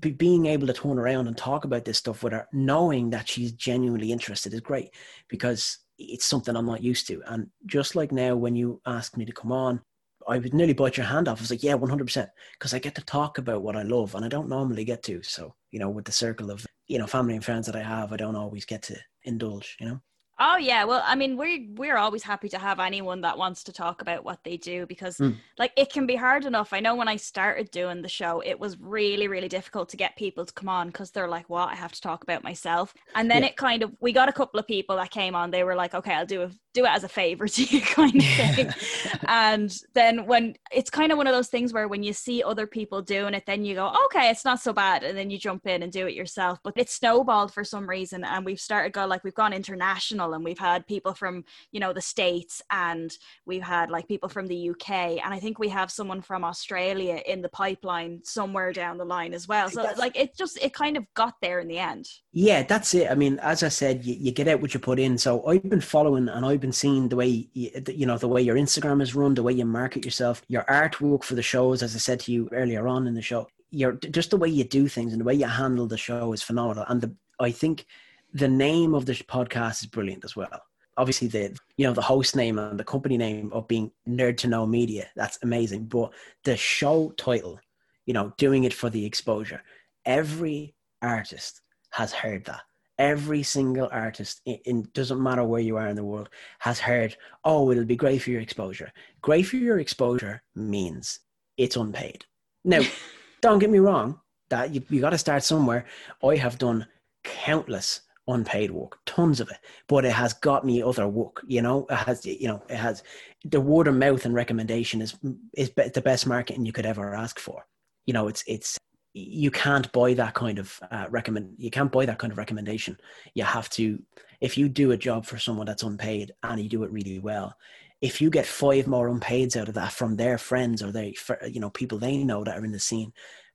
be, 0.00 0.10
being 0.10 0.46
able 0.46 0.66
to 0.66 0.72
turn 0.72 0.98
around 0.98 1.28
and 1.28 1.36
talk 1.36 1.64
about 1.64 1.84
this 1.84 1.98
stuff 1.98 2.24
with 2.24 2.32
her, 2.32 2.48
knowing 2.52 3.10
that 3.10 3.28
she's 3.28 3.52
genuinely 3.52 4.10
interested 4.10 4.52
is 4.52 4.60
great 4.60 4.90
because 5.28 5.78
it's 6.04 6.26
something 6.26 6.56
I'm 6.56 6.66
not 6.66 6.82
used 6.82 7.06
to. 7.08 7.22
And 7.26 7.48
just 7.66 7.96
like 7.96 8.12
now, 8.12 8.36
when 8.36 8.56
you 8.56 8.80
asked 8.86 9.16
me 9.16 9.24
to 9.24 9.32
come 9.32 9.52
on, 9.52 9.80
I 10.28 10.38
would 10.38 10.54
nearly 10.54 10.72
bite 10.72 10.96
your 10.96 11.06
hand 11.06 11.28
off. 11.28 11.38
I 11.38 11.42
was 11.42 11.50
like, 11.50 11.62
yeah, 11.62 11.76
100%. 11.76 12.28
Because 12.58 12.74
I 12.74 12.78
get 12.78 12.94
to 12.94 13.04
talk 13.04 13.38
about 13.38 13.62
what 13.62 13.76
I 13.76 13.82
love 13.82 14.14
and 14.14 14.24
I 14.24 14.28
don't 14.28 14.48
normally 14.48 14.84
get 14.84 15.02
to. 15.04 15.22
So, 15.22 15.54
you 15.70 15.78
know, 15.80 15.90
with 15.90 16.04
the 16.04 16.12
circle 16.12 16.50
of, 16.50 16.64
you 16.86 16.98
know, 16.98 17.06
family 17.06 17.34
and 17.34 17.44
friends 17.44 17.66
that 17.66 17.76
I 17.76 17.82
have, 17.82 18.12
I 18.12 18.16
don't 18.16 18.36
always 18.36 18.64
get 18.64 18.82
to 18.84 18.96
indulge, 19.24 19.76
you 19.80 19.86
know? 19.86 20.00
Oh 20.44 20.56
yeah, 20.56 20.82
well, 20.82 21.04
I 21.06 21.14
mean, 21.14 21.36
we're 21.36 21.60
we're 21.76 21.96
always 21.96 22.24
happy 22.24 22.48
to 22.48 22.58
have 22.58 22.80
anyone 22.80 23.20
that 23.20 23.38
wants 23.38 23.62
to 23.62 23.72
talk 23.72 24.02
about 24.02 24.24
what 24.24 24.42
they 24.42 24.56
do 24.56 24.86
because, 24.86 25.18
mm. 25.18 25.36
like, 25.56 25.72
it 25.76 25.92
can 25.92 26.04
be 26.04 26.16
hard 26.16 26.44
enough. 26.44 26.72
I 26.72 26.80
know 26.80 26.96
when 26.96 27.06
I 27.06 27.14
started 27.14 27.70
doing 27.70 28.02
the 28.02 28.08
show, 28.08 28.42
it 28.44 28.58
was 28.58 28.76
really 28.80 29.28
really 29.28 29.48
difficult 29.48 29.88
to 29.90 29.96
get 29.96 30.16
people 30.16 30.44
to 30.44 30.52
come 30.52 30.68
on 30.68 30.88
because 30.88 31.12
they're 31.12 31.28
like, 31.28 31.48
"What? 31.48 31.68
I 31.68 31.76
have 31.76 31.92
to 31.92 32.00
talk 32.00 32.24
about 32.24 32.42
myself." 32.42 32.92
And 33.14 33.30
then 33.30 33.42
yeah. 33.42 33.50
it 33.50 33.56
kind 33.56 33.84
of 33.84 33.92
we 34.00 34.10
got 34.10 34.28
a 34.28 34.32
couple 34.32 34.58
of 34.58 34.66
people 34.66 34.96
that 34.96 35.12
came 35.12 35.36
on. 35.36 35.52
They 35.52 35.62
were 35.62 35.76
like, 35.76 35.94
"Okay, 35.94 36.12
I'll 36.12 36.26
do 36.26 36.42
a 36.42 36.50
do 36.74 36.84
it 36.84 36.90
as 36.90 37.04
a 37.04 37.08
favor 37.08 37.46
to 37.46 37.64
you 37.64 37.80
kind 37.80 38.16
of 38.16 38.24
thing 38.24 38.70
and 39.26 39.78
then 39.94 40.26
when 40.26 40.54
it's 40.70 40.90
kind 40.90 41.12
of 41.12 41.18
one 41.18 41.26
of 41.26 41.34
those 41.34 41.48
things 41.48 41.72
where 41.72 41.88
when 41.88 42.02
you 42.02 42.12
see 42.12 42.42
other 42.42 42.66
people 42.66 43.02
doing 43.02 43.34
it 43.34 43.44
then 43.46 43.64
you 43.64 43.74
go 43.74 43.94
okay 44.04 44.30
it's 44.30 44.44
not 44.44 44.60
so 44.60 44.72
bad 44.72 45.02
and 45.02 45.16
then 45.16 45.30
you 45.30 45.38
jump 45.38 45.66
in 45.66 45.82
and 45.82 45.92
do 45.92 46.06
it 46.06 46.14
yourself 46.14 46.58
but 46.62 46.72
it 46.76 46.88
snowballed 46.88 47.52
for 47.52 47.64
some 47.64 47.88
reason 47.88 48.24
and 48.24 48.44
we've 48.44 48.60
started 48.60 48.92
go 48.92 49.06
like 49.06 49.24
we've 49.24 49.34
gone 49.34 49.52
international 49.52 50.31
and 50.34 50.44
we've 50.44 50.58
had 50.58 50.86
people 50.86 51.14
from 51.14 51.44
you 51.70 51.80
know 51.80 51.92
the 51.92 52.00
states 52.00 52.62
and 52.70 53.16
we've 53.46 53.62
had 53.62 53.90
like 53.90 54.08
people 54.08 54.28
from 54.28 54.46
the 54.46 54.70
UK 54.70 54.90
and 55.24 55.34
I 55.34 55.38
think 55.38 55.58
we 55.58 55.68
have 55.68 55.90
someone 55.90 56.20
from 56.20 56.44
Australia 56.44 57.22
in 57.26 57.42
the 57.42 57.48
pipeline 57.48 58.20
somewhere 58.24 58.72
down 58.72 58.98
the 58.98 59.04
line 59.04 59.34
as 59.34 59.48
well. 59.48 59.68
So 59.70 59.86
like 59.96 60.16
it 60.16 60.36
just 60.36 60.58
it 60.62 60.74
kind 60.74 60.96
of 60.96 61.04
got 61.14 61.34
there 61.40 61.60
in 61.60 61.68
the 61.68 61.78
end. 61.78 62.08
Yeah 62.32 62.62
that's 62.62 62.94
it. 62.94 63.10
I 63.10 63.14
mean 63.14 63.38
as 63.40 63.62
I 63.62 63.68
said 63.68 64.04
you, 64.04 64.14
you 64.18 64.32
get 64.32 64.48
out 64.48 64.60
what 64.60 64.74
you 64.74 64.80
put 64.80 64.98
in. 64.98 65.18
So 65.18 65.46
I've 65.46 65.68
been 65.68 65.80
following 65.80 66.28
and 66.28 66.44
I've 66.46 66.60
been 66.60 66.72
seeing 66.72 67.08
the 67.08 67.16
way 67.16 67.48
you, 67.52 67.70
you 67.88 68.06
know 68.06 68.18
the 68.18 68.28
way 68.28 68.42
your 68.42 68.56
Instagram 68.56 69.02
is 69.02 69.14
run, 69.14 69.34
the 69.34 69.42
way 69.42 69.52
you 69.52 69.64
market 69.64 70.04
yourself, 70.04 70.42
your 70.48 70.64
artwork 70.64 71.24
for 71.24 71.34
the 71.34 71.42
shows, 71.42 71.82
as 71.82 71.94
I 71.94 71.98
said 71.98 72.20
to 72.20 72.32
you 72.32 72.48
earlier 72.52 72.88
on 72.88 73.06
in 73.06 73.14
the 73.14 73.22
show, 73.22 73.48
your 73.70 73.92
just 73.92 74.30
the 74.30 74.36
way 74.36 74.48
you 74.48 74.64
do 74.64 74.88
things 74.88 75.12
and 75.12 75.20
the 75.20 75.24
way 75.24 75.34
you 75.34 75.46
handle 75.46 75.86
the 75.86 75.98
show 75.98 76.32
is 76.32 76.42
phenomenal. 76.42 76.84
And 76.88 77.00
the, 77.00 77.14
I 77.40 77.50
think 77.50 77.86
the 78.32 78.48
name 78.48 78.94
of 78.94 79.06
this 79.06 79.22
podcast 79.22 79.82
is 79.82 79.86
brilliant 79.86 80.24
as 80.24 80.34
well 80.34 80.62
obviously 80.96 81.28
the 81.28 81.56
you 81.76 81.86
know 81.86 81.92
the 81.92 82.02
host 82.02 82.36
name 82.36 82.58
and 82.58 82.78
the 82.78 82.84
company 82.84 83.16
name 83.16 83.50
of 83.52 83.68
being 83.68 83.90
Nerd 84.08 84.36
to 84.38 84.48
Know 84.48 84.66
Media. 84.66 85.08
That's 85.16 85.38
amazing. 85.42 85.86
But 85.86 86.12
the 86.44 86.56
show 86.56 87.10
title, 87.16 87.58
you 88.06 88.14
know, 88.14 88.32
doing 88.36 88.64
it 88.64 88.74
for 88.74 88.90
the 88.90 89.04
exposure. 89.04 89.62
Every 90.04 90.74
artist 91.00 91.60
has 91.90 92.12
heard 92.12 92.44
that. 92.46 92.62
Every 92.98 93.42
single 93.42 93.88
artist, 93.90 94.42
it, 94.44 94.60
it 94.64 94.92
doesn't 94.92 95.22
matter 95.22 95.44
where 95.44 95.60
you 95.60 95.76
are 95.76 95.88
in 95.88 95.96
the 95.96 96.04
world, 96.04 96.28
has 96.60 96.78
heard, 96.78 97.16
oh, 97.44 97.70
it'll 97.70 97.84
be 97.84 97.96
great 97.96 98.22
for 98.22 98.30
your 98.30 98.40
exposure. 98.40 98.92
Great 99.22 99.44
for 99.44 99.56
your 99.56 99.80
exposure 99.80 100.42
means 100.54 101.20
it's 101.56 101.76
unpaid. 101.76 102.24
Now, 102.64 102.82
don't 103.40 103.58
get 103.58 103.70
me 103.70 103.78
wrong, 103.78 104.20
that 104.50 104.74
you, 104.74 104.82
you 104.88 105.00
got 105.00 105.10
to 105.10 105.18
start 105.18 105.42
somewhere. 105.42 105.86
I 106.22 106.36
have 106.36 106.58
done 106.58 106.86
countless 107.24 108.02
unpaid 108.28 108.70
work, 108.70 108.98
tons 109.04 109.40
of 109.40 109.50
it, 109.50 109.58
but 109.88 110.04
it 110.04 110.12
has 110.12 110.32
got 110.34 110.64
me 110.64 110.82
other 110.82 111.08
work. 111.08 111.42
You 111.46 111.62
know, 111.62 111.86
it 111.90 111.96
has, 111.96 112.24
you 112.24 112.48
know, 112.48 112.62
it 112.68 112.76
has 112.76 113.02
the 113.44 113.60
word 113.60 113.88
of 113.88 113.96
mouth 113.96 114.24
and 114.24 114.34
recommendation 114.34 115.02
is 115.02 115.16
is 115.54 115.70
the 115.70 116.02
best 116.02 116.26
marketing 116.26 116.64
you 116.64 116.72
could 116.72 116.86
ever 116.86 117.14
ask 117.14 117.38
for. 117.38 117.66
You 118.06 118.14
know, 118.14 118.28
it's 118.28 118.44
it's 118.46 118.78
you 119.14 119.50
can't 119.50 119.90
buy 119.92 120.14
that 120.14 120.34
kind 120.34 120.58
of 120.58 120.80
uh, 120.90 121.06
recommend. 121.10 121.54
You 121.58 121.70
can't 121.70 121.92
buy 121.92 122.06
that 122.06 122.18
kind 122.18 122.32
of 122.32 122.38
recommendation. 122.38 122.96
You 123.34 123.44
have 123.44 123.68
to, 123.70 124.00
if 124.40 124.56
you 124.56 124.68
do 124.68 124.92
a 124.92 124.96
job 124.96 125.26
for 125.26 125.38
someone 125.38 125.66
that's 125.66 125.82
unpaid 125.82 126.32
and 126.42 126.60
you 126.60 126.68
do 126.68 126.84
it 126.84 126.90
really 126.90 127.18
well, 127.18 127.54
if 128.00 128.20
you 128.20 128.30
get 128.30 128.46
five 128.46 128.86
more 128.86 129.08
unpaids 129.08 129.56
out 129.56 129.68
of 129.68 129.74
that 129.74 129.92
from 129.92 130.16
their 130.16 130.38
friends 130.38 130.82
or 130.82 130.90
they, 130.90 131.14
you 131.48 131.60
know, 131.60 131.70
people 131.70 131.98
they 131.98 132.24
know 132.24 132.42
that 132.42 132.58
are 132.58 132.64
in 132.64 132.72
the 132.72 132.78
scene, 132.78 133.12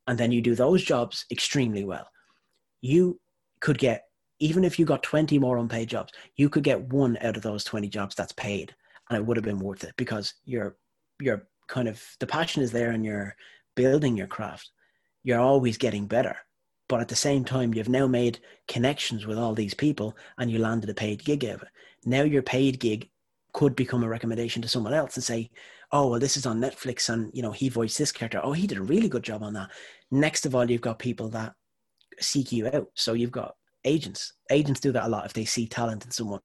and 0.07 0.17
then 0.17 0.31
you 0.31 0.41
do 0.41 0.55
those 0.55 0.83
jobs 0.83 1.25
extremely 1.31 1.83
well, 1.83 2.07
you 2.81 3.19
could 3.59 3.77
get 3.77 4.06
even 4.39 4.63
if 4.63 4.77
you 4.77 4.85
got 4.85 5.03
20 5.03 5.39
more 5.39 5.57
unpaid 5.57 5.89
jobs, 5.89 6.13
you 6.35 6.49
could 6.49 6.63
get 6.63 6.81
one 6.93 7.17
out 7.21 7.35
of 7.37 7.43
those 7.43 7.63
20 7.63 7.87
jobs 7.89 8.15
that's 8.15 8.33
paid 8.33 8.75
and 9.09 9.17
it 9.17 9.25
would 9.25 9.37
have 9.37 9.43
been 9.43 9.59
worth 9.59 9.83
it 9.83 9.93
because 9.97 10.33
you're 10.45 10.75
you're 11.19 11.47
kind 11.67 11.87
of 11.87 12.03
the 12.19 12.27
passion 12.27 12.61
is 12.61 12.71
there 12.71 12.91
and 12.91 13.03
you're 13.03 13.35
building 13.75 14.15
your 14.17 14.27
craft. 14.27 14.71
You're 15.23 15.39
always 15.39 15.77
getting 15.77 16.07
better. 16.07 16.37
But 16.89 17.01
at 17.01 17.09
the 17.09 17.15
same 17.15 17.43
time, 17.43 17.73
you've 17.73 17.89
now 17.89 18.07
made 18.07 18.39
connections 18.67 19.25
with 19.25 19.37
all 19.37 19.53
these 19.53 19.73
people 19.73 20.15
and 20.37 20.49
you 20.49 20.59
landed 20.59 20.89
a 20.89 20.93
paid 20.93 21.23
gig 21.23 21.43
out 21.43 21.55
of 21.55 21.61
it. 21.63 21.67
Now 22.05 22.23
your 22.23 22.41
paid 22.41 22.79
gig 22.79 23.09
could 23.51 23.75
become 23.75 24.03
a 24.03 24.07
recommendation 24.07 24.61
to 24.61 24.69
someone 24.69 24.93
else 24.93 25.15
and 25.15 25.23
say, 25.23 25.49
oh, 25.91 26.07
well, 26.07 26.19
this 26.19 26.37
is 26.37 26.45
on 26.45 26.61
Netflix 26.61 27.09
and, 27.09 27.29
you 27.33 27.41
know, 27.41 27.51
he 27.51 27.67
voiced 27.67 27.97
this 27.97 28.11
character. 28.11 28.39
Oh, 28.41 28.53
he 28.53 28.67
did 28.67 28.77
a 28.77 28.83
really 28.83 29.09
good 29.09 29.23
job 29.23 29.43
on 29.43 29.53
that. 29.53 29.71
Next 30.11 30.45
of 30.45 30.55
all, 30.55 30.69
you've 30.69 30.79
got 30.79 30.99
people 30.99 31.27
that 31.29 31.53
seek 32.19 32.51
you 32.51 32.67
out. 32.67 32.87
So 32.93 33.13
you've 33.13 33.31
got 33.31 33.55
agents. 33.87 34.33
Agents 34.51 34.79
do 34.79 34.91
that 34.91 35.05
a 35.05 35.07
lot. 35.07 35.25
If 35.25 35.33
they 35.33 35.45
see 35.45 35.67
talent 35.67 36.05
in 36.05 36.11
someone, 36.11 36.41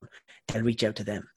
they'll 0.49 0.63
reach 0.63 0.85
out 0.85 0.97
to 0.97 1.05
them. 1.05 1.29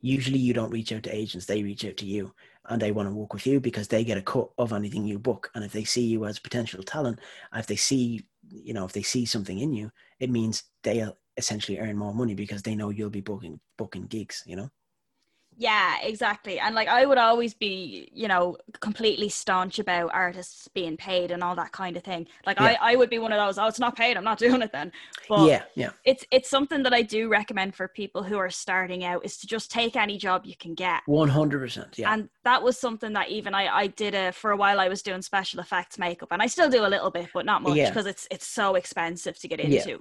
Usually, 0.00 0.38
you 0.38 0.54
don't 0.54 0.70
reach 0.70 0.92
out 0.92 1.02
to 1.04 1.14
agents; 1.14 1.46
they 1.46 1.62
reach 1.62 1.84
out 1.84 1.96
to 1.98 2.06
you, 2.06 2.32
and 2.68 2.80
they 2.80 2.92
want 2.92 3.08
to 3.08 3.14
work 3.14 3.34
with 3.34 3.46
you 3.46 3.60
because 3.60 3.88
they 3.88 4.02
get 4.02 4.18
a 4.18 4.22
cut 4.22 4.48
of 4.56 4.72
anything 4.72 5.06
you 5.06 5.18
book. 5.18 5.50
And 5.54 5.64
if 5.64 5.72
they 5.72 5.84
see 5.84 6.06
you 6.06 6.24
as 6.24 6.38
potential 6.38 6.82
talent, 6.82 7.20
if 7.54 7.66
they 7.66 7.76
see, 7.76 8.24
you 8.48 8.72
know, 8.72 8.86
if 8.86 8.92
they 8.92 9.02
see 9.02 9.26
something 9.26 9.58
in 9.58 9.72
you, 9.72 9.90
it 10.18 10.30
means 10.30 10.64
they'll 10.82 11.10
uh, 11.10 11.12
essentially 11.36 11.78
earn 11.78 11.96
more 11.96 12.14
money 12.14 12.34
because 12.34 12.62
they 12.62 12.74
know 12.74 12.90
you'll 12.90 13.10
be 13.10 13.20
booking 13.20 13.60
booking 13.76 14.06
gigs. 14.06 14.42
You 14.46 14.56
know. 14.56 14.70
Yeah, 15.60 15.98
exactly. 16.02 16.58
And 16.58 16.74
like 16.74 16.88
I 16.88 17.04
would 17.04 17.18
always 17.18 17.52
be, 17.52 18.08
you 18.14 18.28
know, 18.28 18.56
completely 18.80 19.28
staunch 19.28 19.78
about 19.78 20.10
artists 20.14 20.68
being 20.68 20.96
paid 20.96 21.30
and 21.30 21.44
all 21.44 21.54
that 21.54 21.70
kind 21.70 21.98
of 21.98 22.02
thing. 22.02 22.26
Like 22.46 22.58
yeah. 22.58 22.78
I, 22.80 22.92
I 22.92 22.96
would 22.96 23.10
be 23.10 23.18
one 23.18 23.30
of 23.30 23.38
those, 23.38 23.58
oh, 23.58 23.66
it's 23.66 23.78
not 23.78 23.94
paid, 23.94 24.16
I'm 24.16 24.24
not 24.24 24.38
doing 24.46 24.62
it 24.62 24.72
then. 24.72 24.90
But 25.28 25.46
yeah, 25.46 25.64
yeah. 25.74 25.90
It's 26.06 26.24
it's 26.30 26.48
something 26.48 26.82
that 26.84 26.94
I 26.94 27.02
do 27.02 27.28
recommend 27.28 27.74
for 27.74 27.88
people 27.88 28.22
who 28.22 28.38
are 28.38 28.48
starting 28.48 29.04
out 29.04 29.22
is 29.22 29.36
to 29.36 29.46
just 29.46 29.70
take 29.70 29.96
any 29.96 30.16
job 30.16 30.46
you 30.46 30.56
can 30.56 30.74
get. 30.74 31.02
One 31.04 31.28
hundred 31.28 31.58
percent. 31.58 31.98
Yeah. 31.98 32.14
And 32.14 32.30
that 32.44 32.62
was 32.62 32.78
something 32.78 33.12
that 33.12 33.28
even 33.28 33.54
I, 33.54 33.66
I 33.66 33.86
did 33.88 34.14
a 34.14 34.32
for 34.32 34.52
a 34.52 34.56
while 34.56 34.80
I 34.80 34.88
was 34.88 35.02
doing 35.02 35.20
special 35.20 35.60
effects 35.60 35.98
makeup 35.98 36.28
and 36.30 36.40
I 36.40 36.46
still 36.46 36.70
do 36.70 36.86
a 36.86 36.88
little 36.88 37.10
bit, 37.10 37.28
but 37.34 37.44
not 37.44 37.60
much 37.60 37.74
because 37.74 38.06
yeah. 38.06 38.12
it's 38.12 38.26
it's 38.30 38.46
so 38.46 38.76
expensive 38.76 39.38
to 39.38 39.46
get 39.46 39.60
into. 39.60 39.90
Yeah. 39.90 39.96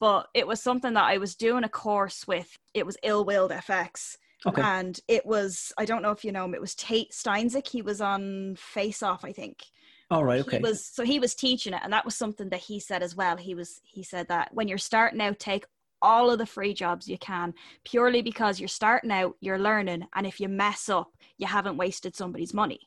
But 0.00 0.26
it 0.34 0.48
was 0.48 0.60
something 0.60 0.94
that 0.94 1.04
I 1.04 1.18
was 1.18 1.36
doing 1.36 1.62
a 1.62 1.68
course 1.68 2.26
with, 2.26 2.58
it 2.74 2.84
was 2.84 2.96
ill 3.04 3.24
willed 3.24 3.52
FX 3.52 4.16
Okay. 4.44 4.62
And 4.62 4.98
it 5.08 5.24
was, 5.24 5.72
I 5.78 5.84
don't 5.84 6.02
know 6.02 6.10
if 6.10 6.24
you 6.24 6.32
know 6.32 6.44
him, 6.44 6.54
it 6.54 6.60
was 6.60 6.74
Tate 6.74 7.12
Steinsiek. 7.12 7.66
He 7.66 7.82
was 7.82 8.00
on 8.00 8.56
Face 8.56 9.02
Off, 9.02 9.24
I 9.24 9.32
think. 9.32 9.62
All 10.10 10.24
right, 10.24 10.40
okay. 10.40 10.58
He 10.58 10.62
was 10.62 10.84
so 10.84 11.04
he 11.04 11.18
was 11.18 11.34
teaching 11.34 11.74
it, 11.74 11.80
and 11.82 11.92
that 11.92 12.04
was 12.04 12.14
something 12.14 12.48
that 12.50 12.60
he 12.60 12.78
said 12.78 13.02
as 13.02 13.16
well. 13.16 13.36
He 13.36 13.56
was 13.56 13.80
he 13.82 14.04
said 14.04 14.28
that 14.28 14.54
when 14.54 14.68
you're 14.68 14.78
starting 14.78 15.20
out, 15.20 15.40
take 15.40 15.64
all 16.00 16.30
of 16.30 16.38
the 16.38 16.46
free 16.46 16.74
jobs 16.74 17.08
you 17.08 17.18
can, 17.18 17.54
purely 17.84 18.22
because 18.22 18.60
you're 18.60 18.68
starting 18.68 19.10
out, 19.10 19.34
you're 19.40 19.58
learning, 19.58 20.06
and 20.14 20.26
if 20.26 20.38
you 20.38 20.48
mess 20.48 20.88
up, 20.88 21.10
you 21.38 21.46
haven't 21.48 21.76
wasted 21.76 22.14
somebody's 22.14 22.54
money. 22.54 22.78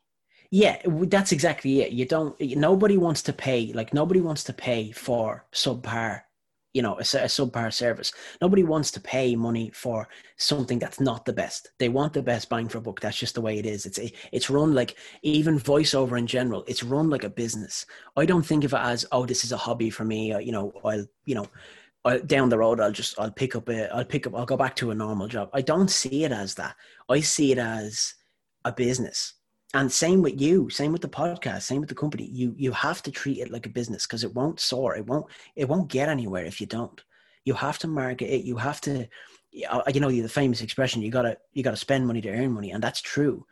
Yeah, 0.49 0.81
that's 0.85 1.33
exactly 1.33 1.81
it. 1.81 1.91
You 1.91 2.05
don't. 2.05 2.39
Nobody 2.39 2.97
wants 2.97 3.21
to 3.23 3.33
pay. 3.33 3.73
Like 3.73 3.93
nobody 3.93 4.21
wants 4.21 4.45
to 4.45 4.53
pay 4.53 4.91
for 4.91 5.45
subpar 5.51 6.21
you 6.73 6.81
know 6.81 6.95
a, 6.95 7.01
a 7.01 7.29
subpar 7.29 7.73
service. 7.73 8.11
Nobody 8.41 8.63
wants 8.63 8.91
to 8.91 8.99
pay 8.99 9.35
money 9.35 9.71
for 9.73 10.07
something 10.37 10.79
that's 10.79 10.99
not 10.99 11.25
the 11.25 11.33
best. 11.33 11.71
They 11.79 11.89
want 11.89 12.13
the 12.13 12.21
best 12.21 12.49
bang 12.49 12.67
for 12.67 12.77
a 12.77 12.81
buck. 12.81 12.99
That's 12.99 13.17
just 13.17 13.35
the 13.35 13.41
way 13.41 13.57
it 13.57 13.65
is. 13.65 13.85
It's 13.85 13.99
it's 14.31 14.49
run 14.49 14.73
like 14.73 14.95
even 15.23 15.59
voiceover 15.59 16.17
in 16.17 16.27
general 16.27 16.63
it's 16.67 16.83
run 16.83 17.09
like 17.09 17.23
a 17.23 17.29
business. 17.29 17.85
I 18.15 18.25
don't 18.25 18.45
think 18.45 18.63
of 18.63 18.73
it 18.73 18.79
as 18.79 19.05
oh 19.11 19.25
this 19.25 19.43
is 19.43 19.51
a 19.51 19.57
hobby 19.57 19.89
for 19.89 20.05
me. 20.05 20.33
Uh, 20.33 20.39
you 20.39 20.51
know 20.51 20.71
i'll 20.83 21.05
you 21.25 21.35
know 21.35 21.47
I'll, 22.05 22.21
down 22.21 22.49
the 22.49 22.57
road 22.57 22.79
i'll 22.79 22.91
just 22.91 23.19
i'll 23.19 23.31
pick 23.31 23.55
up 23.55 23.67
a 23.69 23.93
i'll 23.93 24.05
pick 24.05 24.25
up 24.25 24.35
i'll 24.35 24.45
go 24.45 24.57
back 24.57 24.75
to 24.77 24.91
a 24.91 24.95
normal 24.95 25.27
job. 25.27 25.49
I 25.53 25.61
don't 25.61 25.89
see 25.89 26.23
it 26.23 26.31
as 26.31 26.55
that. 26.55 26.75
I 27.09 27.21
see 27.21 27.51
it 27.51 27.57
as 27.57 28.13
a 28.65 28.71
business 28.71 29.33
and 29.73 29.91
same 29.91 30.21
with 30.21 30.41
you 30.41 30.69
same 30.69 30.91
with 30.91 31.01
the 31.01 31.09
podcast 31.09 31.63
same 31.63 31.79
with 31.79 31.89
the 31.89 31.95
company. 31.95 32.25
You 32.25 32.53
you 32.57 32.71
have 32.71 33.03
to 33.03 33.11
treat 33.11 33.39
it 33.39 33.51
like 33.51 33.65
a 33.65 33.69
business 33.69 34.07
because 34.07 34.23
it 34.23 34.33
won't 34.33 34.59
soar 34.59 34.95
it 34.95 35.05
won't 35.05 35.27
it 35.55 35.67
won't 35.67 35.89
get 35.89 36.09
anywhere 36.09 36.45
if 36.45 36.59
you 36.59 36.67
don't. 36.67 37.01
You 37.45 37.53
have 37.53 37.77
to 37.79 37.87
market 37.87 38.33
it 38.33 38.45
you 38.45 38.57
have 38.57 38.81
to 38.81 39.07
uh, 39.69 39.83
you 39.93 39.99
know 39.99 40.11
the 40.11 40.27
famous 40.27 40.61
expression 40.61 41.01
you 41.01 41.11
gotta 41.11 41.37
you 41.53 41.63
gotta 41.63 41.77
spend 41.77 42.07
money 42.07 42.21
to 42.21 42.29
earn 42.29 42.51
money 42.51 42.71
and 42.71 42.83
that's 42.83 43.01
true. 43.01 43.45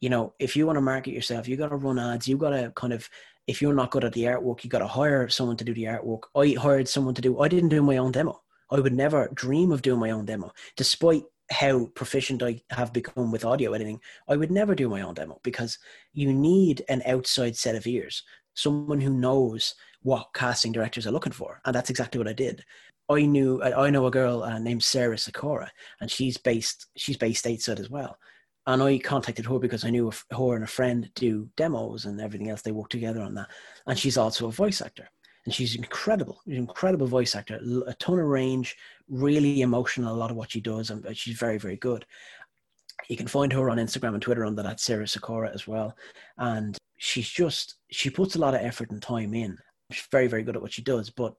You 0.00 0.10
know 0.10 0.34
if 0.38 0.56
you 0.56 0.66
want 0.66 0.76
to 0.76 0.82
market 0.82 1.12
yourself 1.14 1.48
you 1.48 1.56
gotta 1.56 1.76
run 1.76 1.98
ads 1.98 2.28
you 2.28 2.36
gotta 2.36 2.72
kind 2.76 2.92
of 2.92 3.08
if 3.46 3.62
you're 3.62 3.74
not 3.74 3.90
good 3.90 4.04
at 4.04 4.12
the 4.12 4.24
artwork 4.24 4.62
you 4.64 4.70
gotta 4.70 4.86
hire 4.86 5.28
someone 5.28 5.56
to 5.56 5.64
do 5.64 5.74
the 5.74 5.84
artwork. 5.84 6.24
I 6.36 6.54
hired 6.60 6.88
someone 6.88 7.14
to 7.14 7.22
do 7.22 7.40
i 7.40 7.48
didn't 7.48 7.70
do 7.70 7.82
my 7.82 7.96
own 7.96 8.12
demo. 8.12 8.42
I 8.70 8.80
would 8.80 8.94
never 8.94 9.30
dream 9.34 9.70
of 9.72 9.82
doing 9.82 10.00
my 10.00 10.10
own 10.10 10.26
demo 10.26 10.52
despite 10.76 11.24
how 11.52 11.86
proficient 11.94 12.42
I 12.42 12.60
have 12.70 12.92
become 12.92 13.30
with 13.30 13.44
audio 13.44 13.72
editing, 13.72 14.00
I 14.28 14.36
would 14.36 14.50
never 14.50 14.74
do 14.74 14.88
my 14.88 15.02
own 15.02 15.14
demo 15.14 15.40
because 15.44 15.78
you 16.12 16.32
need 16.32 16.84
an 16.88 17.02
outside 17.06 17.56
set 17.56 17.76
of 17.76 17.86
ears, 17.86 18.22
someone 18.54 19.00
who 19.00 19.10
knows 19.10 19.74
what 20.02 20.30
casting 20.34 20.72
directors 20.72 21.06
are 21.06 21.12
looking 21.12 21.32
for, 21.32 21.60
and 21.64 21.74
that's 21.74 21.90
exactly 21.90 22.18
what 22.18 22.28
I 22.28 22.32
did. 22.32 22.64
I 23.08 23.26
knew 23.26 23.62
I 23.62 23.90
know 23.90 24.06
a 24.06 24.10
girl 24.10 24.42
uh, 24.42 24.58
named 24.58 24.82
Sarah 24.82 25.18
Sakura, 25.18 25.70
and 26.00 26.10
she's 26.10 26.36
based 26.38 26.86
she's 26.96 27.16
based 27.16 27.44
stateside 27.44 27.80
as 27.80 27.90
well. 27.90 28.16
And 28.66 28.82
I 28.82 28.98
contacted 28.98 29.44
her 29.46 29.58
because 29.58 29.84
I 29.84 29.90
knew 29.90 30.12
her 30.30 30.54
and 30.54 30.64
a 30.64 30.68
friend 30.68 31.10
do 31.16 31.48
demos 31.56 32.04
and 32.04 32.20
everything 32.20 32.48
else. 32.48 32.62
They 32.62 32.70
work 32.70 32.88
together 32.88 33.20
on 33.20 33.34
that, 33.34 33.50
and 33.86 33.98
she's 33.98 34.16
also 34.16 34.48
a 34.48 34.52
voice 34.52 34.80
actor 34.80 35.08
and 35.44 35.54
she's 35.54 35.74
incredible, 35.74 36.40
an 36.46 36.52
incredible 36.52 37.06
voice 37.06 37.34
actor, 37.34 37.60
a 37.86 37.94
ton 37.94 38.18
of 38.18 38.26
range, 38.26 38.76
really 39.12 39.60
emotional. 39.60 40.14
A 40.14 40.16
lot 40.16 40.30
of 40.30 40.36
what 40.36 40.50
she 40.50 40.60
does, 40.60 40.90
and 40.90 41.16
she's 41.16 41.36
very, 41.36 41.58
very 41.58 41.76
good. 41.76 42.04
You 43.08 43.16
can 43.16 43.28
find 43.28 43.52
her 43.52 43.70
on 43.70 43.78
Instagram 43.78 44.14
and 44.14 44.22
Twitter 44.22 44.44
under 44.44 44.62
that 44.62 44.80
Sarah 44.80 45.06
Sakura 45.06 45.50
as 45.52 45.68
well, 45.68 45.96
and 46.38 46.76
she's 46.98 47.28
just 47.28 47.76
she 47.90 48.10
puts 48.10 48.34
a 48.34 48.40
lot 48.40 48.54
of 48.54 48.60
effort 48.60 48.90
and 48.90 49.02
time 49.02 49.34
in. 49.34 49.56
She's 49.90 50.06
very, 50.10 50.26
very 50.26 50.42
good 50.42 50.56
at 50.56 50.62
what 50.62 50.72
she 50.72 50.82
does. 50.82 51.10
But 51.10 51.34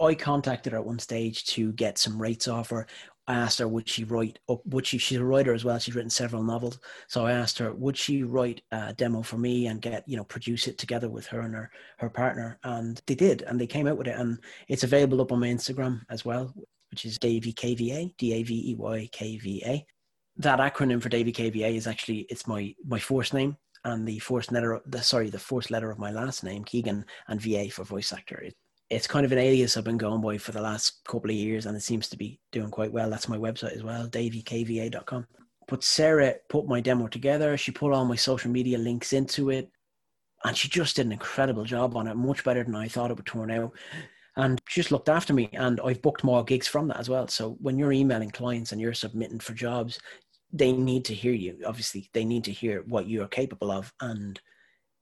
I 0.00 0.14
contacted 0.14 0.72
her 0.72 0.78
at 0.78 0.84
one 0.84 0.98
stage 0.98 1.44
to 1.46 1.72
get 1.72 1.98
some 1.98 2.20
rates 2.20 2.48
off 2.48 2.70
her. 2.70 2.86
I 3.26 3.34
asked 3.34 3.58
her 3.58 3.68
would 3.68 3.88
she 3.88 4.04
write 4.04 4.38
up 4.50 4.60
would 4.66 4.86
she 4.86 4.98
she's 4.98 5.18
a 5.18 5.24
writer 5.24 5.54
as 5.54 5.64
well 5.64 5.78
she's 5.78 5.94
written 5.94 6.10
several 6.10 6.42
novels 6.42 6.78
so 7.08 7.24
I 7.24 7.32
asked 7.32 7.58
her 7.58 7.72
would 7.72 7.96
she 7.96 8.22
write 8.22 8.60
a 8.70 8.92
demo 8.92 9.22
for 9.22 9.38
me 9.38 9.66
and 9.66 9.80
get 9.80 10.06
you 10.06 10.16
know 10.16 10.24
produce 10.24 10.68
it 10.68 10.76
together 10.76 11.08
with 11.08 11.26
her 11.28 11.40
and 11.40 11.54
her 11.54 11.70
her 11.98 12.10
partner 12.10 12.58
and 12.64 13.00
they 13.06 13.14
did 13.14 13.42
and 13.42 13.58
they 13.58 13.66
came 13.66 13.86
out 13.86 13.96
with 13.96 14.08
it 14.08 14.18
and 14.18 14.38
it's 14.68 14.84
available 14.84 15.22
up 15.22 15.32
on 15.32 15.40
my 15.40 15.48
Instagram 15.48 16.02
as 16.10 16.24
well 16.24 16.52
which 16.94 17.04
is 17.04 17.18
Davey 17.18 17.52
KVA 17.52 18.14
D 18.18 18.34
A 18.34 18.42
V 18.44 18.70
E 18.70 18.74
Y 18.76 19.08
K 19.10 19.36
V 19.36 19.62
A 19.66 19.84
that 20.36 20.60
acronym 20.60 21.02
for 21.02 21.08
Davey 21.08 21.32
KVA 21.32 21.74
is 21.74 21.88
actually 21.88 22.20
it's 22.30 22.46
my 22.46 22.72
my 22.86 23.00
first 23.00 23.34
name 23.34 23.56
and 23.82 24.06
the 24.06 24.20
first 24.20 24.52
letter 24.52 24.80
the 24.86 25.02
sorry 25.02 25.28
the 25.28 25.36
first 25.36 25.72
letter 25.72 25.90
of 25.90 25.98
my 25.98 26.12
last 26.12 26.44
name 26.44 26.62
Keegan 26.62 27.04
and 27.26 27.40
VA 27.40 27.68
for 27.68 27.82
voice 27.82 28.12
actor 28.12 28.36
it, 28.36 28.54
it's 28.90 29.08
kind 29.08 29.26
of 29.26 29.32
an 29.32 29.38
alias 29.38 29.76
I've 29.76 29.82
been 29.82 29.98
going 29.98 30.20
by 30.20 30.38
for 30.38 30.52
the 30.52 30.60
last 30.60 31.00
couple 31.04 31.30
of 31.30 31.36
years, 31.36 31.66
and 31.66 31.76
it 31.76 31.82
seems 31.82 32.08
to 32.10 32.16
be 32.16 32.38
doing 32.52 32.70
quite 32.70 32.92
well. 32.92 33.10
That's 33.10 33.28
my 33.28 33.38
website 33.38 33.74
as 33.74 33.82
well, 33.82 34.06
daveyKVA.com. 34.06 35.26
But 35.66 35.82
Sarah 35.82 36.34
put 36.48 36.68
my 36.68 36.80
demo 36.80 37.08
together. 37.08 37.56
She 37.56 37.72
put 37.72 37.92
all 37.92 38.04
my 38.04 38.14
social 38.14 38.52
media 38.52 38.78
links 38.78 39.14
into 39.14 39.50
it, 39.50 39.70
and 40.44 40.56
she 40.56 40.68
just 40.68 40.96
did 40.96 41.06
an 41.06 41.12
incredible 41.12 41.64
job 41.64 41.96
on 41.96 42.06
it, 42.06 42.14
much 42.14 42.44
better 42.44 42.62
than 42.62 42.76
I 42.76 42.86
thought 42.86 43.10
it 43.10 43.16
would 43.16 43.26
turn 43.26 43.50
out. 43.50 43.72
And 44.36 44.60
she 44.68 44.80
just 44.80 44.92
looked 44.92 45.08
after 45.08 45.32
me 45.32 45.48
and 45.52 45.80
I've 45.84 46.02
booked 46.02 46.24
more 46.24 46.44
gigs 46.44 46.66
from 46.66 46.88
that 46.88 46.98
as 46.98 47.08
well. 47.08 47.28
So 47.28 47.56
when 47.60 47.78
you're 47.78 47.92
emailing 47.92 48.30
clients 48.30 48.72
and 48.72 48.80
you're 48.80 48.94
submitting 48.94 49.38
for 49.38 49.52
jobs, 49.52 50.00
they 50.52 50.72
need 50.72 51.04
to 51.06 51.14
hear 51.14 51.32
you. 51.32 51.58
Obviously, 51.66 52.08
they 52.12 52.24
need 52.24 52.44
to 52.44 52.52
hear 52.52 52.82
what 52.86 53.06
you 53.06 53.22
are 53.22 53.28
capable 53.28 53.70
of. 53.70 53.92
And 54.00 54.40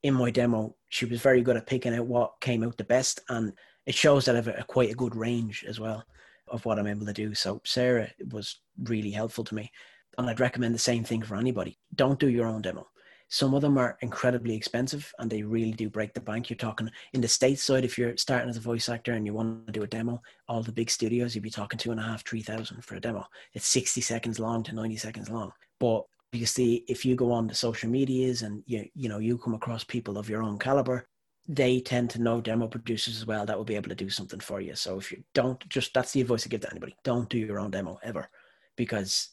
in 0.03 0.15
my 0.15 0.31
demo, 0.31 0.75
she 0.89 1.05
was 1.05 1.21
very 1.21 1.43
good 1.43 1.57
at 1.57 1.67
picking 1.67 1.95
out 1.95 2.07
what 2.07 2.41
came 2.41 2.65
out 2.65 2.77
the 2.77 2.85
best, 2.85 3.21
and 3.29 3.53
it 3.87 3.95
shows 3.95 4.25
that 4.25 4.35
I 4.35 4.39
have 4.39 4.49
a, 4.49 4.65
quite 4.67 4.91
a 4.91 4.97
good 4.97 5.15
range 5.15 5.65
as 5.69 5.79
well 5.79 6.03
of 6.49 6.65
what 6.65 6.79
I'm 6.79 6.87
able 6.87 7.07
to 7.07 7.13
do. 7.13 7.35
So 7.35 7.61
Sarah 7.65 8.11
was 8.31 8.61
really 8.85 9.11
helpful 9.11 9.45
to 9.45 9.55
me, 9.55 9.71
and 10.19 10.29
I'd 10.29 10.41
recommend 10.41 10.75
the 10.75 10.81
same 10.81 11.05
thing 11.05 11.23
for 11.23 11.37
anybody. 11.37 11.79
Don't 11.95 12.19
do 12.19 12.29
your 12.29 12.47
own 12.47 12.63
demo. 12.63 12.87
Some 13.33 13.55
of 13.55 13.63
them 13.63 13.79
are 13.79 13.97
incredibly 14.03 14.55
expensive 14.55 15.11
and 15.19 15.31
they 15.31 15.43
really 15.43 15.73
do 15.73 15.89
break 15.89 16.13
the 16.13 16.21
bank. 16.21 16.51
You're 16.51 16.59
talking 16.59 16.91
in 17.15 17.23
the 17.23 17.29
States 17.29 17.63
side, 17.63 17.83
if 17.83 17.97
you're 17.97 18.15
starting 18.19 18.51
as 18.51 18.59
a 18.59 18.61
voice 18.61 18.91
actor 18.91 19.15
and 19.15 19.25
you 19.25 19.33
want 19.33 19.67
to 19.67 19.73
do 19.73 19.85
a 19.85 19.87
demo, 19.87 20.21
all 20.49 20.63
the 20.63 20.71
big 20.71 20.91
studios, 20.91 21.35
you'd 21.35 21.41
be 21.41 21.49
talking 21.49 21.79
two 21.79 21.93
and 21.93 21.99
a 21.99 22.03
half, 22.03 22.27
three 22.27 22.43
thousand 22.43 22.85
for 22.85 22.97
a 22.97 23.01
demo. 23.01 23.27
It's 23.55 23.67
60 23.69 24.03
seconds 24.03 24.39
long 24.39 24.63
to 24.65 24.75
90 24.75 24.99
seconds 24.99 25.31
long. 25.31 25.51
But 25.81 26.05
you 26.33 26.45
see, 26.45 26.85
if 26.89 27.07
you 27.07 27.15
go 27.15 27.33
on 27.33 27.47
the 27.47 27.55
social 27.55 27.89
medias 27.89 28.43
and 28.43 28.63
you, 28.67 28.87
you 28.95 29.09
know, 29.09 29.19
you 29.19 29.39
come 29.39 29.55
across 29.55 29.83
people 29.83 30.19
of 30.19 30.29
your 30.29 30.43
own 30.43 30.59
caliber, 30.59 31.07
they 31.49 31.81
tend 31.81 32.11
to 32.11 32.21
know 32.21 32.43
demo 32.43 32.69
producers 32.69 33.17
as 33.17 33.25
well 33.25 33.47
that 33.47 33.57
will 33.57 33.65
be 33.65 33.77
able 33.77 33.89
to 33.89 33.95
do 33.95 34.11
something 34.11 34.41
for 34.41 34.61
you. 34.61 34.75
So 34.75 34.99
if 34.99 35.11
you 35.11 35.25
don't 35.33 35.67
just 35.71 35.95
that's 35.95 36.13
the 36.13 36.21
advice 36.21 36.47
I 36.47 36.51
give 36.51 36.61
to 36.61 36.71
anybody. 36.71 36.97
Don't 37.03 37.31
do 37.31 37.39
your 37.39 37.61
own 37.61 37.71
demo 37.71 37.99
ever 38.03 38.29
because 38.77 39.31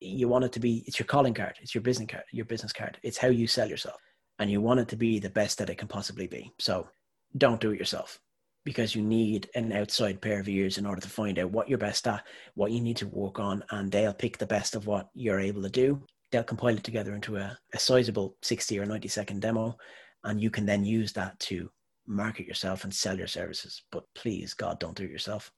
you 0.00 0.28
want 0.28 0.44
it 0.44 0.52
to 0.52 0.60
be 0.60 0.84
it's 0.86 0.98
your 0.98 1.06
calling 1.06 1.34
card 1.34 1.54
it's 1.60 1.74
your 1.74 1.82
business 1.82 2.08
card 2.08 2.24
your 2.32 2.44
business 2.44 2.72
card. 2.72 2.98
It's 3.02 3.18
how 3.18 3.28
you 3.28 3.46
sell 3.46 3.68
yourself. 3.68 4.00
And 4.38 4.50
you 4.50 4.60
want 4.60 4.80
it 4.80 4.88
to 4.88 4.96
be 4.96 5.18
the 5.18 5.30
best 5.30 5.58
that 5.58 5.70
it 5.70 5.78
can 5.78 5.88
possibly 5.88 6.28
be. 6.28 6.52
So 6.58 6.88
don't 7.36 7.60
do 7.60 7.72
it 7.72 7.78
yourself 7.78 8.20
because 8.64 8.94
you 8.94 9.02
need 9.02 9.48
an 9.54 9.72
outside 9.72 10.20
pair 10.20 10.40
of 10.40 10.48
ears 10.48 10.78
in 10.78 10.86
order 10.86 11.00
to 11.00 11.08
find 11.08 11.38
out 11.38 11.50
what 11.50 11.68
you're 11.68 11.78
best 11.78 12.06
at 12.06 12.24
what 12.54 12.70
you 12.70 12.80
need 12.80 12.96
to 12.98 13.08
work 13.08 13.40
on 13.40 13.64
and 13.70 13.90
they'll 13.90 14.14
pick 14.14 14.38
the 14.38 14.46
best 14.46 14.74
of 14.76 14.86
what 14.86 15.08
you're 15.14 15.40
able 15.40 15.62
to 15.62 15.68
do. 15.68 16.00
They'll 16.30 16.44
compile 16.44 16.76
it 16.76 16.84
together 16.84 17.14
into 17.14 17.36
a, 17.36 17.56
a 17.74 17.78
sizable 17.78 18.36
60 18.42 18.78
or 18.78 18.86
90 18.86 19.08
second 19.08 19.40
demo 19.40 19.76
and 20.24 20.40
you 20.40 20.50
can 20.50 20.66
then 20.66 20.84
use 20.84 21.12
that 21.14 21.38
to 21.40 21.70
market 22.06 22.46
yourself 22.46 22.84
and 22.84 22.94
sell 22.94 23.18
your 23.18 23.26
services. 23.26 23.82
But 23.90 24.04
please 24.14 24.54
god 24.54 24.78
don't 24.78 24.96
do 24.96 25.04
it 25.04 25.10
yourself 25.10 25.50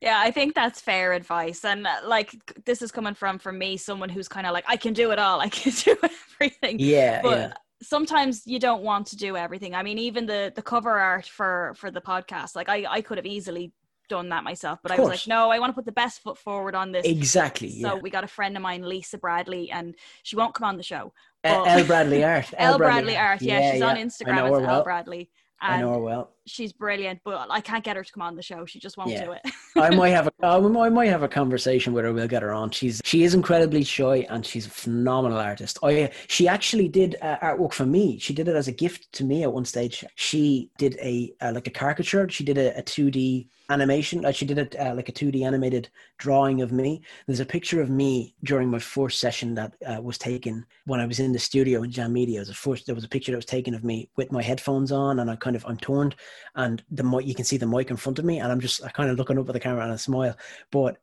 yeah, 0.00 0.20
I 0.22 0.30
think 0.30 0.54
that's 0.54 0.80
fair 0.80 1.12
advice. 1.12 1.64
And 1.64 1.86
uh, 1.86 2.00
like 2.04 2.34
this 2.64 2.82
is 2.82 2.92
coming 2.92 3.14
from 3.14 3.38
from 3.38 3.58
me, 3.58 3.76
someone 3.76 4.08
who's 4.08 4.28
kind 4.28 4.46
of 4.46 4.52
like, 4.52 4.64
I 4.68 4.76
can 4.76 4.92
do 4.92 5.10
it 5.12 5.18
all, 5.18 5.40
I 5.40 5.48
can 5.48 5.72
do 5.84 5.96
everything. 6.02 6.76
Yeah. 6.78 7.22
But 7.22 7.38
yeah. 7.38 7.52
sometimes 7.82 8.46
you 8.46 8.58
don't 8.58 8.82
want 8.82 9.06
to 9.08 9.16
do 9.16 9.36
everything. 9.36 9.74
I 9.74 9.82
mean, 9.82 9.98
even 9.98 10.26
the 10.26 10.52
the 10.54 10.62
cover 10.62 10.98
art 10.98 11.26
for 11.26 11.74
for 11.76 11.90
the 11.90 12.00
podcast, 12.00 12.56
like 12.56 12.68
I, 12.68 12.84
I 12.88 13.00
could 13.00 13.18
have 13.18 13.26
easily 13.26 13.72
done 14.08 14.28
that 14.28 14.44
myself, 14.44 14.80
but 14.82 14.92
I 14.92 14.98
was 14.98 15.08
like, 15.08 15.26
no, 15.26 15.50
I 15.50 15.58
want 15.58 15.70
to 15.70 15.74
put 15.74 15.86
the 15.86 15.92
best 15.92 16.20
foot 16.20 16.36
forward 16.36 16.74
on 16.74 16.92
this. 16.92 17.06
Exactly. 17.06 17.80
So 17.80 17.94
yeah. 17.94 18.00
we 18.00 18.10
got 18.10 18.24
a 18.24 18.28
friend 18.28 18.56
of 18.56 18.62
mine, 18.62 18.82
Lisa 18.82 19.18
Bradley, 19.18 19.70
and 19.70 19.94
she 20.22 20.36
won't 20.36 20.54
come 20.54 20.68
on 20.68 20.76
the 20.76 20.82
show. 20.82 21.12
L 21.42 21.84
Bradley 21.84 22.24
Art. 22.24 22.52
L 22.58 22.78
Bradley 22.78 23.16
Art. 23.16 23.42
Yeah, 23.42 23.60
yeah 23.60 23.70
she's 23.72 23.80
yeah. 23.80 23.88
on 23.88 23.96
Instagram 23.96 24.44
as 24.44 24.50
well. 24.50 24.66
L 24.66 24.84
Bradley. 24.84 25.30
I 25.60 25.80
know 25.80 25.92
her 25.92 25.98
well. 25.98 26.33
She's 26.46 26.72
brilliant, 26.72 27.20
but 27.24 27.46
I 27.50 27.60
can't 27.60 27.82
get 27.82 27.96
her 27.96 28.04
to 28.04 28.12
come 28.12 28.22
on 28.22 28.36
the 28.36 28.42
show. 28.42 28.66
She 28.66 28.78
just 28.78 28.96
won't 28.96 29.10
yeah. 29.10 29.24
do 29.24 29.32
it. 29.32 29.42
I 29.76 29.90
might 29.90 30.10
have 30.10 30.26
a 30.26 30.32
I 30.46 30.88
might 30.88 31.08
have 31.08 31.22
a 31.22 31.28
conversation 31.28 31.92
with 31.92 32.04
her. 32.04 32.12
We'll 32.12 32.28
get 32.28 32.42
her 32.42 32.52
on. 32.52 32.70
She's 32.70 33.00
she 33.04 33.22
is 33.24 33.34
incredibly 33.34 33.82
shy 33.82 34.26
and 34.28 34.44
she's 34.44 34.66
a 34.66 34.70
phenomenal 34.70 35.38
artist. 35.38 35.78
I 35.82 36.10
she 36.28 36.46
actually 36.46 36.88
did 36.88 37.16
uh, 37.22 37.38
artwork 37.38 37.72
for 37.72 37.86
me. 37.86 38.18
She 38.18 38.34
did 38.34 38.48
it 38.48 38.56
as 38.56 38.68
a 38.68 38.72
gift 38.72 39.10
to 39.12 39.24
me 39.24 39.42
at 39.42 39.52
one 39.52 39.64
stage. 39.64 40.04
She 40.16 40.70
did 40.78 40.96
a 41.00 41.32
uh, 41.40 41.52
like 41.54 41.66
a 41.66 41.70
caricature. 41.70 42.28
She 42.28 42.44
did 42.44 42.58
a 42.58 42.82
two 42.82 43.10
D 43.10 43.48
animation. 43.70 44.22
Like 44.22 44.34
she 44.34 44.44
did 44.44 44.58
it 44.58 44.76
uh, 44.78 44.94
like 44.94 45.08
a 45.08 45.12
2D 45.12 45.44
animated 45.44 45.88
drawing 46.18 46.60
of 46.62 46.72
me. 46.72 47.02
There's 47.26 47.40
a 47.40 47.46
picture 47.46 47.80
of 47.80 47.90
me 47.90 48.34
during 48.44 48.68
my 48.68 48.78
first 48.78 49.20
session 49.20 49.54
that 49.54 49.74
uh, 49.86 50.00
was 50.02 50.18
taken 50.18 50.64
when 50.86 51.00
I 51.00 51.06
was 51.06 51.20
in 51.20 51.32
the 51.32 51.38
studio 51.38 51.82
in 51.82 51.90
Jam 51.90 52.12
Media. 52.12 52.40
Was 52.40 52.50
first, 52.50 52.86
there 52.86 52.94
was 52.94 53.04
a 53.04 53.08
picture 53.08 53.32
that 53.32 53.38
was 53.38 53.46
taken 53.46 53.74
of 53.74 53.84
me 53.84 54.10
with 54.16 54.32
my 54.32 54.42
headphones 54.42 54.92
on, 54.92 55.20
and 55.20 55.30
I 55.30 55.36
kind 55.36 55.56
of 55.56 55.64
I'm 55.66 55.78
turned, 55.78 56.16
and 56.54 56.82
the 56.90 57.04
mic 57.04 57.26
you 57.26 57.34
can 57.34 57.44
see 57.44 57.56
the 57.56 57.66
mic 57.66 57.90
in 57.90 57.96
front 57.96 58.18
of 58.18 58.24
me, 58.24 58.40
and 58.40 58.50
I'm 58.50 58.60
just 58.60 58.82
kind 58.92 59.10
of 59.10 59.18
looking 59.18 59.38
up 59.38 59.48
at 59.48 59.52
the 59.52 59.60
camera 59.60 59.84
and 59.84 59.92
I 59.92 59.96
smile. 59.96 60.36
But 60.70 60.98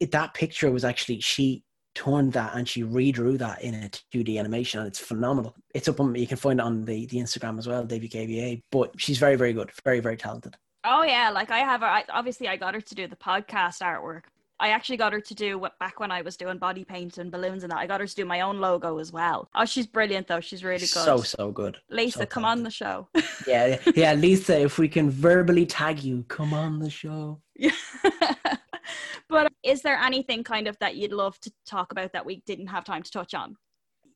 it, 0.00 0.10
that 0.12 0.34
picture 0.34 0.70
was 0.70 0.84
actually 0.84 1.20
she 1.20 1.64
turned 1.94 2.32
that 2.32 2.54
and 2.54 2.68
she 2.68 2.82
redrew 2.82 3.38
that 3.38 3.62
in 3.62 3.74
a 3.74 3.90
2D 4.14 4.38
animation 4.38 4.80
and 4.80 4.88
it's 4.88 4.98
phenomenal. 4.98 5.54
It's 5.74 5.88
up 5.88 6.00
on 6.00 6.14
you 6.14 6.26
can 6.26 6.36
find 6.36 6.60
it 6.60 6.62
on 6.62 6.84
the, 6.84 7.06
the 7.06 7.18
Instagram 7.18 7.58
as 7.58 7.66
well, 7.66 7.84
Davey 7.84 8.08
KVA. 8.08 8.62
But 8.70 8.92
she's 8.98 9.18
very, 9.18 9.36
very 9.36 9.52
good, 9.52 9.70
very, 9.84 10.00
very 10.00 10.16
talented. 10.16 10.56
Oh 10.84 11.04
yeah, 11.04 11.30
like 11.30 11.50
I 11.50 11.60
have. 11.60 11.82
I, 11.82 12.04
obviously, 12.08 12.48
I 12.48 12.56
got 12.56 12.74
her 12.74 12.80
to 12.80 12.94
do 12.94 13.06
the 13.06 13.16
podcast 13.16 13.82
artwork. 13.82 14.22
I 14.62 14.68
actually 14.68 14.96
got 14.96 15.12
her 15.12 15.20
to 15.20 15.34
do 15.34 15.58
what 15.58 15.76
back 15.80 15.98
when 15.98 16.12
I 16.12 16.22
was 16.22 16.36
doing 16.36 16.56
body 16.56 16.84
paint 16.84 17.18
and 17.18 17.32
balloons 17.32 17.64
and 17.64 17.72
that. 17.72 17.78
I 17.78 17.88
got 17.88 18.00
her 18.00 18.06
to 18.06 18.14
do 18.14 18.24
my 18.24 18.42
own 18.42 18.60
logo 18.60 18.98
as 18.98 19.12
well. 19.12 19.48
Oh, 19.56 19.64
she's 19.64 19.88
brilliant 19.88 20.28
though. 20.28 20.38
She's 20.38 20.62
really 20.62 20.78
good. 20.78 20.88
So 20.88 21.16
so 21.18 21.50
good. 21.50 21.78
Lisa, 21.90 22.20
so 22.20 22.26
come 22.26 22.44
on 22.44 22.62
the 22.62 22.70
show. 22.70 23.08
yeah, 23.48 23.78
yeah, 23.96 24.12
Lisa. 24.12 24.60
If 24.60 24.78
we 24.78 24.88
can 24.88 25.10
verbally 25.10 25.66
tag 25.66 26.04
you, 26.04 26.24
come 26.28 26.54
on 26.54 26.78
the 26.78 26.90
show. 26.90 27.40
Yeah. 27.56 27.72
but 29.28 29.52
is 29.64 29.82
there 29.82 29.96
anything 29.96 30.44
kind 30.44 30.68
of 30.68 30.78
that 30.78 30.94
you'd 30.94 31.12
love 31.12 31.40
to 31.40 31.52
talk 31.66 31.90
about 31.90 32.12
that 32.12 32.24
we 32.24 32.44
didn't 32.46 32.68
have 32.68 32.84
time 32.84 33.02
to 33.02 33.10
touch 33.10 33.34
on? 33.34 33.56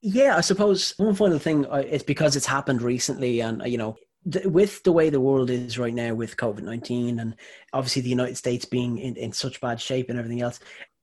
Yeah, 0.00 0.36
I 0.36 0.42
suppose 0.42 0.94
one 0.96 1.16
final 1.16 1.40
thing 1.40 1.66
uh, 1.66 1.82
is 1.84 2.04
because 2.04 2.36
it's 2.36 2.46
happened 2.46 2.82
recently, 2.82 3.40
and 3.40 3.62
you 3.66 3.78
know, 3.78 3.96
with 4.44 4.82
the 4.82 4.92
way 4.92 5.08
the 5.08 5.20
world 5.20 5.50
is 5.50 5.78
right 5.78 5.94
now 5.94 6.12
with 6.14 6.36
COVID 6.36 6.62
19 6.62 7.20
and 7.20 7.36
obviously 7.72 8.02
the 8.02 8.08
United 8.08 8.36
States 8.36 8.64
being 8.64 8.98
in, 8.98 9.16
in 9.16 9.32
such 9.32 9.60
bad 9.60 9.80
shape 9.80 10.10
and 10.10 10.18
everything 10.18 10.42
else, 10.42 10.58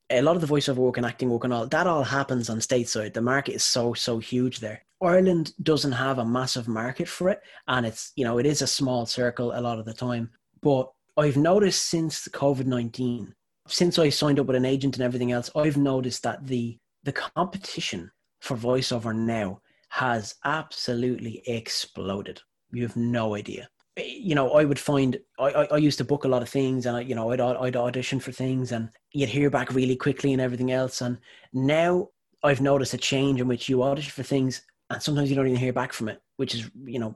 a 0.09 0.21
lot 0.21 0.35
of 0.35 0.41
the 0.41 0.47
voiceover 0.47 0.77
work 0.77 0.97
and 0.97 1.05
acting 1.05 1.29
work 1.29 1.43
and 1.43 1.53
all 1.53 1.67
that 1.67 1.87
all 1.87 2.03
happens 2.03 2.49
on 2.49 2.57
stateside. 2.59 3.13
The 3.13 3.21
market 3.21 3.55
is 3.55 3.63
so, 3.63 3.93
so 3.93 4.19
huge 4.19 4.59
there. 4.59 4.83
Ireland 5.01 5.53
doesn't 5.63 5.91
have 5.91 6.19
a 6.19 6.25
massive 6.25 6.67
market 6.67 7.07
for 7.07 7.29
it. 7.29 7.41
And 7.67 7.85
it's, 7.85 8.11
you 8.15 8.23
know, 8.23 8.37
it 8.37 8.45
is 8.45 8.61
a 8.61 8.67
small 8.67 9.05
circle 9.05 9.51
a 9.53 9.61
lot 9.61 9.79
of 9.79 9.85
the 9.85 9.93
time. 9.93 10.29
But 10.61 10.91
I've 11.17 11.37
noticed 11.37 11.89
since 11.89 12.27
COVID 12.29 12.65
19, 12.65 13.33
since 13.67 13.99
I 13.99 14.09
signed 14.09 14.39
up 14.39 14.47
with 14.47 14.55
an 14.55 14.65
agent 14.65 14.95
and 14.95 15.03
everything 15.03 15.31
else, 15.31 15.49
I've 15.55 15.77
noticed 15.77 16.23
that 16.23 16.45
the 16.45 16.77
the 17.03 17.11
competition 17.11 18.11
for 18.41 18.55
voiceover 18.55 19.15
now 19.15 19.61
has 19.89 20.35
absolutely 20.45 21.43
exploded 21.47 22.41
you 22.73 22.83
have 22.83 22.95
no 22.95 23.35
idea. 23.35 23.69
Eh, 23.97 24.17
you 24.19 24.35
know, 24.35 24.51
I 24.51 24.65
would 24.65 24.79
find 24.79 25.19
I, 25.39 25.45
I, 25.45 25.63
I 25.65 25.77
used 25.77 25.97
to 25.99 26.03
book 26.03 26.25
a 26.25 26.27
lot 26.27 26.41
of 26.41 26.49
things, 26.49 26.85
and 26.85 26.97
I, 26.97 27.01
you 27.01 27.15
know, 27.15 27.31
I'd 27.31 27.39
I'd 27.39 27.75
audition 27.75 28.19
for 28.19 28.31
things, 28.31 28.71
and 28.71 28.89
you'd 29.11 29.29
hear 29.29 29.49
back 29.49 29.73
really 29.73 29.95
quickly 29.95 30.33
and 30.33 30.41
everything 30.41 30.71
else. 30.71 31.01
And 31.01 31.17
now 31.53 32.09
I've 32.43 32.61
noticed 32.61 32.93
a 32.93 32.97
change 32.97 33.39
in 33.39 33.47
which 33.47 33.69
you 33.69 33.83
audition 33.83 34.11
for 34.11 34.23
things, 34.23 34.63
and 34.89 35.01
sometimes 35.01 35.29
you 35.29 35.35
don't 35.35 35.47
even 35.47 35.59
hear 35.59 35.73
back 35.73 35.93
from 35.93 36.09
it, 36.09 36.21
which 36.37 36.55
is 36.55 36.69
you 36.83 36.99
know, 36.99 37.15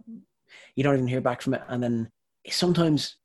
you 0.75 0.83
don't 0.83 0.95
even 0.95 1.07
hear 1.07 1.21
back 1.21 1.41
from 1.41 1.55
it, 1.55 1.63
and 1.67 1.81
then 1.83 2.09
sometimes 2.49 3.17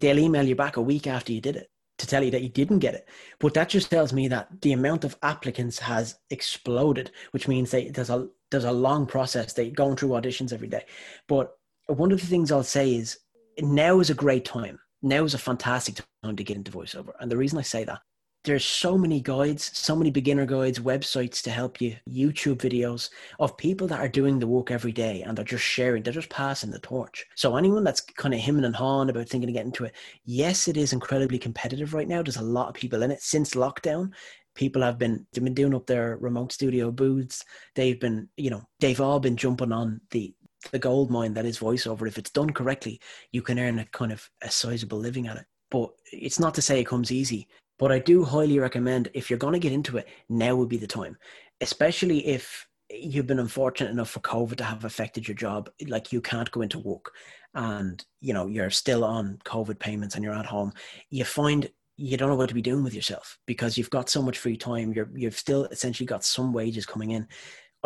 they'll 0.00 0.18
email 0.18 0.44
you 0.44 0.56
back 0.56 0.76
a 0.76 0.82
week 0.82 1.06
after 1.06 1.32
you 1.32 1.40
did 1.40 1.56
it 1.56 1.70
to 1.98 2.06
tell 2.06 2.22
you 2.22 2.30
that 2.30 2.42
you 2.42 2.48
didn't 2.48 2.80
get 2.80 2.94
it. 2.94 3.08
But 3.38 3.54
that 3.54 3.68
just 3.68 3.90
tells 3.90 4.12
me 4.12 4.28
that 4.28 4.48
the 4.60 4.72
amount 4.72 5.04
of 5.04 5.16
applicants 5.22 5.78
has 5.78 6.18
exploded, 6.30 7.10
which 7.30 7.48
means 7.48 7.70
that 7.70 7.94
there's 7.94 8.10
a 8.10 8.28
there's 8.50 8.64
a 8.64 8.72
long 8.72 9.06
process. 9.06 9.52
They 9.52 9.70
going 9.70 9.96
through 9.96 10.10
auditions 10.10 10.52
every 10.52 10.68
day. 10.68 10.84
But 11.26 11.55
one 11.86 12.12
of 12.12 12.20
the 12.20 12.26
things 12.26 12.50
I'll 12.50 12.62
say 12.62 12.94
is 12.94 13.18
now 13.60 14.00
is 14.00 14.10
a 14.10 14.14
great 14.14 14.44
time. 14.44 14.78
Now 15.02 15.24
is 15.24 15.34
a 15.34 15.38
fantastic 15.38 15.96
time 16.22 16.36
to 16.36 16.44
get 16.44 16.56
into 16.56 16.72
voiceover. 16.72 17.12
And 17.20 17.30
the 17.30 17.36
reason 17.36 17.58
I 17.58 17.62
say 17.62 17.84
that, 17.84 18.00
there's 18.44 18.64
so 18.64 18.96
many 18.96 19.20
guides, 19.20 19.76
so 19.76 19.96
many 19.96 20.10
beginner 20.10 20.46
guides, 20.46 20.78
websites 20.78 21.42
to 21.42 21.50
help 21.50 21.80
you, 21.80 21.96
YouTube 22.08 22.58
videos 22.58 23.10
of 23.40 23.56
people 23.56 23.88
that 23.88 23.98
are 23.98 24.08
doing 24.08 24.38
the 24.38 24.46
work 24.46 24.70
every 24.70 24.92
day 24.92 25.22
and 25.22 25.36
they're 25.36 25.44
just 25.44 25.64
sharing, 25.64 26.02
they're 26.02 26.12
just 26.12 26.30
passing 26.30 26.70
the 26.70 26.78
torch. 26.78 27.26
So 27.34 27.56
anyone 27.56 27.82
that's 27.82 28.00
kind 28.00 28.34
of 28.34 28.40
him 28.40 28.62
and 28.62 28.74
hawing 28.74 29.10
about 29.10 29.28
thinking 29.28 29.50
of 29.50 29.54
getting 29.54 29.68
into 29.68 29.84
it, 29.84 29.94
yes, 30.24 30.68
it 30.68 30.76
is 30.76 30.92
incredibly 30.92 31.38
competitive 31.38 31.92
right 31.92 32.06
now. 32.06 32.22
There's 32.22 32.36
a 32.36 32.42
lot 32.42 32.68
of 32.68 32.74
people 32.74 33.02
in 33.02 33.10
it 33.10 33.20
since 33.20 33.54
lockdown 33.54 34.12
people 34.56 34.82
have 34.82 34.98
been 34.98 35.24
they've 35.32 35.44
been 35.44 35.54
doing 35.54 35.74
up 35.74 35.86
their 35.86 36.16
remote 36.16 36.50
studio 36.50 36.90
booths 36.90 37.44
they've 37.74 38.00
been 38.00 38.28
you 38.36 38.50
know 38.50 38.62
they've 38.80 39.00
all 39.00 39.20
been 39.20 39.36
jumping 39.36 39.70
on 39.70 40.00
the 40.10 40.34
the 40.70 40.78
gold 40.78 41.10
mine 41.10 41.34
that 41.34 41.46
is 41.46 41.58
voiceover. 41.58 42.06
If 42.06 42.18
it's 42.18 42.30
done 42.30 42.50
correctly, 42.50 43.00
you 43.32 43.42
can 43.42 43.58
earn 43.58 43.78
a 43.78 43.84
kind 43.86 44.12
of 44.12 44.28
a 44.42 44.50
sizable 44.50 44.98
living 44.98 45.26
at 45.28 45.36
it. 45.36 45.44
But 45.70 45.90
it's 46.12 46.38
not 46.38 46.54
to 46.54 46.62
say 46.62 46.80
it 46.80 46.86
comes 46.86 47.12
easy. 47.12 47.48
But 47.78 47.92
I 47.92 47.98
do 47.98 48.24
highly 48.24 48.58
recommend 48.58 49.10
if 49.12 49.28
you're 49.28 49.38
going 49.38 49.52
to 49.52 49.58
get 49.58 49.72
into 49.72 49.98
it, 49.98 50.08
now 50.28 50.56
would 50.56 50.68
be 50.68 50.78
the 50.78 50.86
time, 50.86 51.16
especially 51.60 52.26
if 52.26 52.66
you've 52.90 53.26
been 53.26 53.40
unfortunate 53.40 53.90
enough 53.90 54.10
for 54.10 54.20
COVID 54.20 54.56
to 54.56 54.64
have 54.64 54.84
affected 54.84 55.28
your 55.28 55.34
job. 55.34 55.68
Like 55.86 56.12
you 56.12 56.20
can't 56.20 56.50
go 56.50 56.62
into 56.62 56.78
work 56.78 57.12
and, 57.54 58.02
you 58.20 58.32
know, 58.32 58.46
you're 58.46 58.70
still 58.70 59.04
on 59.04 59.38
COVID 59.44 59.78
payments 59.78 60.14
and 60.14 60.24
you're 60.24 60.34
at 60.34 60.46
home. 60.46 60.72
You 61.10 61.24
find 61.24 61.68
you 61.98 62.16
don't 62.16 62.28
know 62.28 62.36
what 62.36 62.48
to 62.50 62.54
be 62.54 62.62
doing 62.62 62.84
with 62.84 62.94
yourself 62.94 63.38
because 63.46 63.78
you've 63.78 63.90
got 63.90 64.10
so 64.10 64.22
much 64.22 64.38
free 64.38 64.56
time. 64.56 64.92
You're, 64.92 65.08
you've 65.14 65.38
still 65.38 65.64
essentially 65.66 66.06
got 66.06 66.24
some 66.24 66.52
wages 66.52 66.84
coming 66.84 67.12
in. 67.12 67.26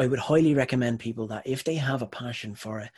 I 0.01 0.07
would 0.07 0.19
highly 0.19 0.55
recommend 0.55 0.99
people 0.99 1.27
that 1.27 1.47
if 1.47 1.63
they 1.63 1.75
have 1.75 2.01
a 2.01 2.07
passion 2.07 2.55
for 2.55 2.81
it, 2.81 2.91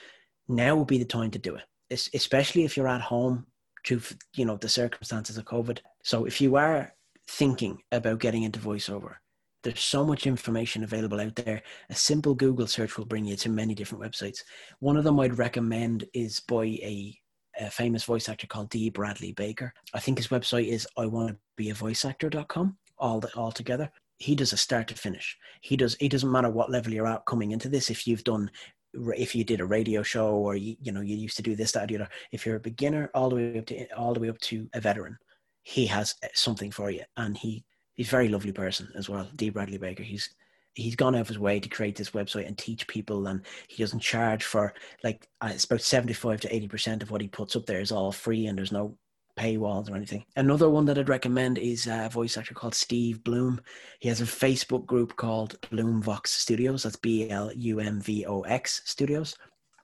now 0.46 0.76
would 0.76 0.86
be 0.86 0.98
the 0.98 1.04
time 1.04 1.32
to 1.32 1.38
do 1.38 1.56
it. 1.56 1.64
It's, 1.90 2.08
especially 2.14 2.64
if 2.64 2.76
you're 2.76 2.86
at 2.86 3.00
home 3.00 3.44
to 3.84 4.00
you 4.36 4.44
know 4.44 4.56
the 4.56 4.68
circumstances 4.68 5.36
of 5.36 5.44
COVID. 5.44 5.80
So 6.04 6.26
if 6.26 6.40
you 6.40 6.54
are 6.54 6.94
thinking 7.28 7.78
about 7.90 8.20
getting 8.20 8.44
into 8.44 8.60
voiceover, 8.60 9.16
there's 9.64 9.80
so 9.80 10.06
much 10.06 10.28
information 10.28 10.84
available 10.84 11.20
out 11.20 11.34
there. 11.34 11.62
A 11.90 11.94
simple 11.94 12.36
Google 12.36 12.68
search 12.68 12.96
will 12.96 13.04
bring 13.04 13.24
you 13.24 13.34
to 13.34 13.48
many 13.48 13.74
different 13.74 14.04
websites. 14.04 14.38
One 14.78 14.96
of 14.96 15.02
them 15.02 15.18
I'd 15.18 15.38
recommend 15.38 16.04
is 16.14 16.38
by 16.38 16.64
a, 16.64 17.18
a 17.58 17.68
famous 17.70 18.04
voice 18.04 18.28
actor 18.28 18.46
called 18.46 18.70
D. 18.70 18.90
Bradley 18.90 19.32
Baker. 19.32 19.74
I 19.92 19.98
think 19.98 20.18
his 20.18 20.28
website 20.28 20.68
is 20.68 20.86
I 20.96 21.06
want 21.06 21.30
to 21.30 21.36
be 21.56 21.70
a 21.70 21.74
voice 21.74 22.04
actor.com 22.04 22.76
all 23.02 23.18
the, 23.18 23.28
all 23.34 23.50
together. 23.50 23.90
He 24.22 24.34
does 24.34 24.52
a 24.52 24.56
start 24.56 24.88
to 24.88 24.94
finish. 24.94 25.36
He 25.60 25.76
does. 25.76 25.96
It 26.00 26.10
doesn't 26.10 26.30
matter 26.30 26.50
what 26.50 26.70
level 26.70 26.92
you're 26.92 27.06
at 27.06 27.26
coming 27.26 27.50
into 27.50 27.68
this. 27.68 27.90
If 27.90 28.06
you've 28.06 28.24
done 28.24 28.50
if 28.94 29.34
you 29.34 29.42
did 29.42 29.60
a 29.60 29.64
radio 29.64 30.02
show 30.02 30.34
or 30.34 30.54
you, 30.54 30.76
you 30.80 30.92
know 30.92 31.00
you 31.00 31.16
used 31.16 31.36
to 31.36 31.42
do 31.42 31.56
this 31.56 31.72
that 31.72 31.90
other 31.90 32.08
if 32.30 32.44
you're 32.44 32.56
a 32.56 32.60
beginner 32.60 33.10
all 33.14 33.30
the 33.30 33.36
way 33.36 33.58
up 33.58 33.66
to 33.66 33.86
all 33.94 34.12
the 34.12 34.20
way 34.20 34.28
up 34.28 34.38
to 34.38 34.68
a 34.74 34.80
veteran 34.80 35.16
he 35.62 35.86
has 35.86 36.14
eh, 36.22 36.28
something 36.34 36.70
for 36.70 36.90
you 36.90 37.02
and 37.16 37.38
he 37.38 37.64
he's 37.94 38.08
a 38.08 38.10
very 38.10 38.28
lovely 38.28 38.52
person 38.52 38.88
as 38.94 39.08
well 39.08 39.26
d 39.36 39.48
bradley 39.48 39.78
baker 39.78 40.02
he's 40.02 40.34
he's 40.74 40.96
gone 40.96 41.14
out 41.14 41.22
of 41.22 41.28
his 41.28 41.38
way 41.38 41.58
to 41.58 41.68
create 41.68 41.96
this 41.96 42.10
website 42.10 42.46
and 42.46 42.58
teach 42.58 42.86
people 42.86 43.26
and 43.28 43.46
he 43.68 43.82
doesn't 43.82 44.00
charge 44.00 44.44
for 44.44 44.74
like 45.02 45.26
it's 45.44 45.64
about 45.64 45.80
75 45.80 46.40
to 46.42 46.54
80 46.54 46.68
percent 46.68 47.02
of 47.02 47.10
what 47.10 47.22
he 47.22 47.28
puts 47.28 47.56
up 47.56 47.64
there 47.64 47.80
is 47.80 47.92
all 47.92 48.12
free 48.12 48.46
and 48.46 48.58
there's 48.58 48.72
no 48.72 48.96
paywalls 49.38 49.90
or 49.90 49.96
anything. 49.96 50.24
Another 50.36 50.68
one 50.68 50.84
that 50.86 50.98
I'd 50.98 51.08
recommend 51.08 51.58
is 51.58 51.86
a 51.86 52.08
voice 52.10 52.36
actor 52.36 52.54
called 52.54 52.74
Steve 52.74 53.22
Blum. 53.24 53.60
He 54.00 54.08
has 54.08 54.20
a 54.20 54.24
Facebook 54.24 54.86
group 54.86 55.16
called 55.16 55.60
Blumvox 55.62 56.28
Studios. 56.28 56.82
That's 56.82 56.96
B 56.96 57.30
L 57.30 57.52
U 57.54 57.80
M 57.80 58.00
V 58.00 58.26
O 58.26 58.42
X 58.42 58.82
Studios. 58.84 59.36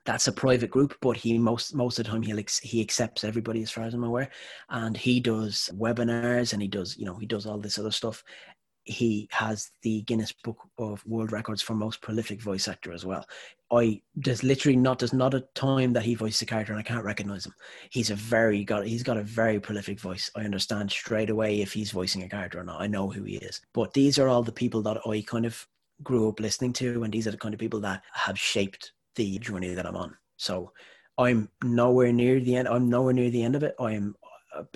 That's 0.05 0.29
a 0.29 0.33
private 0.33 0.71
group, 0.71 0.97
but 1.03 1.17
he 1.17 1.37
most 1.37 1.75
most 1.75 1.99
of 1.99 2.07
the 2.07 2.11
time 2.11 2.23
he 2.23 2.47
he 2.63 2.81
accepts 2.81 3.25
everybody 3.25 3.63
as 3.63 3.71
far 3.71 3.85
as 3.85 3.95
I'm 3.95 4.05
aware, 4.05 4.31
and 4.71 4.97
he 4.97 5.21
does 5.21 5.69
webinars 5.75 6.53
and 6.53 6.63
he 6.63 6.69
does 6.69 6.97
you 6.97 7.05
know 7.05 7.17
he 7.19 7.27
does 7.27 7.45
all 7.47 7.59
this 7.59 7.79
other 7.79 7.91
stuff 7.91 8.25
he 8.89 9.29
has 9.33 9.71
the 9.83 10.01
Guinness 10.03 10.33
Book 10.33 10.57
of 10.79 11.05
World 11.07 11.31
Records 11.31 11.61
for 11.61 11.75
most 11.75 12.01
prolific 12.01 12.41
voice 12.41 12.69
actor 12.69 12.93
as 12.93 13.05
well. 13.05 13.27
I 13.71 14.01
there's 14.17 14.43
literally 14.43 14.79
not 14.79 14.99
there's 14.99 15.13
not 15.13 15.35
a 15.35 15.45
time 15.55 15.93
that 15.93 16.05
he 16.05 16.15
voices 16.15 16.41
a 16.41 16.47
character 16.47 16.73
and 16.73 16.81
I 16.81 16.83
can't 16.83 17.05
recognize 17.05 17.45
him. 17.45 17.55
He's 17.91 18.11
a 18.11 18.15
very 18.15 18.65
got 18.65 18.87
he's 18.87 19.03
got 19.03 19.19
a 19.19 19.23
very 19.23 19.61
prolific 19.61 20.01
voice. 20.01 20.31
I 20.35 20.41
understand 20.41 20.91
straight 20.91 21.29
away 21.29 21.61
if 21.61 21.75
he's 21.75 21.91
voicing 21.91 22.23
a 22.23 22.29
character 22.29 22.61
or 22.61 22.65
not. 22.65 22.81
I 22.81 22.87
know 22.87 23.11
who 23.11 23.25
he 23.25 23.37
is. 23.37 23.61
But 23.75 23.93
these 23.93 24.19
are 24.19 24.29
all 24.29 24.43
the 24.43 24.53
people 24.53 24.81
that 24.83 24.99
I 25.07 25.23
kind 25.27 25.45
of 25.45 25.67
grew 26.03 26.29
up 26.29 26.41
listening 26.41 26.73
to, 26.75 27.03
and 27.03 27.13
these 27.13 27.27
are 27.27 27.33
the 27.33 27.37
kind 27.37 27.53
of 27.53 27.61
people 27.61 27.81
that 27.81 28.03
have 28.15 28.39
shaped 28.39 28.93
the 29.17 29.39
journey 29.39 29.75
that 29.75 29.87
I'm 29.87 29.97
on. 29.97 30.17
So 30.39 30.73
I'm 31.19 31.51
nowhere 31.63 32.13
near 32.13 32.41
the 32.41 32.57
end. 32.57 32.69
I'm 32.69 32.89
nowhere 32.89 33.13
near 33.13 33.31
the 33.31 33.43
end 33.43 33.55
of 33.55 33.63
it. 33.63 33.75
I'm 33.79 34.15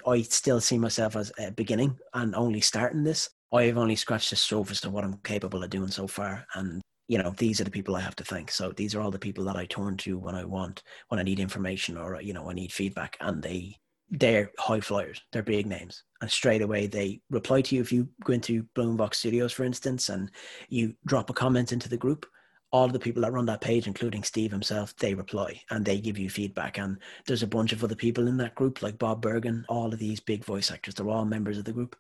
I 0.07 0.21
still 0.23 0.61
see 0.61 0.79
myself 0.79 1.17
as 1.17 1.33
a 1.39 1.51
beginning 1.51 1.99
and 2.13 2.35
only 2.35 2.61
starting 2.61 3.05
this. 3.05 3.31
I've 3.53 3.79
only 3.79 3.97
scratched 3.97 4.31
the 4.31 4.37
surface 4.37 4.85
of 4.85 4.93
what 4.93 5.05
I'm 5.05 5.19
capable 5.25 5.63
of 5.63 5.71
doing 5.71 5.91
so 5.91 6.07
far. 6.07 6.47
And, 6.55 6.81
you 7.09 7.19
know, 7.19 7.35
these 7.37 7.61
are 7.61 7.65
the 7.65 7.71
people 7.71 7.95
I 7.95 8.01
have 8.01 8.17
to 8.17 8.25
thank. 8.25 8.51
So 8.51 8.73
these 8.73 8.95
are 8.95 9.01
all 9.01 9.11
the 9.11 9.19
people 9.19 9.45
that 9.45 9.57
I 9.57 9.67
turn 9.67 9.97
to 9.99 10.19
when 10.19 10.35
I 10.35 10.45
want, 10.45 10.83
when 11.09 11.21
I 11.21 11.23
need 11.23 11.39
information 11.39 11.97
or, 11.97 12.21
you 12.23 12.33
know, 12.33 12.49
I 12.49 12.55
need 12.55 12.73
feedback. 12.73 13.17
And 13.21 13.43
they, 13.43 13.77
they're 14.11 14.51
high 14.59 14.81
flyers. 14.81 15.21
They're 15.33 15.43
big 15.43 15.67
names. 15.67 16.03
And 16.23 16.31
straight 16.31 16.63
away 16.63 16.87
they 16.87 17.21
reply 17.31 17.61
to 17.63 17.75
you. 17.75 17.83
If 17.83 17.93
you 17.93 18.09
go 18.25 18.33
into 18.33 18.65
Blumvox 18.75 19.17
Studios, 19.17 19.53
for 19.53 19.65
instance, 19.65 20.09
and 20.09 20.31
you 20.69 20.95
drop 21.05 21.29
a 21.29 21.35
comment 21.35 21.73
into 21.73 21.89
the 21.91 21.97
group, 21.97 22.25
all 22.71 22.89
the 22.89 22.99
people 22.99 23.21
that 23.21 23.33
run 23.33 23.45
that 23.45 23.61
page, 23.61 23.87
including 23.87 24.23
Steve 24.23 24.51
himself, 24.51 24.97
they 24.97 25.13
reply 25.13 25.61
and 25.71 25.85
they 25.85 26.01
give 26.01 26.17
you 26.17 26.31
feedback. 26.31 26.79
And 26.79 26.97
there's 27.27 27.43
a 27.43 27.47
bunch 27.47 27.75
of 27.75 27.85
other 27.85 27.95
people 27.95 28.29
in 28.29 28.39
that 28.39 28.55
group, 28.55 28.81
like 28.81 28.99
Bob 28.99 29.21
Bergen, 29.21 29.67
all 29.69 29.93
of 29.93 29.99
these 29.99 30.21
big 30.21 30.43
voice 30.43 30.71
actors. 30.71 30.95
They're 30.95 31.11
all 31.11 31.27
members 31.27 31.59
of 31.59 31.67
the 31.67 31.73
group. 31.75 31.97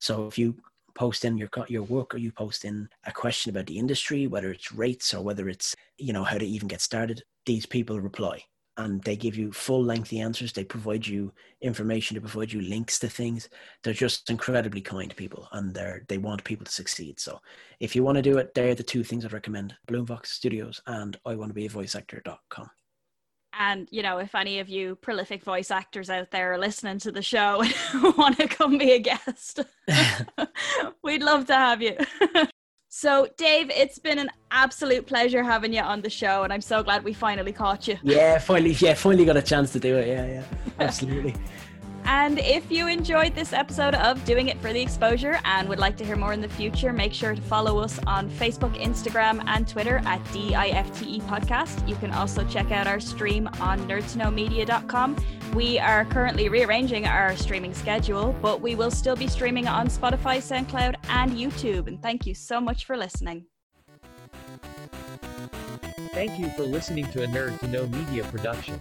So 0.00 0.26
if 0.26 0.36
you 0.36 0.56
post 0.96 1.24
in 1.24 1.36
your 1.36 1.50
your 1.68 1.84
work 1.84 2.14
or 2.14 2.18
you 2.18 2.32
post 2.32 2.64
in 2.64 2.88
a 3.04 3.12
question 3.12 3.50
about 3.50 3.66
the 3.66 3.78
industry, 3.78 4.26
whether 4.26 4.50
it's 4.50 4.72
rates 4.72 5.14
or 5.14 5.22
whether 5.22 5.48
it's 5.48 5.74
you 5.98 6.12
know 6.12 6.24
how 6.24 6.38
to 6.38 6.46
even 6.46 6.66
get 6.66 6.80
started, 6.80 7.22
these 7.44 7.66
people 7.66 8.00
reply 8.00 8.42
and 8.78 9.02
they 9.04 9.16
give 9.16 9.36
you 9.36 9.52
full 9.52 9.82
lengthy 9.82 10.20
answers. 10.20 10.52
They 10.52 10.64
provide 10.64 11.06
you 11.06 11.32
information, 11.62 12.14
they 12.14 12.20
provide 12.20 12.52
you 12.52 12.60
links 12.60 12.98
to 13.00 13.08
things. 13.08 13.48
They're 13.82 13.94
just 13.94 14.28
incredibly 14.28 14.80
kind 14.80 15.14
people 15.16 15.48
and 15.52 15.72
they're 15.72 16.04
they 16.08 16.18
want 16.18 16.44
people 16.44 16.66
to 16.66 16.72
succeed. 16.72 17.20
So 17.20 17.40
if 17.80 17.94
you 17.94 18.02
want 18.02 18.16
to 18.16 18.22
do 18.22 18.38
it, 18.38 18.52
they're 18.54 18.74
the 18.74 18.82
two 18.82 19.04
things 19.04 19.24
I'd 19.24 19.32
recommend. 19.32 19.74
Blumvox 19.88 20.26
Studios 20.26 20.80
and 20.86 21.16
I 21.24 21.34
want 21.36 21.50
to 21.50 21.54
be 21.54 21.66
a 21.66 21.70
voice 21.70 21.94
actor.com. 21.94 22.70
And, 23.58 23.88
you 23.90 24.02
know, 24.02 24.18
if 24.18 24.34
any 24.34 24.60
of 24.60 24.68
you 24.68 24.96
prolific 24.96 25.42
voice 25.42 25.70
actors 25.70 26.10
out 26.10 26.30
there 26.30 26.52
are 26.52 26.58
listening 26.58 26.98
to 27.00 27.12
the 27.12 27.22
show 27.22 27.62
and 27.92 28.16
want 28.16 28.38
to 28.38 28.48
come 28.48 28.78
be 28.78 28.92
a 28.92 28.98
guest, 28.98 29.60
we'd 31.02 31.22
love 31.22 31.46
to 31.46 31.54
have 31.54 31.80
you. 31.80 31.96
so, 32.88 33.28
Dave, 33.36 33.70
it's 33.70 33.98
been 33.98 34.18
an 34.18 34.30
absolute 34.50 35.06
pleasure 35.06 35.42
having 35.42 35.72
you 35.72 35.80
on 35.80 36.02
the 36.02 36.10
show, 36.10 36.42
and 36.42 36.52
I'm 36.52 36.60
so 36.60 36.82
glad 36.82 37.04
we 37.04 37.12
finally 37.12 37.52
caught 37.52 37.88
you. 37.88 37.98
Yeah, 38.02 38.38
finally, 38.38 38.72
yeah, 38.72 38.94
finally 38.94 39.24
got 39.24 39.36
a 39.36 39.42
chance 39.42 39.72
to 39.72 39.80
do 39.80 39.96
it. 39.96 40.08
Yeah, 40.08 40.26
yeah, 40.26 40.44
absolutely. 40.78 41.34
And 42.06 42.38
if 42.38 42.70
you 42.70 42.86
enjoyed 42.86 43.34
this 43.34 43.52
episode 43.52 43.96
of 43.96 44.24
Doing 44.24 44.46
It 44.46 44.60
for 44.60 44.72
the 44.72 44.80
Exposure 44.80 45.40
and 45.44 45.68
would 45.68 45.80
like 45.80 45.96
to 45.96 46.04
hear 46.04 46.14
more 46.14 46.32
in 46.32 46.40
the 46.40 46.48
future, 46.48 46.92
make 46.92 47.12
sure 47.12 47.34
to 47.34 47.42
follow 47.42 47.80
us 47.80 47.98
on 48.06 48.30
Facebook, 48.30 48.80
Instagram, 48.80 49.42
and 49.48 49.66
Twitter 49.66 50.00
at 50.06 50.22
DIFTE 50.32 51.20
Podcast. 51.22 51.86
You 51.88 51.96
can 51.96 52.12
also 52.12 52.44
check 52.44 52.70
out 52.70 52.86
our 52.86 53.00
stream 53.00 53.48
on 53.60 53.80
nerdtoknowmedia.com. 53.88 55.16
We 55.52 55.80
are 55.80 56.04
currently 56.04 56.48
rearranging 56.48 57.06
our 57.06 57.36
streaming 57.36 57.74
schedule, 57.74 58.36
but 58.40 58.60
we 58.60 58.76
will 58.76 58.92
still 58.92 59.16
be 59.16 59.26
streaming 59.26 59.66
on 59.66 59.88
Spotify, 59.88 60.38
SoundCloud, 60.38 60.94
and 61.08 61.32
YouTube. 61.32 61.88
And 61.88 62.00
thank 62.00 62.24
you 62.24 62.34
so 62.34 62.60
much 62.60 62.84
for 62.84 62.96
listening. 62.96 63.46
Thank 66.12 66.38
you 66.38 66.50
for 66.50 66.62
listening 66.62 67.06
to 67.08 67.24
a 67.24 67.26
Nerd 67.26 67.58
to 67.60 67.68
Know 67.68 67.86
Media 67.88 68.22
production. 68.24 68.78